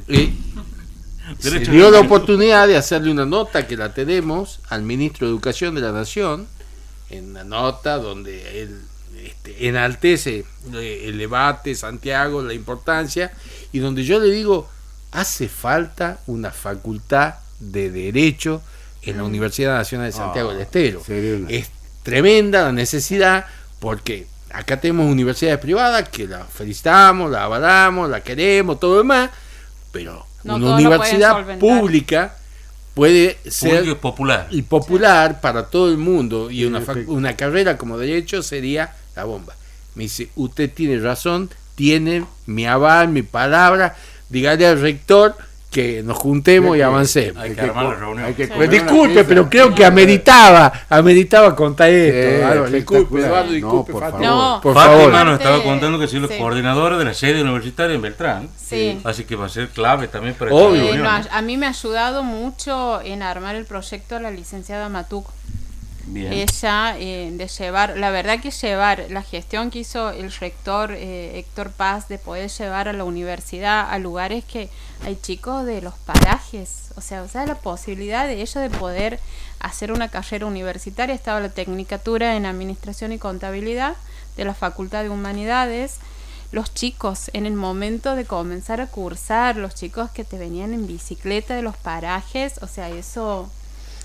Se 1.40 1.60
dio 1.60 1.92
la 1.92 2.00
oportunidad 2.00 2.68
de 2.68 2.78
hacerle 2.78 3.12
una 3.12 3.26
nota 3.26 3.68
que 3.68 3.76
la 3.78 3.94
tenemos 3.94 4.60
al 4.70 4.84
ministro 4.84 5.28
de 5.28 5.32
Educación 5.34 5.76
de 5.76 5.82
la 5.82 5.92
Nación, 5.92 6.48
en 7.10 7.34
la 7.34 7.44
nota 7.44 7.98
donde 7.98 8.62
él 8.64 8.82
este, 9.24 9.68
enaltece 9.68 10.46
eh, 10.74 11.02
el 11.06 11.18
debate, 11.18 11.74
Santiago, 11.76 12.42
la 12.42 12.54
importancia, 12.54 13.32
y 13.72 13.80
donde 13.80 14.04
yo 14.04 14.20
le 14.20 14.30
digo, 14.32 14.70
hace 15.12 15.48
falta 15.50 16.20
una 16.28 16.52
facultad 16.52 17.36
de 17.60 17.90
Derecho 17.90 18.62
en 19.02 19.18
la 19.18 19.24
Universidad 19.24 19.76
Nacional 19.78 20.08
de 20.08 20.12
Santiago 20.14 20.50
Ah, 20.50 20.54
del 20.54 20.62
Estero. 20.64 21.04
sería 21.04 21.36
una- 21.38 21.50
Es 21.50 21.70
tremenda 22.04 22.64
la 22.64 22.72
necesidad 22.72 23.46
porque 23.80 24.28
acá 24.52 24.80
tenemos 24.80 25.06
universidades 25.12 25.60
privadas 25.60 26.08
que 26.10 26.28
la 26.28 26.46
felicitamos, 26.46 27.32
la 27.32 27.44
avalamos, 27.46 28.10
la 28.10 28.22
queremos, 28.22 28.80
todo 28.80 28.94
lo 28.94 28.98
demás, 29.00 29.30
pero 29.92 30.26
No 30.48 30.56
una 30.56 30.76
universidad 30.76 31.58
pública 31.60 32.36
puede 32.94 33.38
ser 33.46 33.86
y 33.86 33.94
popular. 33.94 34.48
y 34.50 34.64
popular 34.64 35.40
para 35.40 35.68
todo 35.68 35.90
el 35.92 35.98
mundo 35.98 36.50
y 36.50 36.60
Sí, 36.60 36.66
una, 36.66 36.82
una 37.08 37.36
carrera 37.36 37.78
como 37.78 37.98
derecho 37.98 38.42
sería 38.42 38.96
la 39.16 39.26
bomba. 39.26 39.56
Me 39.94 40.04
dice, 40.04 40.30
usted 40.36 40.72
tiene 40.74 41.00
razón, 41.00 41.50
tiene 41.76 42.26
mi 42.46 42.66
aval, 42.66 43.10
mi 43.10 43.22
palabra, 43.22 43.96
dígale 44.30 44.66
al 44.66 44.82
rector 44.82 45.36
que 45.78 46.02
nos 46.02 46.18
juntemos 46.18 46.76
y 46.76 46.82
avancemos. 46.82 47.42
Hay 47.44 47.54
que 47.54 47.62
Hay 47.62 47.70
armar 47.70 47.86
co- 47.86 47.92
la 47.92 47.98
reunión. 48.00 48.26
hay 48.26 48.34
que 48.34 48.46
Sí. 48.48 48.52
Pues 48.56 48.68
una 48.70 48.78
disculpe, 48.80 49.24
pero 49.26 49.48
creo 49.50 49.76
que 49.76 49.86
ameritaba, 49.86 50.74
ameritaba 50.90 51.56
contar 51.56 51.90
esto. 51.90 52.72
Disculpe. 52.72 53.20
Eduardo, 53.20 53.44
No, 53.46 53.52
disculpe, 53.52 53.92
por 53.92 54.02
Fátima. 54.02 54.24
favor. 54.28 54.54
No. 54.56 54.62
por 54.62 54.74
Fátima 54.74 54.92
favor. 54.96 55.12
nos 55.12 55.20
Aparte- 55.22 55.44
estaba 55.44 55.64
contando 55.64 56.00
que 56.00 56.08
soy 56.08 56.20
los 56.20 56.32
sí. 56.32 56.38
coordinadores 56.40 56.98
de 56.98 57.06
la 57.06 57.14
sede 57.14 57.42
universitaria 57.44 57.96
en 57.96 58.02
Beltrán. 58.02 58.50
Sí. 58.58 59.00
Así 59.04 59.24
que 59.26 59.36
va 59.36 59.46
a 59.46 59.50
ser 59.50 59.70
clave 59.70 60.08
también 60.08 60.34
para 60.34 60.52
Obvio. 60.52 60.66
esta 60.76 60.78
Eh, 60.78 60.94
reunión. 60.98 61.22
no, 61.26 61.30
a 61.38 61.42
mí 61.44 61.58
me 61.58 61.68
ha 61.68 61.70
ayudado 61.70 62.24
mucho 62.24 63.02
en 63.02 63.22
armar 63.22 63.56
el 63.56 63.66
proyecto 63.66 64.20
la 64.20 64.32
licenciada 64.32 64.90
Matuk. 64.90 65.28
Ella, 66.16 66.96
eh, 66.98 67.30
de 67.34 67.48
llevar, 67.48 67.98
la 67.98 68.12
verdad 68.12 68.40
que 68.40 68.52
llevar 68.52 69.08
la 69.10 69.22
gestión 69.22 69.70
que 69.70 69.80
hizo 69.80 70.10
el 70.12 70.32
rector 70.32 70.94
eh, 70.94 71.38
Héctor 71.38 71.72
Paz 71.72 72.08
de 72.08 72.18
poder 72.18 72.50
llevar 72.50 72.88
a 72.88 72.94
la 72.94 73.04
universidad 73.04 73.90
a 73.90 74.00
lugares 74.00 74.46
que 74.46 74.70
hay 75.04 75.18
chicos 75.18 75.66
de 75.66 75.82
los 75.82 75.96
parajes, 75.96 76.92
o 76.96 77.02
sea, 77.02 77.24
o 77.24 77.28
sea, 77.28 77.46
la 77.46 77.56
posibilidad 77.56 78.26
de 78.26 78.42
ellos 78.42 78.56
de 78.56 78.70
poder 78.70 79.20
hacer 79.60 79.92
una 79.92 80.08
carrera 80.08 80.46
universitaria, 80.46 81.14
estaba 81.14 81.40
la 81.40 81.50
tecnicatura 81.50 82.36
en 82.36 82.46
Administración 82.46 83.12
y 83.12 83.18
Contabilidad 83.18 83.96
de 84.38 84.46
la 84.46 84.54
Facultad 84.54 85.04
de 85.04 85.10
Humanidades, 85.10 85.98
los 86.52 86.74
chicos 86.74 87.30
en 87.34 87.46
el 87.46 87.54
momento 87.54 88.16
de 88.16 88.24
comenzar 88.24 88.80
a 88.80 88.88
cursar, 88.88 89.58
los 89.58 89.76
chicos 89.76 90.10
que 90.12 90.24
te 90.24 90.38
venían 90.38 90.74
en 90.74 90.88
bicicleta 90.88 91.56
de 91.56 91.62
los 91.62 91.76
parajes, 91.76 92.60
o 92.62 92.68
sea, 92.68 92.90
eso 92.90 93.50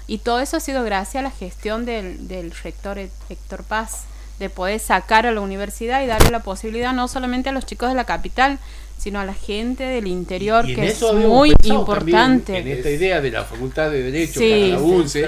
y 0.06 0.18
todo 0.18 0.40
eso 0.40 0.56
ha 0.56 0.60
sido 0.60 0.82
gracias 0.84 1.20
a 1.20 1.22
la 1.22 1.30
gestión 1.30 1.84
del, 1.84 2.28
del 2.28 2.50
rector 2.50 2.98
Hé- 2.98 3.10
Héctor 3.28 3.64
Paz, 3.64 4.04
de 4.38 4.50
poder 4.50 4.80
sacar 4.80 5.26
a 5.26 5.32
la 5.32 5.40
universidad 5.40 6.02
y 6.02 6.06
darle 6.06 6.30
la 6.30 6.42
posibilidad 6.42 6.92
no 6.92 7.06
solamente 7.08 7.50
a 7.50 7.52
los 7.52 7.64
chicos 7.66 7.88
de 7.88 7.94
la 7.94 8.04
capital, 8.04 8.58
sino 8.98 9.18
a 9.20 9.24
la 9.24 9.34
gente 9.34 9.82
del 9.84 10.06
interior, 10.06 10.68
Y 10.68 10.74
que 10.76 10.86
es 10.86 11.02
muy 11.12 11.52
importante. 11.64 12.58
En 12.58 12.68
esta 12.68 12.88
idea 12.88 13.20
de 13.20 13.30
la 13.32 13.44
Facultad 13.44 13.90
de 13.90 14.02
Derecho 14.02 14.38
Sí. 14.38 14.68
para 14.70 14.80
la 14.80 14.80
UNCE. 14.80 15.26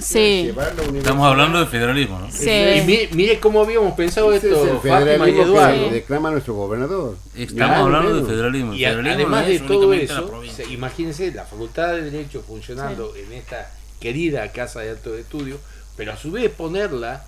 Sí. 0.00 0.52
Estamos 0.96 1.26
hablando 1.26 1.60
de 1.60 1.66
federalismo, 1.66 2.18
¿no? 2.18 2.30
Sí. 2.32 2.50
Y 2.50 2.82
mire, 2.86 3.08
mire 3.12 3.40
cómo 3.40 3.60
habíamos 3.62 3.92
pensado 3.94 4.32
Ese 4.32 4.48
es 4.50 4.52
esto, 4.56 4.64
el 4.64 4.76
Fátima 4.78 4.98
y 5.00 5.04
federalismo 5.04 5.42
Eduardo. 5.42 5.88
que 5.88 5.94
declama 5.94 6.30
nuestro 6.30 6.54
gobernador. 6.54 7.16
Estamos 7.36 7.76
hablando 7.78 8.14
de 8.22 8.26
federalismo. 8.28 8.74
Y 8.74 8.78
federalismo 8.80 9.14
además 9.14 9.42
no 9.42 9.48
de 9.48 9.54
es 9.54 9.66
todo 9.66 9.90
la 9.90 9.96
eso, 9.96 10.42
imagínense 10.70 11.32
la 11.32 11.44
Facultad 11.44 11.94
de 11.94 12.10
Derecho 12.10 12.42
funcionando 12.46 13.14
en 13.16 13.32
esta 13.32 13.70
querida 14.00 14.50
casa 14.52 14.80
de 14.80 14.90
alto 14.90 15.14
estudio, 15.16 15.58
pero 15.96 16.12
a 16.12 16.16
su 16.16 16.30
vez 16.32 16.50
ponerla 16.50 17.24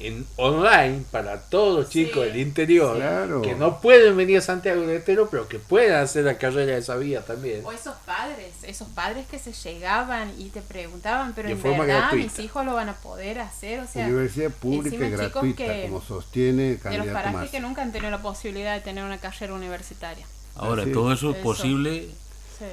en 0.00 0.26
online 0.36 1.04
para 1.12 1.40
todos 1.42 1.78
los 1.78 1.88
chicos 1.88 2.24
del 2.24 2.36
interior 2.38 2.96
Claro. 2.96 3.42
que 3.42 3.54
no 3.54 3.80
pueden 3.80 4.16
venir 4.16 4.38
a 4.38 4.40
Santiago 4.40 4.80
del 4.80 4.90
Estero, 4.96 5.28
pero 5.30 5.46
que 5.46 5.60
puedan 5.60 6.02
hacer 6.02 6.24
la 6.24 6.36
carrera 6.36 6.72
de 6.72 6.78
esa 6.78 6.96
vía 6.96 7.24
también. 7.24 7.62
O 7.64 7.70
esos 7.70 7.94
padres, 8.04 8.54
esos 8.64 8.88
padres 8.88 9.24
que 9.28 9.38
se 9.38 9.52
llegaban 9.52 10.32
y 10.36 10.48
te 10.48 10.62
preguntaban, 10.62 11.32
pero 11.36 11.46
De 11.46 11.54
en 11.54 11.60
forma 11.60 11.84
verdad 11.84 12.00
gratuita. 12.10 12.24
mis 12.26 12.38
hijos 12.40 12.66
lo 12.66 12.74
van 12.74 12.88
a 12.88 12.94
poder 12.94 13.38
hacer, 13.38 13.78
o 13.80 13.86
sea, 13.86 14.06
Universidad 14.08 14.50
pública 14.50 14.96
y 15.06 15.10
gratuita, 15.10 15.56
que- 15.64 15.82
como 15.88 16.02
sostiene 16.02 16.72
el 16.72 16.80
de 16.82 16.98
los 16.98 17.06
parajes 17.06 17.32
más. 17.32 17.50
que 17.50 17.60
nunca 17.60 17.82
han 17.82 17.92
tenido 17.92 18.10
la 18.10 18.20
posibilidad 18.20 18.74
de 18.74 18.80
tener 18.80 19.04
una 19.04 19.18
carrera 19.18 19.54
universitaria. 19.54 20.26
Ahora, 20.56 20.84
todo 20.92 21.12
eso 21.12 21.30
es 21.30 21.36
Eso. 21.36 21.44
posible 21.44 22.08
Sí. 22.58 22.64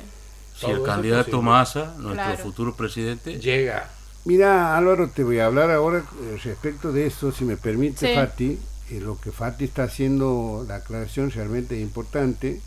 Si 0.66 0.72
el 0.72 0.84
candidato. 0.84 1.41
Massa, 1.41 1.93
nuestro 1.97 2.14
Claro. 2.14 2.38
futuro 2.38 2.76
presidente, 2.76 3.39
Llega. 3.39 3.89
Mira, 4.26 4.78
Álvaro, 4.78 5.09
te 5.09 5.24
voy 5.24 5.39
a 5.39 5.47
hablar 5.47 5.72
ahora 5.72 5.99
eh, 6.22 6.38
respecto 6.43 6.91
de 6.91 7.07
eso, 7.07 7.32
si 7.32 7.43
me 7.43 7.57
permite, 7.57 8.07
Sí. 8.07 8.14
Fati. 8.16 8.59
eh, 8.91 8.99
lo 9.01 9.20
que 9.20 9.32
Fati 9.32 9.64
está 9.66 9.84
haciendo, 9.84 10.64
la 10.68 10.76
aclaración 10.76 11.32
realmente 11.32 11.76
es 11.76 11.82
importante. 11.82 12.62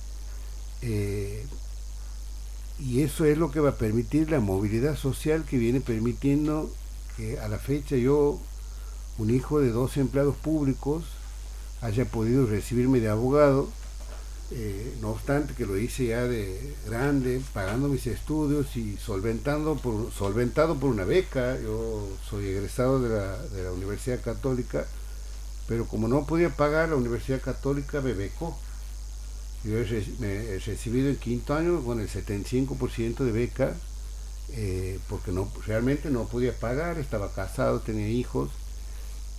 eh, 0.83 1.47
y 2.79 3.03
eso 3.03 3.25
es 3.25 3.39
lo 3.39 3.51
que 3.51 3.61
va 3.61 3.71
a 3.71 3.75
permitir 3.77 4.31
la 4.31 4.41
movilidad 4.41 4.97
social 4.97 5.45
que 5.49 5.57
viene 5.57 5.81
permitiendo 5.81 6.71
que 7.17 7.39
a 7.39 7.49
la 7.49 7.59
fecha 7.59 7.97
yo, 7.97 8.39
un 9.17 9.31
hijo 9.31 9.61
de 9.61 9.71
dos 9.71 9.97
empleados 9.97 10.35
públicos, 10.37 11.05
haya 11.81 12.05
podido 12.05 12.47
recibirme 12.47 12.99
de 13.01 13.09
abogado 13.09 13.69
Eh, 14.57 14.95
no 15.01 15.11
obstante 15.11 15.53
que 15.55 15.67
lo 15.67 15.77
hice 15.77 16.07
ya 16.07 16.23
de 16.23 16.77
grande, 16.87 17.43
pagando 17.53 17.89
mis 17.89 18.07
estudios 18.07 18.77
y 18.77 18.97
solventando 18.97 19.75
por, 19.75 20.13
solventado 20.13 20.77
por 20.77 20.91
una 20.91 21.05
beca. 21.05 21.59
Yo 21.61 22.09
soy 22.31 22.47
egresado 22.47 23.01
de 23.01 23.09
la, 23.09 23.37
de 23.49 23.65
la 23.65 23.73
Universidad 23.73 24.23
Católica, 24.23 24.87
pero 25.67 25.87
como 25.87 26.07
no 26.07 26.25
podía 26.25 26.51
pagar, 26.51 26.91
la 26.91 26.95
Universidad 26.95 27.41
Católica 27.41 28.01
me 28.01 28.13
becó. 28.13 28.57
Yo 29.65 29.79
he, 29.79 30.61
recibido 30.65 31.09
en 31.09 31.17
quinto 31.17 31.55
año 31.55 31.83
con 31.83 31.99
el 31.99 32.09
75% 32.09 33.25
de 33.25 33.33
beca, 33.33 33.75
eh, 34.51 35.01
porque 35.09 35.33
no, 35.33 35.51
realmente 35.67 36.11
no 36.11 36.27
podía 36.29 36.53
pagar, 36.53 36.99
estaba 36.99 37.33
casado, 37.33 37.81
tenía 37.81 38.09
hijos, 38.09 38.51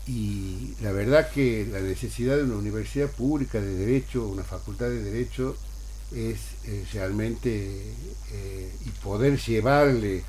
y 0.08 0.74
la 0.82 0.92
verdad 0.92 1.30
que 1.32 1.68
la 1.72 1.80
necesidad 1.80 2.38
de 2.38 2.44
una 2.44 2.56
universidad 2.58 3.10
pública 3.10 3.60
de 3.60 3.76
derecho, 3.76 4.28
una 4.28 4.44
facultad 4.44 4.88
de 4.90 5.02
derecho, 5.04 5.56
es, 6.12 6.38
eh, 6.66 6.86
realmente, 6.94 7.82
eh, 8.32 8.72
y 8.86 8.90
poder 9.04 9.40
llevarle 9.40 10.24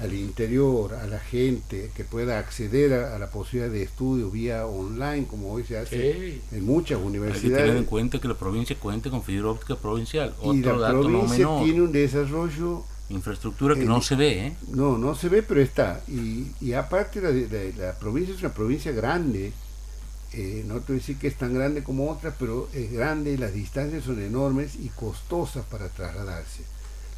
al 0.00 0.14
interior, 0.14 0.94
a 0.94 1.06
la 1.08 1.18
gente, 1.18 1.90
que 1.94 2.04
pueda 2.04 2.38
acceder 2.38 2.94
a, 2.94 3.16
a 3.16 3.18
la 3.18 3.30
posibilidad 3.30 3.70
de 3.72 3.82
estudio 3.82 4.30
vía 4.30 4.64
online, 4.66 5.26
como 5.26 5.52
hoy 5.52 5.64
se 5.64 5.76
hace 5.76 6.40
en 6.52 6.64
muchas 6.64 6.98
Hay 6.98 7.42
que 7.42 7.50
tener 7.50 7.76
en 7.76 7.84
universidades. 7.84 7.86
cuenta 7.86 8.20
que 8.20 8.28
la 8.28 8.38
provincia 8.38 8.76
cuenta 8.78 9.10
con 9.10 9.22
fibra 9.24 9.48
óptica 9.50 9.76
provincial. 9.76 10.34
Y 10.40 10.60
Otro 10.60 10.76
la 10.76 10.92
dato 10.92 11.08
no 11.08 11.26
provincia 11.26 11.48
menor. 11.48 11.64
tiene 11.64 11.82
un 11.82 11.92
desarrollo 11.92 12.84
Infraestructura 13.10 13.74
que 13.74 13.84
Eh, 13.84 13.86
no 13.86 14.02
se 14.02 14.16
ve, 14.16 14.46
¿eh? 14.48 14.56
No, 14.68 14.98
no 14.98 15.14
se 15.14 15.28
ve, 15.28 15.42
pero 15.42 15.60
está. 15.62 16.02
Y, 16.08 16.52
y 16.60 16.72
aparte 16.74 17.20
la, 17.20 17.30
la- 17.30 17.86
la 17.86 17.98
provincia 17.98 18.34
es 18.34 18.40
una 18.40 18.52
provincia 18.54 18.92
grande. 18.92 19.52
eh, 20.32 20.62
no 20.66 20.74
te 20.80 20.92
voy 20.92 20.96
a 20.96 21.00
decir 21.00 21.18
que 21.18 21.28
es 21.28 21.36
tan 21.38 21.54
grande 21.54 21.82
como 21.82 22.10
otras, 22.10 22.34
pero 22.38 22.68
es 22.74 22.92
grande 22.92 23.32
y 23.32 23.36
las 23.38 23.54
distancias 23.54 24.04
son 24.04 24.22
enormes 24.22 24.76
y 24.76 24.88
costosas 24.90 25.64
para 25.66 25.88
trasladarse. 25.88 26.62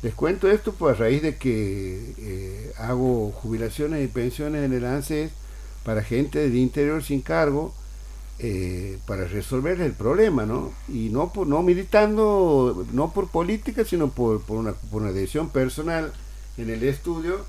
Les 0.02 0.14
cuento 0.14 0.48
esto 0.50 0.72
pues 0.74 0.96
a 0.96 1.00
raíz 1.00 1.22
de 1.22 1.36
que 1.36 2.14
eh, 2.18 2.72
hago 2.78 3.32
jubilaciones 3.32 4.04
y 4.04 4.08
pensiones 4.08 4.64
en 4.64 4.72
el 4.74 4.84
ANSES 4.84 5.32
para 5.84 6.02
gente 6.04 6.38
del 6.38 6.56
interior 6.56 7.02
sin 7.02 7.20
cargo 7.20 7.74
eh, 8.42 8.98
para 9.06 9.24
resolver 9.26 9.80
el 9.80 9.92
problema, 9.92 10.46
¿no? 10.46 10.72
Y 10.88 11.10
no 11.10 11.32
por, 11.32 11.46
no 11.46 11.62
militando, 11.62 12.86
no 12.92 13.12
por 13.12 13.28
política, 13.30 13.84
sino 13.84 14.10
por, 14.10 14.40
por, 14.42 14.58
una, 14.58 14.72
por 14.72 15.02
una 15.02 15.12
decisión 15.12 15.50
personal 15.50 16.12
en 16.56 16.70
el 16.70 16.82
estudio 16.84 17.44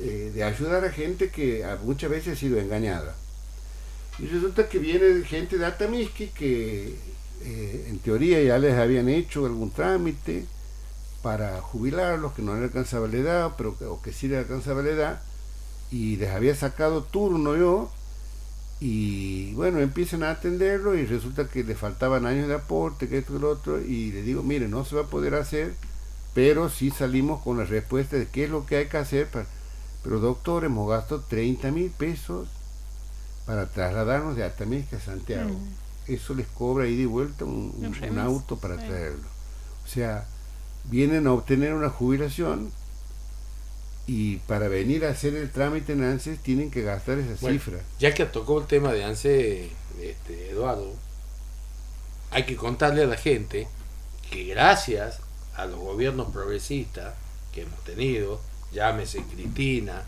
eh, 0.00 0.30
de 0.34 0.44
ayudar 0.44 0.84
a 0.84 0.90
gente 0.92 1.30
que 1.30 1.64
a- 1.64 1.76
muchas 1.82 2.10
veces 2.10 2.34
ha 2.36 2.40
sido 2.40 2.58
engañada. 2.58 3.16
Y 4.18 4.26
resulta 4.26 4.68
que 4.68 4.78
viene 4.78 5.24
gente 5.24 5.58
de 5.58 5.66
Atamisqui 5.66 6.28
que 6.28 6.96
eh, 7.44 7.86
en 7.88 7.98
teoría 8.00 8.42
ya 8.42 8.58
les 8.58 8.74
habían 8.74 9.08
hecho 9.08 9.46
algún 9.46 9.70
trámite 9.70 10.44
para 11.22 11.60
jubilarlos, 11.60 12.32
que 12.32 12.42
no 12.42 12.54
les 12.54 12.64
alcanzaba 12.64 13.08
la 13.08 13.16
edad, 13.16 13.52
pero 13.56 13.76
o 13.90 14.02
que 14.02 14.12
sí 14.12 14.28
les 14.28 14.38
alcanzaba 14.38 14.82
la 14.82 14.90
edad, 14.90 15.22
y 15.90 16.16
les 16.16 16.30
había 16.30 16.54
sacado 16.54 17.02
turno 17.04 17.56
yo, 17.56 17.90
y 18.80 19.52
bueno, 19.54 19.80
empiezan 19.80 20.22
a 20.22 20.30
atenderlo 20.30 20.96
y 20.96 21.04
resulta 21.04 21.48
que 21.48 21.64
le 21.64 21.74
faltaban 21.74 22.26
años 22.26 22.48
de 22.48 22.54
aporte, 22.54 23.08
que 23.08 23.18
esto 23.18 23.36
y 23.36 23.40
lo 23.40 23.50
otro, 23.50 23.80
y 23.80 24.12
le 24.12 24.22
digo, 24.22 24.42
mire, 24.42 24.68
no 24.68 24.84
se 24.84 24.94
va 24.94 25.02
a 25.02 25.06
poder 25.06 25.34
hacer, 25.34 25.74
pero 26.32 26.68
sí 26.68 26.90
salimos 26.90 27.42
con 27.42 27.58
la 27.58 27.64
respuesta 27.64 28.16
de 28.16 28.28
qué 28.28 28.44
es 28.44 28.50
lo 28.50 28.66
que 28.66 28.76
hay 28.76 28.86
que 28.86 28.98
hacer. 28.98 29.26
Para... 29.28 29.46
Pero 30.04 30.20
doctor, 30.20 30.64
hemos 30.64 30.88
gastado 30.88 31.22
30 31.22 31.70
mil 31.72 31.90
pesos 31.90 32.48
para 33.46 33.66
trasladarnos 33.66 34.36
de 34.36 34.44
Atamisca 34.44 34.98
a 34.98 35.00
Santiago. 35.00 35.56
Eso 36.06 36.34
les 36.34 36.46
cobra 36.46 36.86
ida 36.86 37.02
y 37.02 37.06
vuelta 37.06 37.44
un, 37.44 38.18
auto 38.18 38.58
para 38.58 38.76
traerlo. 38.76 39.26
O 39.84 39.88
sea, 39.88 40.26
vienen 40.84 41.26
a 41.26 41.32
obtener 41.32 41.74
una 41.74 41.90
jubilación 41.90 42.70
y 44.08 44.36
para 44.38 44.68
venir 44.68 45.04
a 45.04 45.10
hacer 45.10 45.34
el 45.36 45.50
trámite 45.50 45.92
en 45.92 46.02
ANSES 46.02 46.40
tienen 46.42 46.70
que 46.70 46.82
gastar 46.82 47.18
esa 47.18 47.34
Bueno, 47.42 47.60
cifra. 47.60 47.78
Ya 47.98 48.14
que 48.14 48.24
tocó 48.24 48.58
el 48.60 48.66
tema 48.66 48.90
de 48.92 49.04
ANSE, 49.04 49.70
este, 50.00 50.50
Eduardo, 50.50 50.94
hay 52.30 52.44
que 52.44 52.56
contarle 52.56 53.02
a 53.04 53.06
la 53.06 53.16
gente 53.18 53.68
que 54.30 54.44
gracias 54.44 55.20
a 55.54 55.66
los 55.66 55.78
gobiernos 55.78 56.32
progresistas 56.32 57.14
que 57.52 57.62
hemos 57.62 57.84
tenido, 57.84 58.40
llámese 58.72 59.22
Cristina, 59.24 60.02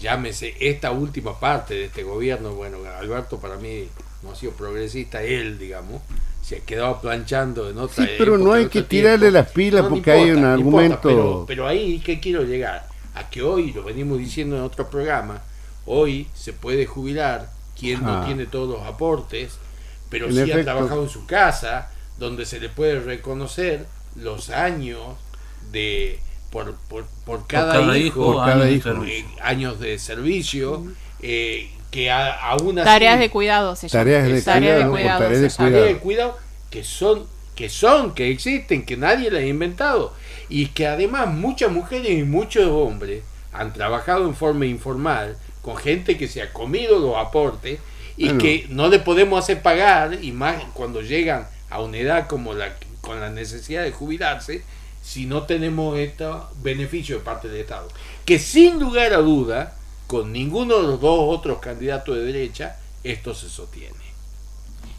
llámese 0.00 0.54
esta 0.60 0.90
última 0.90 1.38
parte 1.38 1.74
de 1.74 1.84
este 1.86 2.02
gobierno, 2.02 2.54
bueno, 2.54 2.78
Alberto 2.98 3.38
para 3.40 3.56
mí 3.56 3.88
no 4.22 4.32
ha 4.32 4.36
sido 4.36 4.52
progresista, 4.52 5.22
él, 5.22 5.58
digamos, 5.58 6.02
se 6.42 6.56
ha 6.56 6.60
quedado 6.60 7.00
planchando 7.00 7.70
en 7.70 7.78
otra 7.78 8.04
Sí, 8.04 8.12
pero 8.18 8.38
no 8.38 8.52
hay 8.52 8.66
que 8.68 8.82
tirarle 8.82 9.30
tiempo. 9.30 9.38
las 9.38 9.50
pilas 9.50 9.84
No, 9.84 9.90
no 9.90 9.94
porque 9.96 10.10
hay 10.12 10.30
un 10.32 10.44
importa, 10.44 10.52
argumento. 10.52 11.00
pero, 11.02 11.44
pero 11.46 11.68
ahí, 11.68 12.00
¿qué 12.00 12.18
quiero 12.20 12.42
llegar? 12.44 12.91
A 13.14 13.28
que 13.28 13.42
hoy, 13.42 13.72
lo 13.72 13.82
venimos 13.84 14.18
diciendo 14.18 14.56
en 14.56 14.62
otro 14.62 14.88
programa, 14.90 15.42
hoy 15.86 16.28
se 16.34 16.52
puede 16.52 16.86
jubilar 16.86 17.50
quien 17.78 18.02
no 18.04 18.24
tiene 18.24 18.46
todos 18.46 18.68
los 18.78 18.86
aportes, 18.86 19.58
pero 20.10 20.26
En 20.28 20.32
sí 20.34 20.52
ha 20.52 20.62
trabajado 20.64 21.02
en 21.04 21.08
su 21.10 21.26
casa, 21.26 21.90
donde 22.18 22.46
se 22.46 22.60
le 22.60 22.68
puede 22.68 23.00
reconocer 23.00 23.86
los 24.16 24.50
años 24.50 25.00
de 25.72 26.20
por, 26.50 26.74
por, 26.88 27.06
por 27.24 27.46
cada, 27.46 27.72
cada 27.72 27.96
hijo, 27.96 28.06
hijo, 28.20 28.32
Por 28.34 28.44
cada 28.44 28.52
años 28.52 28.64
de 28.66 28.72
hijo. 28.74 28.82
servicio. 28.84 29.14
eh, 29.26 29.36
años 29.42 29.80
de 29.80 29.98
servicio, 29.98 30.84
eh, 31.20 31.70
que 31.90 32.10
a- 32.10 32.34
aún 32.50 32.78
así... 32.78 32.84
Tareas 32.86 33.18
de 33.18 33.30
cuidado 33.30 33.74
se 33.74 33.88
llama. 33.88 34.00
Tareas 34.04 34.24
de 34.28 34.42
Tareas 34.42 34.78
de 34.84 34.90
cuidado, 34.90 35.28
de 35.30 35.48
tareas 35.50 35.84
de 35.88 35.96
cuidado 35.98 36.38
que 36.70 36.84
son 36.84 37.26
que 37.54 37.68
son 37.68 38.14
que 38.14 38.30
existen 38.30 38.84
que 38.86 38.96
nadie 38.96 39.30
las 39.30 39.42
ha 39.42 39.46
inventado 39.46 40.14
y 40.48 40.66
que 40.68 40.86
además 40.86 41.28
muchas 41.28 41.70
mujeres 41.70 42.10
y 42.10 42.22
muchos 42.24 42.66
hombres 42.66 43.22
han 43.52 43.72
trabajado 43.72 44.26
en 44.26 44.34
forma 44.34 44.66
informal 44.66 45.36
con 45.60 45.76
gente 45.76 46.16
que 46.16 46.28
se 46.28 46.42
ha 46.42 46.52
comido 46.52 46.98
los 46.98 47.16
aportes 47.16 47.78
y 48.16 48.24
Bueno. 48.26 48.38
que 48.40 48.66
no 48.68 48.88
le 48.88 48.98
podemos 48.98 49.42
hacer 49.42 49.62
pagar 49.62 50.18
y 50.22 50.32
más 50.32 50.62
cuando 50.74 51.00
llegan 51.02 51.46
a 51.70 51.80
una 51.80 51.98
edad 51.98 52.26
como 52.26 52.54
la 52.54 52.74
con 53.00 53.20
la 53.20 53.30
necesidad 53.30 53.82
de 53.82 53.90
jubilarse 53.92 54.62
si 55.02 55.26
no 55.26 55.42
tenemos 55.44 55.98
este 55.98 56.24
beneficio 56.62 57.18
de 57.18 57.24
parte 57.24 57.48
del 57.48 57.60
Estado 57.62 57.88
que 58.24 58.38
sin 58.38 58.78
lugar 58.78 59.12
a 59.12 59.18
duda 59.18 59.74
con 60.06 60.32
ninguno 60.32 60.76
de 60.76 60.82
los 60.82 61.00
dos 61.00 61.18
otros 61.38 61.58
candidatos 61.58 62.16
de 62.16 62.24
derecha 62.24 62.76
esto 63.02 63.34
se 63.34 63.48
sostiene 63.48 64.01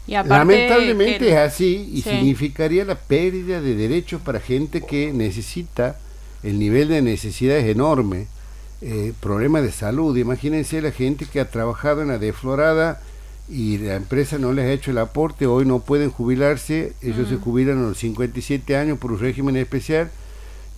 Y 0.06 0.12
Lamentablemente 0.12 1.30
es 1.30 1.36
así 1.36 1.88
y 1.92 2.02
Sí. 2.02 2.10
significaría 2.10 2.84
la 2.84 2.94
pérdida 2.96 3.60
de 3.60 3.74
derechos 3.74 4.20
para 4.20 4.38
gente 4.40 4.82
que 4.82 5.12
necesita, 5.12 5.98
el 6.42 6.58
nivel 6.58 6.88
de 6.88 7.00
necesidad 7.00 7.56
es 7.56 7.64
enorme, 7.66 8.26
eh, 8.82 9.12
problemas 9.20 9.62
de 9.62 9.72
salud. 9.72 10.14
Imagínense 10.16 10.82
la 10.82 10.90
gente 10.90 11.24
que 11.24 11.40
ha 11.40 11.48
trabajado 11.50 12.02
en 12.02 12.08
la 12.08 12.18
deflorada 12.18 13.00
y 13.48 13.78
la 13.78 13.94
empresa 13.94 14.36
no 14.38 14.52
les 14.52 14.66
ha 14.66 14.72
hecho 14.72 14.90
el 14.90 14.98
aporte, 14.98 15.46
hoy 15.46 15.64
no 15.64 15.78
pueden 15.80 16.10
jubilarse, 16.10 16.92
ellos 17.02 17.28
se 17.28 17.36
jubilan 17.36 17.78
a 17.78 17.88
los 17.88 17.98
57 17.98 18.76
años 18.76 18.98
por 18.98 19.12
un 19.12 19.20
régimen 19.20 19.56
especial, 19.56 20.10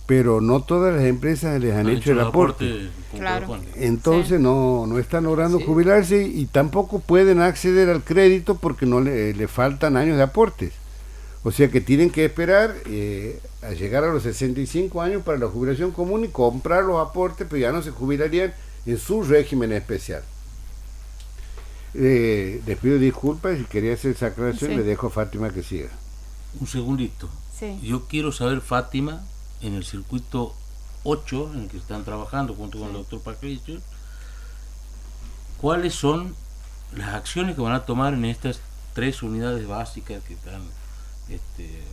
pero 0.07 0.41
no 0.41 0.63
todas 0.63 0.95
las 0.95 1.03
empresas 1.03 1.59
les 1.61 1.75
han, 1.75 1.87
hecho 1.89 2.13
el 2.13 2.19
aporte. 2.21 2.65
aportes 2.65 2.89
como 3.11 3.19
Claro. 3.21 3.59
Entonces 3.75 4.39
no, 4.39 4.87
no 4.87 4.97
están 4.99 5.25
logrando 5.25 5.59
Sí. 5.59 5.65
jubilarse 5.65 6.23
y 6.23 6.45
tampoco 6.47 6.99
pueden 6.99 7.41
acceder 7.41 7.89
al 7.89 8.03
crédito 8.03 8.55
porque 8.55 8.85
no 8.87 8.99
le, 9.01 9.33
le 9.35 9.47
faltan 9.47 9.95
años 9.97 10.17
de 10.17 10.23
aportes. 10.23 10.73
O 11.43 11.51
sea 11.51 11.69
que 11.69 11.81
tienen 11.81 12.09
que 12.09 12.25
esperar 12.25 12.73
eh, 12.87 13.39
a 13.61 13.71
llegar 13.71 14.03
a 14.03 14.11
los 14.13 14.23
65 14.23 15.01
años 15.01 15.23
para 15.23 15.37
la 15.37 15.47
jubilación 15.47 15.91
común 15.91 16.25
y 16.25 16.29
comprar 16.29 16.83
los 16.83 17.05
aportes, 17.05 17.45
pero 17.49 17.59
ya 17.61 17.71
no 17.71 17.81
se 17.83 17.91
jubilarían 17.91 18.53
en 18.85 18.97
su 18.97 19.21
régimen 19.23 19.71
especial. 19.73 20.23
Eh, 21.93 22.61
les 22.65 22.77
pido 22.77 22.97
disculpas 22.99 23.59
y 23.59 23.63
quería 23.63 23.93
hacer 23.93 24.11
esa 24.11 24.27
aclaración, 24.27 24.71
Sí. 24.71 24.77
le 24.77 24.83
dejo 24.83 25.07
a 25.07 25.09
Fátima 25.09 25.49
que 25.49 25.63
siga. 25.63 25.89
Un 26.59 26.67
segundito. 26.67 27.29
Sí. 27.57 27.79
Yo 27.81 28.05
quiero 28.07 28.31
saber, 28.31 28.61
Fátima, 28.61 29.23
en 29.61 29.75
el 29.75 29.85
circuito 29.85 30.53
8, 31.03 31.51
en 31.53 31.59
el 31.61 31.69
que 31.69 31.77
están 31.77 32.03
trabajando 32.03 32.53
junto 32.53 32.79
con 32.79 32.89
el 32.89 32.93
doctor 32.93 33.21
Patricio, 33.21 33.79
cuáles 35.59 35.95
son 35.95 36.35
las 36.95 37.15
acciones 37.15 37.55
que 37.55 37.61
van 37.61 37.73
a 37.73 37.85
tomar 37.85 38.13
en 38.13 38.25
estas 38.25 38.59
tres 38.93 39.21
unidades 39.21 39.67
básicas 39.67 40.23
que 40.23 40.33
están 40.33 40.61
este, 41.29 41.83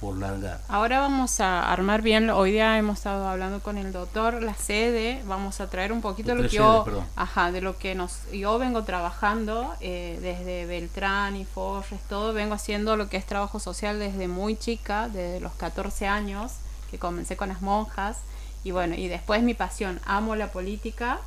por 0.00 0.16
largar. 0.18 0.60
Ahora 0.68 1.00
vamos 1.00 1.40
a 1.40 1.72
armar 1.72 2.02
bien, 2.02 2.30
hoy 2.30 2.52
día 2.52 2.78
hemos 2.78 2.98
estado 2.98 3.26
hablando 3.28 3.60
con 3.60 3.78
el 3.78 3.92
doctor, 3.92 4.42
la 4.42 4.54
sede, 4.54 5.22
vamos 5.26 5.60
a 5.60 5.70
traer 5.70 5.92
un 5.92 6.00
poquito 6.00 6.34
Las 6.34 6.44
lo 6.44 6.48
que 6.48 6.56
yo, 6.56 6.82
perdón. 6.84 7.06
ajá, 7.16 7.52
de 7.52 7.60
lo 7.60 7.78
que 7.78 7.94
nos, 7.94 8.30
yo 8.32 8.58
vengo 8.58 8.84
trabajando 8.84 9.74
eh, 9.80 10.18
desde 10.20 10.66
Beltrán 10.66 11.36
y 11.36 11.44
Forres, 11.44 12.00
todo, 12.08 12.32
vengo 12.32 12.54
haciendo 12.54 12.96
lo 12.96 13.08
que 13.08 13.16
es 13.16 13.26
trabajo 13.26 13.60
social 13.60 13.98
desde 13.98 14.28
muy 14.28 14.56
chica, 14.56 15.08
desde 15.08 15.40
los 15.40 15.52
14 15.52 16.06
años, 16.06 16.52
que 16.94 16.98
comencé 17.00 17.36
con 17.36 17.48
las 17.48 17.60
monjas, 17.60 18.18
y 18.62 18.70
bueno, 18.70 18.94
y 18.94 19.08
después 19.08 19.42
mi 19.42 19.54
pasión, 19.54 20.00
amo 20.06 20.36
la 20.36 20.48
política, 20.52 21.18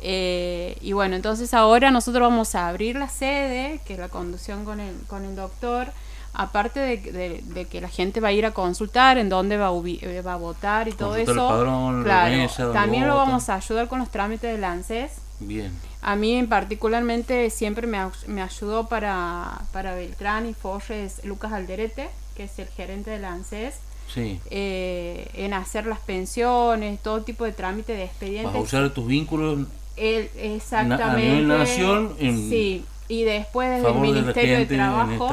eh, 0.00 0.76
y 0.80 0.92
bueno, 0.92 1.16
entonces 1.16 1.52
ahora 1.54 1.90
nosotros 1.90 2.22
vamos 2.28 2.54
a 2.54 2.68
abrir 2.68 2.96
la 2.96 3.08
sede, 3.08 3.80
que 3.84 3.94
es 3.94 3.98
la 3.98 4.08
conducción 4.08 4.64
con 4.64 4.80
el, 4.80 4.94
con 5.08 5.24
el 5.24 5.34
doctor, 5.36 5.88
aparte 6.34 6.78
de, 6.80 6.96
de- 6.98 7.42
de 7.44 7.64
que 7.66 7.80
la 7.80 7.88
gente 7.88 8.20
va 8.20 8.28
a 8.28 8.32
ir 8.32 8.46
a 8.46 8.52
consultar 8.52 9.18
en 9.18 9.28
dónde 9.28 9.56
va 9.56 9.68
a, 9.68 9.72
eh, 9.72 10.22
va 10.24 10.34
a 10.34 10.36
votar 10.36 10.86
y 10.88 10.92
todo 10.92 11.10
Consultar 11.10 11.32
el 11.34 11.38
eso, 11.38 11.48
padrón, 11.48 11.98
la 11.98 12.04
claro, 12.04 12.36
mesa, 12.36 12.72
también 12.72 13.08
lo 13.08 13.16
vamos 13.16 13.48
a 13.48 13.56
ayudar 13.56 13.88
con 13.88 13.98
los 13.98 14.08
trámites 14.10 14.50
del 14.52 14.62
ANSES. 14.64 15.12
Bien. 15.40 15.72
A 16.02 16.16
mí 16.16 16.34
en 16.34 16.48
particularmente 16.48 17.50
siempre 17.50 17.86
me, 17.86 17.98
me 18.26 18.42
ayudó 18.42 18.86
para, 18.88 19.62
para 19.72 19.94
Beltrán 19.94 20.46
y 20.46 20.54
Forres 20.54 21.24
Lucas 21.24 21.52
Alderete, 21.52 22.08
que 22.36 22.44
es 22.44 22.58
el 22.60 22.68
gerente 22.68 23.10
del 23.10 23.24
ANSES, 23.24 23.74
Sí. 24.12 24.40
eh, 24.50 25.28
en 25.34 25.52
hacer 25.54 25.86
las 25.86 26.00
pensiones, 26.00 26.98
todo 27.02 27.22
tipo 27.22 27.44
de 27.44 27.52
trámite 27.52 27.92
de 27.94 28.04
expedientes. 28.04 28.46
Vas 28.52 28.54
a 28.56 28.60
usar 28.60 28.90
tus 28.90 29.06
vínculos 29.06 29.66
El- 29.96 30.30
exactamente. 30.36 31.02
A 31.04 31.16
nivel 31.16 31.48
nación, 31.48 32.14
en 32.18 32.48
sí, 32.48 32.84
y 33.08 33.24
después 33.24 33.70
desde 33.70 33.88
el 33.88 33.94
favor 33.94 34.06
Ministerio 34.06 34.58
de, 34.58 34.66
Trabajo, 34.66 35.30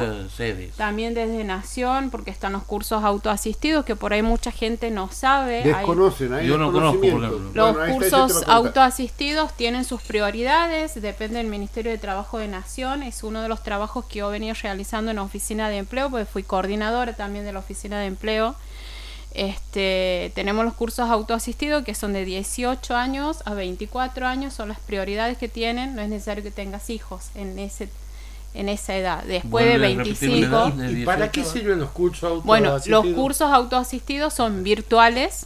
también 0.76 1.12
desde 1.12 1.44
Nación, 1.44 2.10
porque 2.10 2.30
están 2.30 2.54
los 2.54 2.64
cursos 2.64 3.04
autoasistidos, 3.04 3.84
que 3.84 3.94
por 3.94 4.14
ahí 4.14 4.22
mucha 4.22 4.50
gente 4.50 4.90
no 4.90 5.10
sabe. 5.12 5.62
Desconocen, 5.62 6.32
hay 6.32 6.46
Yo 6.46 6.56
no 6.56 6.72
conozco, 6.72 7.00
por 7.00 7.02
desconocimiento. 7.02 7.36
ejemplo. 7.36 7.66
los 7.66 7.76
Bueno, 7.76 8.02
está, 8.02 8.18
cursos 8.20 8.48
autoasistidos 8.48 9.52
tienen 9.54 9.84
sus 9.84 10.00
prioridades, 10.00 11.00
depende 11.00 11.36
del 11.36 11.48
Ministerio 11.48 11.92
de 11.92 11.98
Trabajo 11.98 12.38
de 12.38 12.48
Nación, 12.48 13.02
es 13.02 13.22
uno 13.22 13.42
de 13.42 13.48
los 13.48 13.62
trabajos 13.62 14.06
que 14.06 14.20
yo 14.20 14.30
venía 14.30 14.54
realizando 14.54 15.10
en 15.10 15.16
la 15.16 15.22
oficina 15.22 15.68
de 15.68 15.76
empleo, 15.76 16.08
porque 16.08 16.24
fui 16.24 16.42
coordinadora 16.42 17.14
también 17.14 17.44
de 17.44 17.52
la 17.52 17.58
oficina 17.58 18.00
de 18.00 18.06
empleo. 18.06 18.56
Este, 19.36 20.32
tenemos 20.34 20.64
los 20.64 20.72
cursos 20.72 21.10
autoasistidos 21.10 21.84
que 21.84 21.94
son 21.94 22.14
de 22.14 22.24
18 22.24 22.96
años 22.96 23.42
a 23.44 23.52
24 23.52 24.26
años, 24.26 24.54
son 24.54 24.70
las 24.70 24.80
prioridades 24.80 25.36
que 25.36 25.46
tienen, 25.46 25.94
no 25.94 26.00
es 26.00 26.08
necesario 26.08 26.42
que 26.42 26.50
tengas 26.50 26.88
hijos 26.88 27.26
en 27.34 27.58
ese 27.58 27.90
en 28.54 28.70
esa 28.70 28.96
edad. 28.96 29.22
Después 29.24 29.66
de 29.66 29.78
Vuelve 29.78 29.92
a 29.92 30.04
repetir 30.04 30.48
la 30.48 30.64
25, 30.64 30.80
edad 30.80 30.88
de 30.88 31.00
¿Y 31.02 31.04
para 31.04 31.30
18 31.30 31.32
qué 31.32 31.44
sirven 31.44 31.80
los 31.80 31.90
cursos 31.90 32.30
auto 32.30 32.46
bueno, 32.46 32.78
los 32.86 33.06
cursos 33.08 33.52
autoasistidos 33.52 34.32
son 34.32 34.62
virtuales, 34.62 35.44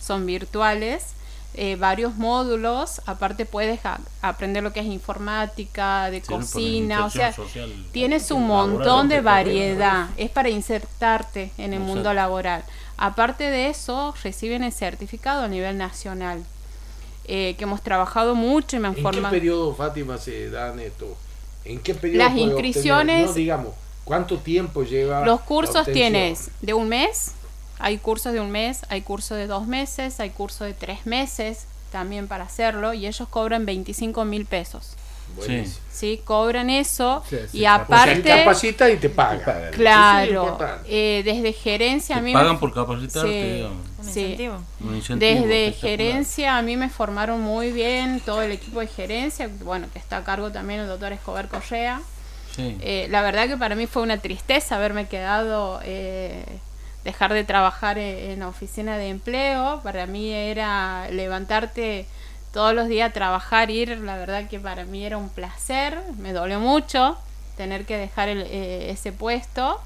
son 0.00 0.24
virtuales, 0.24 1.06
eh, 1.54 1.76
varios 1.76 2.16
módulos, 2.16 3.02
aparte 3.04 3.44
puedes 3.44 3.80
aprender 4.22 4.62
lo 4.62 4.72
que 4.72 4.80
es 4.80 4.86
informática, 4.86 6.10
de 6.10 6.20
Sí, 6.20 6.26
cocina, 6.26 7.04
o 7.04 7.10
sea, 7.10 7.32
social 7.32 7.70
tienes 7.92 8.30
un 8.30 8.46
montón 8.46 9.08
de 9.08 9.20
variedad, 9.20 10.08
es 10.16 10.30
para 10.30 10.48
insertarte 10.48 11.50
en 11.58 11.72
el 11.72 11.74
Exacto. 11.74 11.94
mundo 11.94 12.14
laboral. 12.14 12.64
Aparte 12.96 13.44
de 13.44 13.68
eso, 13.68 14.14
reciben 14.22 14.62
el 14.62 14.72
certificado 14.72 15.42
a 15.42 15.48
nivel 15.48 15.76
nacional, 15.76 16.42
eh, 17.24 17.54
que 17.58 17.64
hemos 17.64 17.82
trabajado 17.82 18.34
mucho 18.34 18.76
y 18.76 18.80
me 18.80 18.88
han 18.88 18.96
¿En 18.96 19.10
qué 19.10 19.20
periodo, 19.22 19.74
Fátima, 19.74 20.18
se 20.18 20.50
dan 20.50 20.80
esto? 20.80 21.16
¿En 21.64 21.78
qué 21.80 21.94
periodo? 21.94 22.24
Las 22.24 22.36
inscripciones-? 22.36 23.26
No, 23.26 23.32
digamos, 23.34 23.74
¿cuánto 24.04 24.38
tiempo 24.38 24.84
lleva? 24.84 25.24
Los 25.24 25.42
cursos 25.42 25.86
tienes 25.92 26.50
de 26.60 26.74
un 26.74 26.88
mes, 26.88 27.32
hay 27.82 27.98
cursos 27.98 28.32
de 28.32 28.40
un 28.40 28.50
mes, 28.50 28.80
hay 28.88 29.02
cursos 29.02 29.36
de 29.36 29.46
dos 29.46 29.66
meses, 29.66 30.18
hay 30.20 30.30
cursos 30.30 30.66
de 30.66 30.72
tres 30.74 31.04
meses 31.06 31.66
también 31.90 32.28
para 32.28 32.44
hacerlo 32.44 32.94
y 32.94 33.06
ellos 33.06 33.28
cobran 33.28 33.66
25 33.66 34.24
mil 34.24 34.46
pesos. 34.46 34.96
Buenísimo. 35.36 35.80
¿Sí? 35.90 36.20
Cobran 36.24 36.68
eso 36.68 37.22
Sí, 37.28 37.36
sí, 37.50 37.58
y 37.60 37.62
cap- 37.64 37.84
O 37.90 37.94
sea, 37.94 38.02
aparte, 38.02 38.22
capacita 38.28 38.90
y 38.90 38.96
te 38.98 39.08
paga. 39.08 39.38
Te 39.38 39.44
pagan. 39.52 39.70
Claro, 39.72 40.58
eh, 40.86 41.22
desde 41.24 41.52
gerencia 41.54 42.16
a 42.16 42.18
Te 42.18 42.24
mí 42.26 42.32
pagan 42.34 42.52
me- 42.54 42.58
por 42.58 42.74
capacitarte, 42.74 43.58
Sí. 43.58 43.62
Un 43.62 44.04
Sí. 44.04 44.20
incentivo. 44.20 44.62
Un 44.80 44.96
incentivo 44.96 45.30
Desde 45.46 45.72
gerencia 45.72 46.56
a 46.58 46.62
mí 46.62 46.76
me 46.76 46.90
formaron 46.90 47.40
muy 47.40 47.72
bien 47.72 48.20
todo 48.20 48.42
el 48.42 48.52
equipo 48.52 48.80
de 48.80 48.88
gerencia, 48.88 49.48
bueno, 49.62 49.86
que 49.92 49.98
está 49.98 50.18
a 50.18 50.24
cargo 50.24 50.50
también 50.52 50.80
el 50.80 50.86
doctor 50.86 51.12
Escobar 51.14 51.48
Correa. 51.48 52.02
Sí. 52.54 52.76
Eh, 52.82 53.06
la 53.10 53.22
verdad 53.22 53.48
que 53.48 53.56
para 53.56 53.74
mí 53.74 53.86
fue 53.86 54.02
una 54.02 54.18
tristeza 54.18 54.76
haberme 54.76 55.06
quedado, 55.08 55.80
eh, 55.84 56.44
dejar 57.04 57.32
de 57.32 57.44
trabajar 57.44 57.98
e- 57.98 58.32
en 58.32 58.40
la 58.40 58.48
oficina 58.48 58.96
de 58.98 59.08
empleo. 59.08 59.80
Para 59.82 60.06
mí 60.06 60.30
era 60.32 61.08
levantarte 61.10 62.06
todos 62.52 62.74
los 62.74 62.88
días 62.88 63.10
a 63.10 63.12
trabajar, 63.12 63.70
ir, 63.70 63.98
la 63.98 64.16
verdad 64.16 64.48
que 64.48 64.60
para 64.60 64.84
mí 64.84 65.04
era 65.04 65.16
un 65.18 65.28
placer. 65.30 65.98
Me 66.18 66.32
dolió 66.32 66.60
mucho 66.60 67.16
tener 67.56 67.84
que 67.86 67.96
dejar 67.96 68.28
el- 68.28 68.42
eh, 68.48 68.90
ese 68.90 69.12
puesto. 69.12 69.80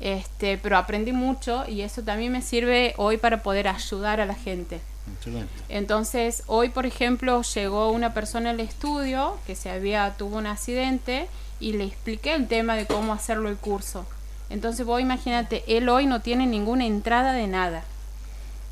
Este, 0.00 0.58
pero 0.58 0.76
aprendí 0.76 1.12
mucho 1.12 1.64
y 1.68 1.82
eso 1.82 2.02
también 2.02 2.32
me 2.32 2.42
sirve 2.42 2.92
hoy 2.96 3.18
para 3.18 3.42
poder 3.44 3.68
ayudar 3.68 4.20
a 4.20 4.26
la 4.26 4.34
gente. 4.34 4.80
Excelente. 5.16 5.52
Entonces, 5.68 6.42
hoy, 6.46 6.70
por 6.70 6.86
ejemplo, 6.86 7.42
llegó 7.42 7.90
una 7.90 8.12
persona 8.12 8.50
al 8.50 8.60
estudio 8.60 9.36
que 9.46 9.54
se 9.54 9.70
había 9.70 10.12
tuvo 10.18 10.38
un 10.38 10.46
accidente 10.46 11.28
y 11.60 11.74
le 11.74 11.84
expliqué 11.84 12.34
el 12.34 12.48
tema 12.48 12.74
de 12.74 12.86
cómo 12.86 13.12
hacerlo 13.12 13.48
el 13.48 13.56
curso. 13.56 14.04
Entonces, 14.52 14.84
vos 14.86 15.00
imagínate, 15.00 15.64
él 15.66 15.88
hoy 15.88 16.06
no 16.06 16.20
tiene 16.20 16.46
ninguna 16.46 16.84
entrada 16.84 17.32
de 17.32 17.46
nada. 17.46 17.84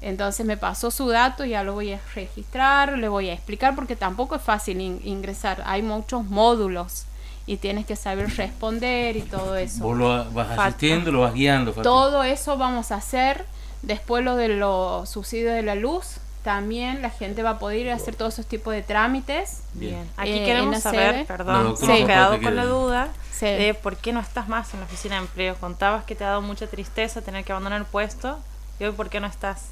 Entonces 0.02 0.46
me 0.46 0.56
pasó 0.56 0.90
su 0.90 1.08
dato, 1.08 1.44
ya 1.44 1.62
lo 1.62 1.74
voy 1.74 1.92
a 1.92 2.00
registrar, 2.14 2.96
le 2.96 3.08
voy 3.08 3.28
a 3.28 3.34
explicar 3.34 3.74
porque 3.74 3.96
tampoco 3.96 4.34
es 4.36 4.42
fácil 4.42 4.80
in- 4.80 5.00
ingresar. 5.04 5.62
Hay 5.66 5.82
muchos 5.82 6.24
módulos 6.24 7.04
y 7.46 7.56
tienes 7.58 7.84
que 7.86 7.96
saber 7.96 8.34
responder 8.36 9.16
y 9.16 9.22
todo 9.22 9.56
eso. 9.56 9.82
Vos 9.84 9.98
lo 9.98 10.30
vas 10.30 10.58
asistiendo, 10.58 11.12
lo 11.12 11.20
vas 11.20 11.34
guiando. 11.34 11.72
Todo 11.72 12.22
eso 12.24 12.56
vamos 12.56 12.92
a 12.92 12.96
hacer. 12.96 13.44
Después 13.82 14.24
lo 14.24 14.36
de 14.36 14.48
los 14.48 15.08
subsidios 15.08 15.54
de 15.54 15.62
la 15.62 15.74
luz, 15.74 16.16
también 16.44 17.02
la 17.02 17.10
gente 17.10 17.42
va 17.42 17.50
a 17.50 17.58
poder 17.58 17.78
ir 17.80 17.90
a 17.90 17.94
hacer 17.94 18.14
todos 18.14 18.34
esos 18.34 18.46
tipos 18.46 18.72
de 18.72 18.82
trámites. 18.82 19.62
Bien. 19.74 20.06
Aquí 20.16 20.30
Eh, 20.32 20.44
queremos 20.46 20.80
saber, 20.80 21.26
perdón, 21.26 21.74
quedado 22.06 22.40
con 22.40 22.56
la 22.56 22.64
duda 22.64 23.08
Sí. 23.40 23.46
de 23.46 23.74
por 23.74 23.96
qué 23.96 24.12
no 24.12 24.20
estás 24.20 24.48
más 24.48 24.72
en 24.74 24.80
la 24.80 24.86
oficina 24.86 25.16
de 25.16 25.22
empleo. 25.22 25.56
Contabas 25.56 26.04
que 26.04 26.14
te 26.14 26.24
ha 26.24 26.28
dado 26.28 26.42
mucha 26.42 26.66
tristeza 26.68 27.22
tener 27.22 27.44
que 27.44 27.52
abandonar 27.52 27.80
el 27.80 27.86
puesto 27.86 28.38
y 28.78 28.84
hoy 28.84 28.92
por 28.92 29.08
qué 29.10 29.18
no 29.20 29.26
estás. 29.26 29.62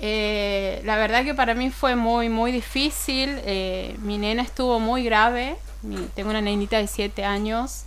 Eh, 0.00 0.80
la 0.84 0.96
verdad 0.96 1.24
que 1.24 1.34
para 1.34 1.54
mí 1.54 1.70
fue 1.70 1.94
muy, 1.96 2.28
muy 2.28 2.50
difícil. 2.52 3.40
Eh, 3.44 3.94
mi 4.00 4.18
nena 4.18 4.42
estuvo 4.42 4.80
muy 4.80 5.04
grave. 5.04 5.56
Mi- 5.82 6.06
tengo 6.14 6.30
una 6.30 6.40
nenita 6.40 6.78
de 6.78 6.86
7 6.88 7.24
años 7.24 7.84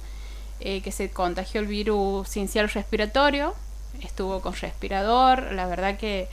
eh, 0.61 0.81
que 0.81 0.91
se 0.91 1.09
contagió 1.11 1.59
el 1.61 1.67
virus 1.67 2.29
sincero 2.29 2.67
respiratorio. 2.73 3.53
Estuvo 4.01 4.39
con 4.41 4.53
respirador. 4.53 5.51
La 5.51 5.65
verdad 5.67 5.97
que 5.97 6.27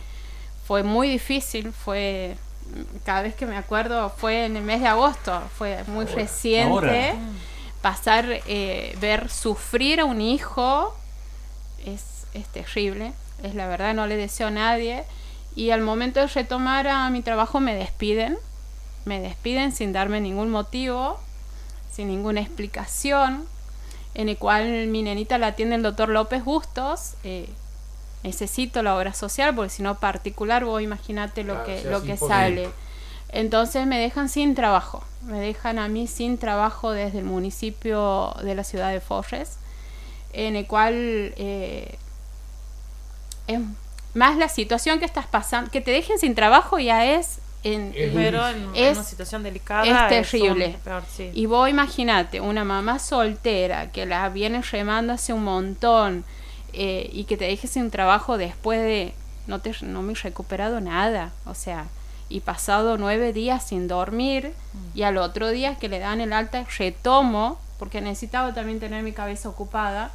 fue 0.67 0.83
muy 0.85 1.09
difícil. 1.09 1.73
Fue 1.73 2.37
cada 3.05 3.23
vez 3.23 3.35
que 3.35 3.45
me 3.47 3.57
acuerdo 3.57 4.11
fue 4.17 4.47
en 4.47 4.57
el 4.57 4.63
mes 4.63 4.81
de 4.81 4.87
agosto. 4.89 5.43
Fue 5.59 5.83
muy 5.89 6.05
reciente. 6.05 6.73
ahora. 6.73 7.15
Pasar, 7.83 8.27
eh, 8.47 8.97
ver 9.01 9.29
sufrir 9.29 10.01
a 10.01 10.05
un 10.05 10.21
hijo 10.21 10.95
es, 11.85 12.27
es 12.33 12.47
terrible, 12.47 13.13
es 13.43 13.55
la 13.55 13.67
verdad, 13.67 13.93
no 13.95 14.07
le 14.07 14.17
deseo 14.17 14.47
a 14.47 14.51
nadie. 14.51 15.05
Y 15.55 15.71
al 15.71 15.83
momento 15.83 16.21
de 16.21 16.29
retomar 16.29 16.89
a 16.89 17.11
mi 17.11 17.23
trabajo 17.23 17.61
me 17.61 17.75
despiden, 17.75 18.39
me 19.05 19.21
despiden 19.21 19.73
sin 19.73 19.93
darme 19.93 20.21
ningún 20.21 20.51
motivo, 20.51 21.19
sin 21.93 22.09
ninguna 22.09 22.41
explicación, 22.41 23.45
en 24.15 24.29
el 24.29 24.39
cual 24.39 24.87
mi 24.87 25.03
nenita 25.03 25.37
la 25.39 25.49
atiende 25.49 25.75
el 25.75 25.83
doctor 25.83 26.09
López 26.09 26.45
Bustos. 26.45 27.15
eh, 27.25 27.49
necesito 28.23 28.83
la 28.83 28.97
obra 28.97 29.13
social, 29.15 29.55
porque 29.55 29.71
si 29.71 29.83
no 29.83 29.99
particular, 29.99 30.65
vos 30.65 30.81
imagínate 30.81 31.43
lo 31.43 31.65
Claro, 31.65 31.83
que, 31.83 31.91
lo 31.91 32.03
que 32.03 32.17
sale. 32.17 32.71
Entonces 33.33 33.87
me 33.87 33.99
dejan 33.99 34.29
sin 34.29 34.55
trabajo, 34.55 35.03
me 35.23 35.41
dejan 35.41 35.79
a 35.79 35.89
mí 35.89 36.07
sin 36.07 36.37
trabajo 36.39 36.91
desde 36.93 37.19
el 37.21 37.25
municipio 37.25 38.35
de 38.43 38.55
la 38.55 38.63
ciudad 38.63 38.91
de 38.93 39.01
Forres, 39.01 39.57
en 40.35 40.55
el 40.57 40.67
cual 40.67 40.95
eh, 41.37 41.97
es 43.47 43.61
más 44.15 44.37
la 44.37 44.49
situación 44.49 44.99
que 44.99 45.05
estás 45.07 45.27
pasando, 45.27 45.71
que 45.71 45.81
te 45.81 45.91
dejen 45.91 46.19
sin 46.19 46.35
trabajo 46.35 46.79
ya 46.79 47.07
es 47.07 47.39
en, 47.65 47.93
Es 47.97 48.13
Pero 48.13 48.47
en, 48.49 48.57
en 48.57 48.75
Es- 48.75 48.97
una 48.99 49.05
situación 49.07 49.43
delicada 49.45 49.85
es 50.11 50.25
terrible. 50.31 50.77
peor, 50.85 51.05
sí. 51.17 51.31
Y 51.33 51.47
vos 51.47 51.69
imagínate, 51.71 52.41
una 52.41 52.65
mamá 52.65 52.99
soltera 52.99 53.91
que 53.93 54.05
la 54.05 54.29
viene 54.31 54.61
remando 54.63 55.13
hace 55.13 55.33
un 55.33 55.45
montón 55.45 56.25
eh, 56.73 57.09
y 57.13 57.25
que 57.25 57.37
te 57.37 57.45
deje 57.45 57.69
sin 57.69 57.91
trabajo 57.91 58.37
después 58.37 58.81
de 58.83 59.15
no, 59.47 59.61
te, 59.61 59.73
no 59.83 60.03
me 60.03 60.13
he 60.13 60.17
recuperado 60.17 60.81
nada, 60.81 61.31
o 61.47 61.55
sea, 61.55 61.87
y 62.33 62.41
pasado 62.41 62.97
nueve 62.99 63.33
días 63.33 63.67
sin 63.69 63.89
dormir 63.89 64.53
y 64.95 65.03
al 65.03 65.19
otro 65.19 65.51
día 65.51 65.77
que 65.77 65.89
le 65.89 65.99
dan 65.99 66.21
el 66.21 66.33
alta 66.33 66.65
retomo, 66.79 67.59
porque 67.79 68.01
necesitaba 68.01 68.55
también 68.55 68.81
tener 68.81 69.03
mi 69.03 69.13
cabeza 69.13 69.49
ocupada 69.49 70.11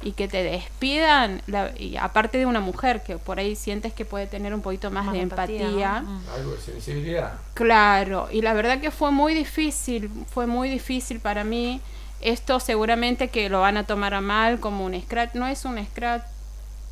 y 0.00 0.12
que 0.12 0.28
te 0.28 0.44
despidan, 0.44 1.42
la- 1.48 1.72
y 1.76 1.96
aparte 1.96 2.38
de 2.38 2.46
una 2.46 2.60
mujer 2.60 3.02
que 3.02 3.18
por 3.18 3.38
ahí 3.40 3.56
sientes 3.56 3.92
que 3.92 4.04
puede 4.04 4.26
tener 4.28 4.54
un 4.54 4.60
poquito 4.62 4.90
más, 4.92 5.04
Más 5.06 5.14
de 5.14 5.20
empatía, 5.22 5.62
empatía. 5.66 6.00
¿no? 6.02 6.10
Mm. 6.10 6.22
Algo 6.36 6.52
de 6.54 6.60
sensibilidad. 6.60 7.32
Claro, 7.54 8.28
y 8.30 8.40
la 8.42 8.54
verdad 8.54 8.80
que 8.80 8.90
fue 8.92 9.10
muy 9.10 9.34
difícil, 9.34 10.08
fue 10.30 10.46
muy 10.46 10.68
difícil 10.68 11.18
para 11.20 11.42
mí. 11.44 11.80
Esto 12.20 12.60
seguramente 12.60 13.28
que 13.28 13.48
lo 13.48 13.60
van 13.60 13.76
a 13.76 13.84
tomar 13.84 14.14
a 14.14 14.20
mal 14.20 14.60
como 14.60 14.84
un 14.84 15.00
scratch, 15.00 15.34
no 15.34 15.46
es 15.48 15.64
un 15.64 15.84
scratch 15.84 16.22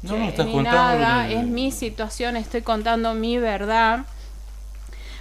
No, 0.03 0.17
no, 0.17 0.25
eh, 0.25 0.29
estás 0.29 0.47
ni 0.47 0.53
contando. 0.53 0.79
nada, 0.79 1.29
el- 1.29 1.39
es 1.39 1.45
mi 1.47 1.71
situación, 1.71 2.37
estoy 2.37 2.63
contando 2.63 3.15
mi 3.15 3.39
verdad. 3.39 4.05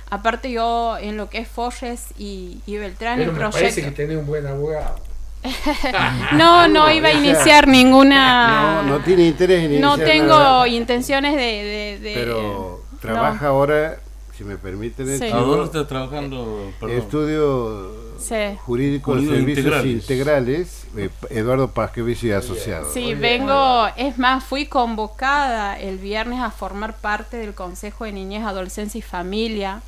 Aparte 0.09 0.51
yo 0.51 0.97
en 0.99 1.17
lo 1.17 1.29
que 1.29 1.39
es 1.39 1.47
Forres 1.47 2.05
y, 2.17 2.59
y 2.65 2.77
Beltrán, 2.77 3.17
Pero 3.17 3.31
el 3.31 3.33
me 3.33 3.39
proyecto... 3.39 3.59
parece 3.59 3.81
que 3.83 3.91
tenés 3.91 4.17
un 4.17 4.27
buen 4.27 4.45
abogado. 4.45 4.95
no, 6.33 6.67
no 6.67 6.91
iba 6.91 7.09
a 7.09 7.13
iniciar 7.13 7.67
ninguna. 7.67 8.81
No, 8.83 8.97
no 8.97 9.03
tiene 9.03 9.27
interés 9.27 9.63
en 9.65 9.79
No 9.81 9.95
iniciar 9.95 10.09
tengo 10.09 10.27
nada, 10.39 10.67
intenciones 10.67 11.35
de. 11.35 11.41
de- 11.41 11.99
de- 12.01 12.13
pero 12.15 12.81
trabaja 13.01 13.47
ahora, 13.47 13.97
si 14.35 14.43
me 14.43 14.57
permiten, 14.57 15.07
Sí. 15.07 15.25
¿A 15.25 15.27
chico, 15.27 15.39
dónde 15.41 15.65
está 15.65 15.87
trabajando? 15.87 16.71
Perdón. 16.79 16.97
estudio 16.97 17.91
Sí. 18.19 18.57
jurídico 18.65 19.15
de 19.15 19.27
servicios 19.27 19.57
integrales. 19.67 19.93
integrales, 19.93 20.87
eh, 20.97 21.09
Eduardo 21.29 21.69
Pasquevich 21.71 22.23
y 22.23 22.31
Asociados. 22.31 22.91
Sí, 22.93 23.13
vengo, 23.13 23.87
es 23.97 24.17
más, 24.17 24.43
fui 24.43 24.65
convocada 24.67 25.79
el 25.79 25.97
viernes 25.99 26.39
a 26.39 26.49
formar 26.49 26.95
parte 26.95 27.37
del 27.37 27.53
Consejo 27.53 28.05
de 28.05 28.13
Niñez, 28.13 28.43
Adolescencia 28.45 28.97
y 28.97 29.01
Familia, 29.03 29.81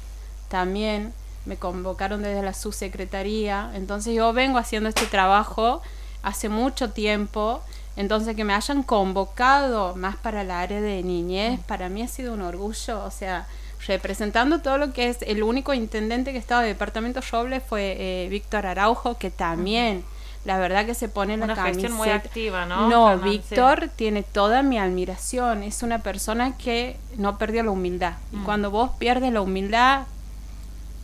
también 0.47 1.13
me 1.45 1.55
convocaron 1.55 2.21
desde 2.21 2.41
la 2.41 2.53
subsecretaría, 2.53 3.71
entonces 3.73 4.13
yo 4.13 4.33
vengo 4.33 4.57
haciendo 4.57 4.89
este 4.89 5.05
trabajo 5.05 5.81
hace 6.23 6.49
mucho 6.49 6.91
tiempo, 6.91 7.61
entonces 7.95 8.35
que 8.35 8.43
me 8.43 8.53
hayan 8.53 8.83
convocado 8.83 9.95
más 9.95 10.17
para 10.17 10.41
el 10.41 10.51
área 10.51 10.81
de 10.81 11.03
niñez, 11.03 11.59
para 11.61 11.89
mí 11.89 12.01
ha 12.01 12.07
sido 12.07 12.33
un 12.33 12.41
orgullo, 12.41 13.03
o 13.03 13.11
sea, 13.11 13.47
representando 13.87 14.59
todo 14.59 14.77
lo 14.77 14.91
que 14.91 15.09
es 15.09 15.19
el 15.21 15.43
único 15.43 15.73
intendente 15.73 16.31
que 16.31 16.37
estaba 16.37 16.61
de 16.61 16.69
departamento 16.69 17.21
Roble 17.31 17.61
fue 17.61 17.95
eh, 17.97 18.27
Víctor 18.29 18.65
Araujo, 18.65 19.17
que 19.17 19.29
también, 19.29 20.03
la 20.45 20.57
verdad 20.57 20.85
que 20.85 20.93
se 20.93 21.09
pone 21.09 21.37
la 21.37 21.45
Una 21.45 21.55
gestión 21.55 21.93
muy 21.93 22.07
camiseta. 22.07 22.27
activa, 22.27 22.65
¿no? 22.65 22.89
No? 22.89 23.17
Víctor 23.19 23.89
tiene 23.95 24.23
toda 24.23 24.63
mi 24.63 24.79
admiración. 24.79 25.61
Es 25.61 25.83
una 25.83 25.99
persona 25.99 26.57
que 26.57 26.97
no 27.17 27.37
perdió 27.37 27.63
la 27.63 27.71
humildad. 27.71 28.13
Y 28.31 28.37
cuando 28.37 28.71
vos 28.71 28.91
pierdes 28.97 29.33
la 29.33 29.41
humildad, 29.41 30.05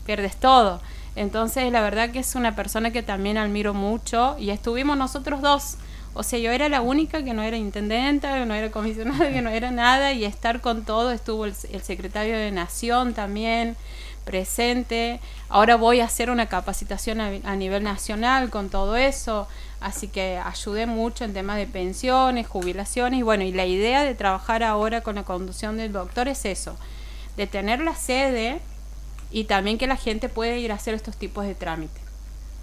pierdes 0.05 0.35
todo. 0.35 0.81
Entonces, 1.15 1.71
la 1.71 1.81
verdad 1.81 2.09
que 2.09 2.19
es 2.19 2.35
una 2.35 2.55
persona 2.55 2.91
que 2.91 3.03
también 3.03 3.37
admiro 3.37 3.73
mucho. 3.73 4.35
Y 4.39 4.49
estuvimos 4.49 4.97
nosotros 4.97 5.41
dos. 5.41 5.77
O 6.15 6.23
sea, 6.23 6.39
yo 6.39 6.51
era 6.51 6.69
la 6.69 6.81
única 6.81 7.23
que 7.23 7.33
no 7.33 7.41
era 7.41 7.57
intendenta, 7.57 8.39
que 8.39 8.45
no 8.45 8.53
era 8.53 8.71
comisionada, 8.71 9.31
que 9.31 9.41
no 9.41 9.49
era 9.49 9.71
nada. 9.71 10.13
Y 10.13 10.25
estar 10.25 10.61
con 10.61 10.85
todo, 10.85 11.11
estuvo 11.11 11.45
el, 11.45 11.53
secretario 11.55 12.37
de 12.37 12.51
Nación 12.51 13.13
también 13.13 13.75
presente. 14.25 15.19
Ahora 15.49 15.75
voy 15.75 15.99
a 15.99 16.05
hacer 16.05 16.29
una 16.29 16.47
capacitación 16.47 17.19
a, 17.19 17.31
a 17.43 17.55
nivel 17.55 17.83
nacional 17.83 18.49
con 18.49 18.69
todo 18.69 18.95
eso. 18.95 19.47
Así 19.81 20.07
que 20.07 20.37
ayudé 20.37 20.85
mucho 20.85 21.25
en 21.25 21.33
temas 21.33 21.57
de 21.57 21.67
pensiones, 21.67 22.47
jubilaciones. 22.47 23.19
Y 23.19 23.23
bueno, 23.23 23.43
y 23.43 23.51
la 23.51 23.65
idea 23.65 24.03
de 24.03 24.15
trabajar 24.15 24.63
ahora 24.63 25.01
con 25.01 25.15
la 25.15 25.23
conducción 25.23 25.77
del 25.77 25.91
doctor 25.91 26.27
es 26.27 26.45
eso, 26.45 26.77
de 27.35 27.47
tener 27.47 27.81
la 27.81 27.95
sede 27.95 28.61
y 29.33 29.43
también 29.45 29.77
que 29.77 29.87
la 29.87 29.97
gente 29.97 30.29
pueda 30.29 30.55
ir 30.55 30.71
a 30.71 30.75
hacer 30.75 30.93
estos 30.93 31.17
tipos 31.17 31.45
de 31.45 31.55
trámites. 31.55 32.01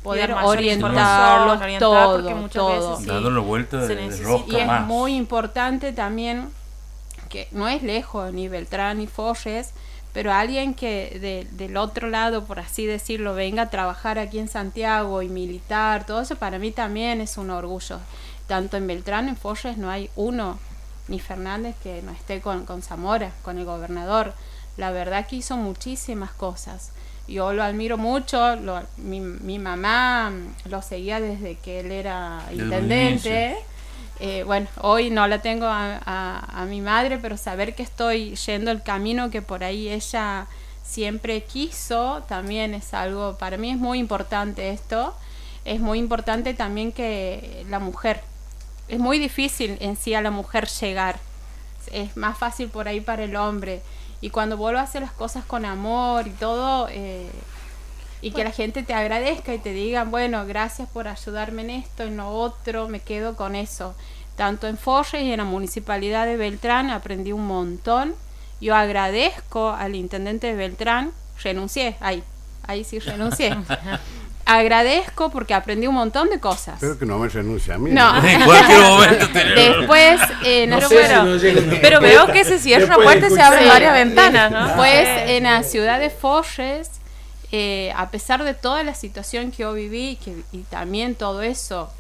Poder 0.03 0.33
orientarlos 0.33 1.61
orientar, 1.61 1.79
todo, 1.79 2.49
todo. 2.49 2.91
veces 2.91 3.05
sí. 3.05 3.07
Dándole 3.11 3.41
vuelta 3.41 3.87
Se 3.87 3.95
de, 3.95 4.09
de 4.09 4.23
rosca 4.25 4.47
Y 4.51 4.57
es 4.61 4.67
más. 4.67 4.87
muy 4.87 5.15
importante 5.15 5.93
también 5.93 6.49
que 7.29 7.49
no 7.53 7.69
es 7.69 7.83
lejos 7.83 8.33
ni 8.33 8.49
Beltrán 8.49 8.97
ni 8.99 9.07
Forres, 9.07 9.73
pero 10.15 10.33
alguien 10.33 10.73
que 10.75 11.19
de- 11.21 11.47
del 11.57 11.77
otro 11.77 12.09
lado, 12.09 12.45
por 12.45 12.59
así 12.61 12.87
decirlo, 12.87 13.35
venga 13.35 13.65
a 13.65 13.71
trabajar 13.71 14.19
aquí 14.19 14.39
en 14.39 14.49
Santiago 14.49 15.21
y 15.23 15.29
militar, 15.29 16.07
todo 16.07 16.23
eso 16.23 16.37
para 16.37 16.59
mí 16.59 16.71
también 16.73 17.21
es 17.21 17.37
un 17.37 17.51
orgullo. 17.51 17.99
Tanto 18.47 18.77
en 18.79 18.87
Beltrán, 18.87 19.29
en 19.29 19.37
Forres 19.37 19.77
no 19.77 19.91
hay 19.91 20.09
uno, 20.17 20.59
ni 21.09 21.21
Fernández, 21.21 21.77
que 21.83 22.03
no 22.03 22.11
esté 22.13 22.41
con, 22.41 22.65
con 22.65 22.83
Zamora, 22.83 23.33
con 23.43 23.59
el 23.59 23.65
gobernador. 23.65 24.33
La 24.77 24.91
verdad 24.91 25.27
que 25.27 25.37
hizo 25.37 25.57
muchísimas 25.57 26.31
cosas. 26.33 26.93
Yo 27.29 27.53
lo 27.53 27.63
admiro 27.63 27.97
mucho, 27.99 28.57
lo- 28.57 28.83
mi, 28.97 29.21
mi 29.21 29.59
mamá 29.59 30.31
mm, 30.31 30.69
lo 30.71 30.83
seguía 30.83 31.21
desde 31.21 31.57
que 31.57 31.81
él 31.81 31.93
era 31.93 32.43
intendente. 32.53 33.57
Eh, 34.21 34.43
bueno, 34.45 34.67
hoy 34.83 35.11
no 35.11 35.27
la 35.29 35.41
tengo 35.41 35.67
a, 35.67 36.01
a- 36.05 36.63
a 36.63 36.65
mi 36.67 36.81
madre, 36.81 37.19
pero 37.19 37.37
saber 37.37 37.75
que 37.75 37.83
estoy 37.83 38.35
yendo 38.37 38.71
el 38.71 38.83
camino 38.83 39.31
que 39.31 39.43
por 39.43 39.65
ahí 39.65 39.89
ella 39.89 40.47
siempre 40.85 41.43
quiso, 41.45 42.23
también 42.29 42.75
es 42.75 42.93
algo, 42.95 43.37
para 43.39 43.57
mí 43.57 43.71
es 43.71 43.79
muy 43.79 43.99
importante 43.99 44.71
esto. 44.71 45.15
Es 45.65 45.79
muy 45.81 45.99
importante 45.99 46.53
también 46.55 46.91
que 46.91 47.65
la 47.69 47.79
mujer, 47.79 48.23
es 48.89 48.99
muy 48.99 49.19
difícil 49.19 49.77
en 49.81 49.97
sí 49.97 50.15
a 50.15 50.23
la 50.23 50.31
mujer 50.31 50.67
llegar, 50.69 51.19
es 51.93 52.17
más 52.17 52.37
fácil 52.39 52.69
por 52.71 52.89
ahí 52.89 53.01
para 53.01 53.25
el 53.25 53.37
hombre. 53.37 53.83
Y 54.21 54.31
cuando 54.31 54.57
vuelvo 54.57 54.79
a 54.79 54.83
hacer 54.83 55.03
las 55.03 55.13
cosas 55.13 55.45
con 55.45 55.65
amor 55.65 56.27
y 56.27 56.31
todo, 56.31 56.89
eh, 56.91 57.31
y 58.23 58.33
que 58.33 58.45
la 58.45 58.53
gente 58.53 58.83
te 58.83 58.93
agradezca 58.93 59.55
y 59.55 59.59
te 59.59 59.73
diga, 59.73 60.05
bueno, 60.05 60.45
gracias 60.47 60.89
por 60.89 61.09
ayudarme 61.09 61.63
en 61.63 61.71
esto, 61.71 62.03
en 62.03 62.19
lo 62.19 62.29
otro, 62.31 62.89
me 62.89 63.01
quedo 63.01 63.35
con 63.35 63.55
eso. 63.55 63.95
Tanto 64.37 64.67
en 64.69 64.77
Forres 64.77 65.23
y 65.23 65.33
en 65.33 65.39
la 65.39 65.45
municipalidad 65.45 66.27
de 66.27 66.37
Beltrán 66.37 66.91
aprendí 66.91 67.33
un 67.33 67.47
montón. 67.47 68.15
Yo 68.61 68.75
agradezco 68.75 69.71
al 69.71 69.95
intendente 69.95 70.49
de 70.49 70.55
Beltrán, 70.55 71.13
renuncié, 71.43 71.97
ahí, 72.01 72.23
ahí 72.67 72.85
sí 72.85 72.99
renuncié. 72.99 73.57
agradezco 74.59 75.31
porque 75.31 75.55
aprendí 75.55 75.87
un 75.87 75.95
montón 75.95 76.29
de 76.31 76.41
cosas. 76.41 76.75
Espero 76.75 76.99
que 76.99 77.07
no 77.07 77.19
me 77.19 77.29
renuncie 77.29 77.73
a 77.73 77.79
mí. 77.79 77.91
No. 77.91 78.23
En 78.25 78.43
cualquier 78.45 78.81
momento 78.81 79.29
te- 79.33 79.45
Después, 79.79 80.21
eh, 80.45 80.67
Pero 80.69 80.81
no 80.81 80.89
bueno, 80.89 81.39
si 81.39 81.79
pero 81.81 82.01
veo 82.01 82.27
que 82.27 82.45
se 82.45 82.59
cierra 82.59 82.87
una 82.87 82.97
puerta 82.97 83.27
y 83.29 83.31
se 83.31 83.41
abren 83.43 83.69
varias 83.69 83.93
ventanas, 83.95 84.51
¿no? 84.51 84.67
Después, 84.67 84.93
Eh, 85.09 85.37
en 85.37 85.45
la 85.45 85.63
ciudad 85.63 86.01
de 86.01 86.11
Forres, 86.11 86.91
eh, 87.53 87.93
a 87.97 88.11
pesar 88.11 88.43
de 88.45 88.55
toda 88.55 88.83
la 88.83 88.95
situación 88.95 89.51
que 89.51 89.59
yo 89.63 89.73
viví 89.73 90.17
que, 90.17 90.37
y 90.53 90.59
también 90.63 91.15
todo 91.15 91.43
eso 91.43 91.91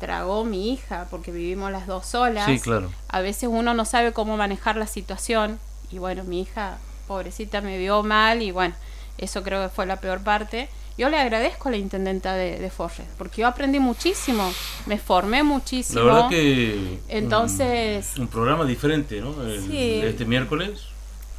tragó 0.00 0.44
mi 0.44 0.72
hija, 0.72 1.06
porque 1.10 1.30
vivimos 1.32 1.70
las 1.72 1.86
dos 1.86 2.06
solas, 2.06 2.44
Sí, 2.46 2.60
claro. 2.60 2.90
a 3.08 3.20
veces 3.20 3.48
uno 3.50 3.72
no 3.74 3.84
sabe 3.86 4.12
cómo 4.12 4.36
manejar 4.36 4.76
la 4.76 4.86
situación 4.86 5.58
y 5.90 5.98
bueno, 5.98 6.24
mi 6.24 6.42
hija, 6.42 6.76
pobrecita, 7.06 7.60
me 7.62 7.78
vio 7.78 8.02
mal 8.02 8.42
y 8.42 8.50
bueno, 8.50 8.74
eso 9.18 9.42
creo 9.42 9.62
que 9.62 9.74
fue 9.74 9.86
la 9.86 9.96
peor 9.96 10.20
parte. 10.20 10.68
Yo 10.98 11.10
le 11.10 11.18
agradezco 11.18 11.68
a 11.68 11.72
la 11.72 11.76
intendenta 11.76 12.34
de, 12.34 12.58
de 12.58 12.70
Forres, 12.70 13.06
porque 13.18 13.42
yo 13.42 13.48
aprendí 13.48 13.78
muchísimo, 13.80 14.50
me 14.86 14.98
formé 14.98 15.42
muchísimo. 15.42 16.00
La 16.00 16.06
verdad 16.14 16.28
que. 16.30 16.98
Entonces- 17.08 18.12
Un, 18.16 18.22
un 18.22 18.28
programa 18.28 18.64
diferente, 18.64 19.20
¿no? 19.20 19.34
El- 19.42 19.60
Sí. 19.62 20.00
Este 20.02 20.24
miércoles. 20.24 20.80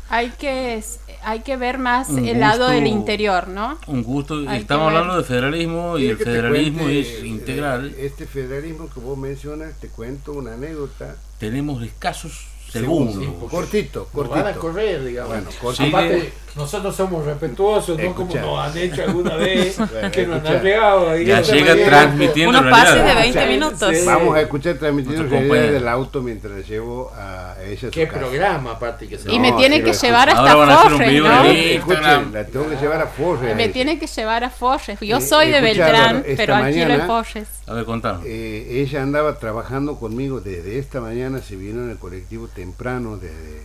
Hay 0.09 0.29
que, 0.29 0.81
hay 1.23 1.39
que 1.41 1.57
ver 1.57 1.79
más 1.79 2.07
Un 2.09 2.25
el 2.25 2.39
lado 2.39 2.69
del 2.69 2.87
interior, 2.87 3.49
¿no? 3.49 3.77
Un 3.87 4.03
gusto. 4.03 4.35
Hay 4.47 4.61
Estamos 4.61 4.87
hablando 4.87 5.17
de 5.17 5.23
federalismo 5.23 5.97
y 5.97 6.07
el 6.07 6.17
federalismo 6.17 6.83
cuente, 6.83 6.99
es 7.01 7.07
eh, 7.23 7.27
integral. 7.27 7.93
Este 7.97 8.25
federalismo 8.25 8.89
que 8.93 8.99
vos 9.01 9.17
mencionas, 9.17 9.77
te 9.81 9.89
cuento 9.89 10.31
una 10.33 10.53
anécdota. 10.53 11.17
Tenemos 11.39 11.83
escasos 11.83 12.47
segundos. 12.71 13.49
Cortito, 13.51 14.07
Nos 14.13 14.29
van 14.29 14.39
a 14.39 14.43
cortito. 14.43 14.59
correr, 14.61 15.03
digamos. 15.03 15.29
Bueno, 15.33 15.49
cortito. 15.61 15.97
Aparte, 15.97 16.33
nosotros 16.57 16.95
somos 16.95 17.25
respetuosos, 17.25 17.97
no 17.99 18.13
como 18.15 18.33
nos 18.33 18.59
han 18.59 18.77
hecho 18.77 19.03
alguna 19.03 19.35
vez, 19.35 19.77
que 20.11 20.25
nos 20.27 20.43
han 20.45 20.61
pegado 20.61 21.09
ahí. 21.11 21.25
Ya 21.25 21.41
llega 21.41 21.73
mañana. 21.75 21.89
transmitiendo 21.89 22.59
Unos 22.59 22.71
pases 22.71 23.05
de 23.05 23.13
20 23.15 23.41
Sí. 23.41 23.47
minutos. 23.47 23.95
Sí. 23.97 24.05
Vamos 24.05 24.35
a 24.35 24.41
escuchar 24.41 24.75
transmitiendo 24.77 25.23
realidad 25.23 25.41
compañero. 25.49 25.73
del 25.73 25.87
auto 25.87 26.21
mientras 26.21 26.67
llevo 26.67 27.11
a 27.15 27.55
ella 27.63 27.75
a 27.75 27.79
su 27.79 27.91
Qué 27.91 28.07
casa. 28.07 28.19
programa, 28.19 28.71
aparte 28.71 29.07
que 29.07 29.17
se 29.17 29.31
Y 29.31 29.37
No, 29.37 29.41
me 29.43 29.51
tiene 29.53 29.77
sí 29.77 29.83
que 29.83 29.93
llevar 29.93 30.29
hasta 30.29 30.53
Forres, 30.53 31.09
video 31.09 31.27
¿no? 31.27 31.43
Escuchen, 31.45 32.33
la 32.33 32.45
tengo 32.45 32.69
que 32.69 32.75
llevar 32.77 33.01
a 33.01 33.07
Forres. 33.07 33.55
Me 33.55 33.69
tiene 33.69 33.99
que 33.99 34.07
llevar 34.07 34.43
a 34.43 34.49
Forres. 34.49 34.99
Yo 35.01 35.21
soy 35.21 35.51
de 35.51 35.61
Beltrán, 35.61 36.23
pero 36.35 36.55
alquilo 36.55 36.93
en 36.93 37.01
Forres. 37.07 37.47
A 37.67 37.73
ver, 37.73 37.85
contanos. 37.85 38.23
Eh, 38.25 38.81
ella 38.81 39.03
andaba 39.03 39.37
trabajando 39.37 39.97
conmigo 39.99 40.39
desde 40.41 40.79
esta 40.79 41.01
mañana, 41.01 41.41
se 41.41 41.55
vino 41.55 41.83
en 41.83 41.89
el 41.91 41.97
colectivo 41.97 42.47
temprano 42.47 43.17
desde, 43.17 43.61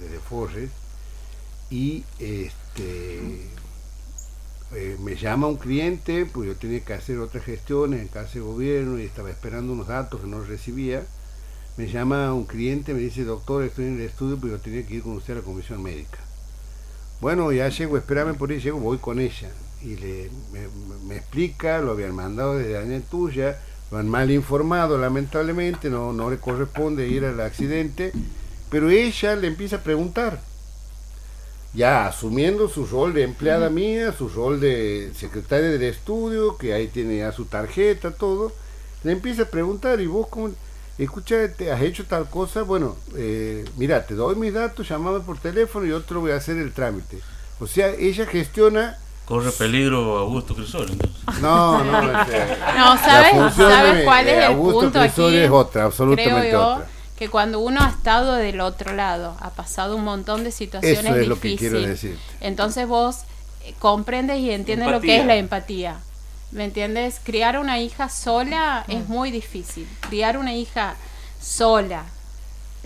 desde 0.00 0.18
Forres 0.28 0.68
y 1.70 2.04
este 2.18 3.48
eh, 4.74 4.98
me 5.02 5.16
llama 5.16 5.46
un 5.46 5.56
cliente, 5.56 6.26
pues 6.26 6.46
yo 6.48 6.56
tenía 6.56 6.80
que 6.80 6.92
hacer 6.92 7.18
otras 7.18 7.44
gestiones 7.44 8.00
en 8.00 8.08
casa 8.08 8.34
de 8.34 8.40
gobierno 8.40 8.98
y 8.98 9.04
estaba 9.04 9.30
esperando 9.30 9.72
unos 9.72 9.88
datos 9.88 10.20
que 10.20 10.26
no 10.26 10.42
recibía. 10.42 11.06
Me 11.78 11.86
llama 11.86 12.34
un 12.34 12.44
cliente, 12.44 12.92
me 12.92 13.00
dice, 13.00 13.24
doctor, 13.24 13.62
estoy 13.64 13.86
en 13.86 13.94
el 13.94 14.02
estudio, 14.02 14.36
pero 14.40 14.56
yo 14.56 14.60
tenía 14.60 14.86
que 14.86 14.96
ir 14.96 15.02
con 15.02 15.12
usted 15.12 15.34
a 15.34 15.36
la 15.36 15.42
comisión 15.42 15.82
médica. 15.82 16.18
Bueno, 17.20 17.50
ya 17.52 17.68
llego, 17.68 17.96
espérame 17.96 18.34
por 18.36 18.50
ahí, 18.50 18.60
llego, 18.60 18.78
voy 18.78 18.98
con 18.98 19.20
ella. 19.20 19.50
Y 19.82 19.96
le, 19.96 20.30
me, 21.06 21.16
explica, 21.16 21.78
lo 21.80 21.92
habían 21.92 22.14
mandado 22.14 22.58
desde 22.58 22.78
Aña 22.78 23.00
Tuya, 23.00 23.58
lo 23.90 23.98
han 23.98 24.08
mal 24.08 24.30
informado, 24.30 24.98
lamentablemente, 24.98 25.88
no, 25.88 26.12
no 26.12 26.30
le 26.30 26.38
corresponde 26.38 27.08
ir 27.08 27.24
al 27.24 27.40
accidente, 27.40 28.12
pero 28.70 28.90
ella 28.90 29.36
le 29.36 29.46
empieza 29.46 29.76
a 29.76 29.82
preguntar, 29.82 30.40
ya 31.74 32.06
asumiendo 32.06 32.68
su 32.68 32.86
rol 32.86 33.12
de 33.14 33.24
empleada 33.24 33.70
mía, 33.70 34.12
su 34.16 34.28
rol 34.28 34.60
de 34.60 35.12
secretaria 35.14 35.70
del 35.70 35.82
estudio, 35.82 36.56
que 36.56 36.72
ahí 36.72 36.88
tiene 36.88 37.18
ya 37.18 37.32
su 37.32 37.44
tarjeta, 37.44 38.10
todo, 38.12 38.52
le 39.04 39.12
empieza 39.12 39.42
a 39.42 39.46
preguntar, 39.46 40.00
¿y 40.00 40.06
vos 40.06 40.26
cómo? 40.28 40.50
Escucha, 40.98 41.36
¿te 41.56 41.70
has 41.70 41.80
hecho 41.82 42.04
tal 42.06 42.28
cosa? 42.28 42.62
Bueno, 42.62 42.96
eh, 43.16 43.64
mira, 43.76 44.04
te 44.04 44.14
doy 44.14 44.34
mis 44.34 44.52
datos, 44.52 44.88
llamame 44.88 45.20
por 45.20 45.38
teléfono 45.38 45.86
y 45.86 45.90
lo 45.90 46.20
voy 46.20 46.32
a 46.32 46.36
hacer 46.36 46.56
el 46.56 46.72
trámite. 46.72 47.20
O 47.60 47.66
sea, 47.66 47.90
ella 47.90 48.26
gestiona 48.26 48.98
Corre 49.28 49.52
peligro 49.52 50.16
Augusto 50.16 50.54
Crisol, 50.54 50.88
entonces. 50.90 51.42
No, 51.42 51.84
no, 51.84 52.20
este, 52.20 52.38
No, 52.78 52.94
la 52.94 52.98
¿sabes, 52.98 53.30
función 53.32 53.70
¿sabes 53.70 54.04
cuál 54.04 54.24
de 54.24 54.32
es 54.32 54.38
el 54.38 54.44
Augusto 54.44 54.80
punto 54.80 55.00
aquí? 55.00 55.08
Crisol 55.08 55.34
es 55.34 55.50
otra, 55.50 55.84
absolutamente 55.84 56.40
Creo 56.48 56.52
yo 56.52 56.66
otra. 56.68 56.88
Que 57.18 57.28
cuando 57.28 57.58
uno 57.60 57.80
ha 57.82 57.88
estado 57.88 58.34
del 58.34 58.60
otro 58.60 58.94
lado, 58.94 59.36
ha 59.40 59.50
pasado 59.50 59.96
un 59.96 60.04
montón 60.04 60.44
de 60.44 60.52
situaciones 60.52 61.04
Eso 61.04 61.16
es 61.16 61.26
lo 61.28 61.40
que 61.40 61.48
difíciles. 61.48 62.00
quiero. 62.00 62.16
Entonces 62.40 62.86
vos 62.86 63.18
eh, 63.64 63.74
comprendes 63.80 64.38
y 64.38 64.50
entiendes 64.52 64.88
lo 64.88 65.00
que 65.00 65.18
es 65.18 65.26
la 65.26 65.34
empatía. 65.36 65.96
¿Me 66.52 66.64
entiendes? 66.64 67.20
Criar 67.24 67.58
una 67.58 67.80
hija 67.80 68.08
sola 68.08 68.84
Mm. 68.86 68.92
es 68.92 69.08
muy 69.08 69.30
difícil. 69.30 69.88
Criar 70.08 70.38
una 70.38 70.54
hija 70.54 70.94
sola, 71.40 72.04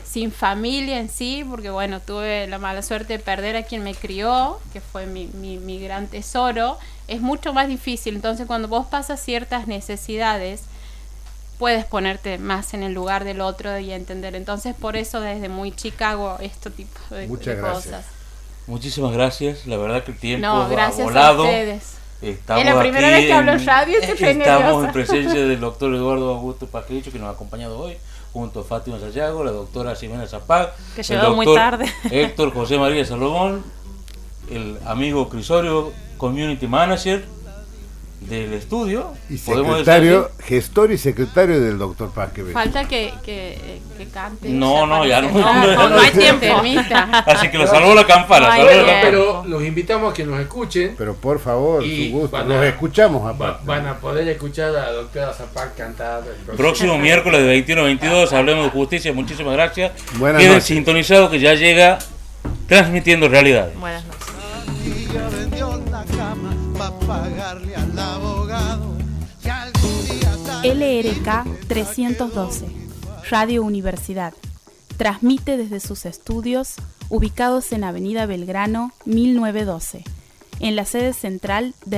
sin 0.05 0.33
familia 0.33 0.99
en 0.99 1.09
sí, 1.11 1.45
porque 1.49 1.70
bueno, 1.70 2.01
tuve 2.01 2.47
la 2.49 2.59
mala 2.59 2.83
suerte 2.83 3.14
de 3.14 3.18
perder 3.18 3.57
a 3.57 3.62
quien 3.64 3.85
me 3.85 3.95
crió, 3.95 4.59
que 4.72 4.80
fue 4.80 5.07
mi, 5.07 5.26
mi, 5.26 5.59
mi 5.59 5.78
gran 5.78 6.07
tesoro, 6.09 6.78
es 7.07 7.20
mucho 7.20 7.53
más 7.53 7.68
difícil. 7.68 8.14
Entonces 8.16 8.47
cuando 8.47 8.66
vos 8.68 8.87
pasas 8.87 9.20
ciertas 9.22 9.66
necesidades, 9.68 10.62
puedes 11.63 11.85
ponerte 11.85 12.39
más 12.39 12.75
en 12.75 12.83
el 12.83 12.93
lugar 12.93 13.23
del 13.23 13.41
otro 13.41 13.79
y 13.79 13.93
entender. 13.93 14.35
Entonces 14.35 14.75
por 14.75 14.97
eso 14.97 15.21
desde 15.21 15.49
muy 15.49 15.71
chica 15.71 16.11
hago 16.11 16.37
este 16.41 16.71
tipo 16.71 16.99
de, 17.15 17.29
Muchas 17.29 17.55
de 17.55 17.63
gracias. 17.63 17.85
cosas. 17.85 18.05
Muchísimas 18.67 19.13
gracias. 19.13 19.65
La 19.69 19.77
verdad 19.77 20.03
que 20.03 20.11
el 20.11 20.19
tiempo 20.19 20.45
No, 20.45 20.63
ha 20.63 20.69
gracias 20.69 21.01
a 21.01 21.05
volado. 21.05 21.45
ustedes. 21.45 21.85
Estamos 22.21 22.65
Es 22.65 22.75
la 22.75 22.81
primera 22.81 23.07
aquí 23.07 23.15
vez 23.17 23.27
que 23.27 23.33
hablo 23.33 23.53
en- 23.53 23.65
radio 23.67 23.99
estoy 24.01 24.29
Estamos 24.29 24.37
nerviosa. 24.61 24.87
en 24.87 24.93
presencia 25.07 25.41
del 25.47 25.61
doctor 25.61 25.95
Eduardo 25.95 26.31
Augusto 26.35 26.67
Paquecho, 26.67 27.13
que 27.13 27.21
nos 27.21 27.29
ha 27.29 27.33
acompañado 27.33 27.79
hoy, 27.79 27.97
junto 28.33 28.61
a 28.61 28.65
Fátima 28.65 28.99
Sayago, 28.99 29.45
la 29.45 29.53
doctora 29.53 29.95
Ximena 29.95 30.27
Zapag, 30.27 30.73
Que 30.97 31.03
el 31.03 31.07
llegó 31.07 31.35
muy 31.37 31.47
doctor 31.47 31.63
tarde. 31.71 31.93
Héctor 32.11 32.53
José 32.53 32.77
María 32.77 33.05
Salomón, 33.05 33.65
el 34.51 34.79
amigo 34.85 35.29
Crisorio, 35.29 35.93
Community 36.17 36.67
Manager 36.67 37.25
del 38.29 38.53
estudio. 38.55 39.12
Y 39.29 39.37
Podemos 39.39 39.79
decir 39.79 39.85
secretario, 39.85 40.31
así. 40.39 40.49
gestor 40.49 40.93
y 40.93 40.99
secretario 40.99 41.61
del 41.61 41.79
doctor 41.79 42.11
Pasqueve. 42.12 42.53
Falta 42.53 42.87
que, 42.89 43.12
que, 43.25 43.81
que 43.99 44.07
cante. 44.09 44.49
No, 44.49 44.87
no, 44.87 45.05
ya 45.07 45.20
no, 45.23 45.31
No, 45.33 45.66
no, 45.66 45.89
no 45.89 45.99
hay 46.01 46.12
no. 46.14 46.18
tiempo. 46.20 46.47
Así 47.27 47.49
que 47.51 47.59
lo 47.59 47.66
salvó 47.66 47.95
la 47.95 48.07
campana. 48.07 48.47
Salvó 48.47 48.64
la 48.64 48.77
campana. 48.77 49.01
Pero 49.03 49.45
los 49.47 49.62
invitamos 49.64 50.11
a 50.12 50.14
que 50.14 50.25
nos 50.25 50.41
escuchen. 50.41 50.95
Pero 50.97 51.14
por 51.14 51.39
favor, 51.41 51.85
Y 51.85 52.11
su 52.11 52.18
gusto. 52.18 52.43
Los 52.45 52.64
escuchamos 52.64 53.25
Va- 53.25 53.31
aparte. 53.31 53.62
van 53.66 53.87
a 53.87 53.99
poder 53.99 54.29
escuchar 54.29 54.68
a 54.70 54.73
la 54.73 54.93
doctora 54.93 55.33
Zapac 55.33 55.77
cantar. 55.77 56.18
el 56.20 56.35
próximo- 56.35 56.57
Próximo 56.57 56.99
miércoles 56.99 57.41
de 57.41 57.47
21 57.47 57.81
a 57.83 57.85
22, 57.85 58.33
hablemos 58.33 58.64
de 58.64 58.70
justicia. 58.70 59.12
Muchísimas 59.12 59.53
gracias. 59.55 59.93
Buenas 60.18 60.39
Queden 60.41 60.53
noches. 60.55 60.66
sintonizados 60.68 61.31
que 61.31 61.41
ya 61.41 61.55
llega 61.55 61.99
transmitiendo 62.68 63.29
realidades. 63.29 63.79
Buenas 63.79 64.05
noches. 64.05 64.23
Para 66.83 66.99
pagarle 66.99 67.76
al 67.76 67.97
abogado. 67.97 68.97
Que 69.41 69.51
algún 69.51 70.05
día 70.05 70.62
LRK 70.64 71.68
312, 71.68 72.66
Radio 73.30 73.62
Universidad. 73.62 74.35
Transmite 74.97 75.57
desde 75.57 75.80
sus 75.80 76.05
estudios 76.07 76.74
ubicados 77.09 77.72
en 77.72 77.85
Avenida 77.85 78.26
Belgrano 78.26 78.93
1912, 79.05 80.05
en 80.61 80.76
la 80.76 80.85
sede 80.85 81.12
central 81.12 81.74
de 81.85 81.91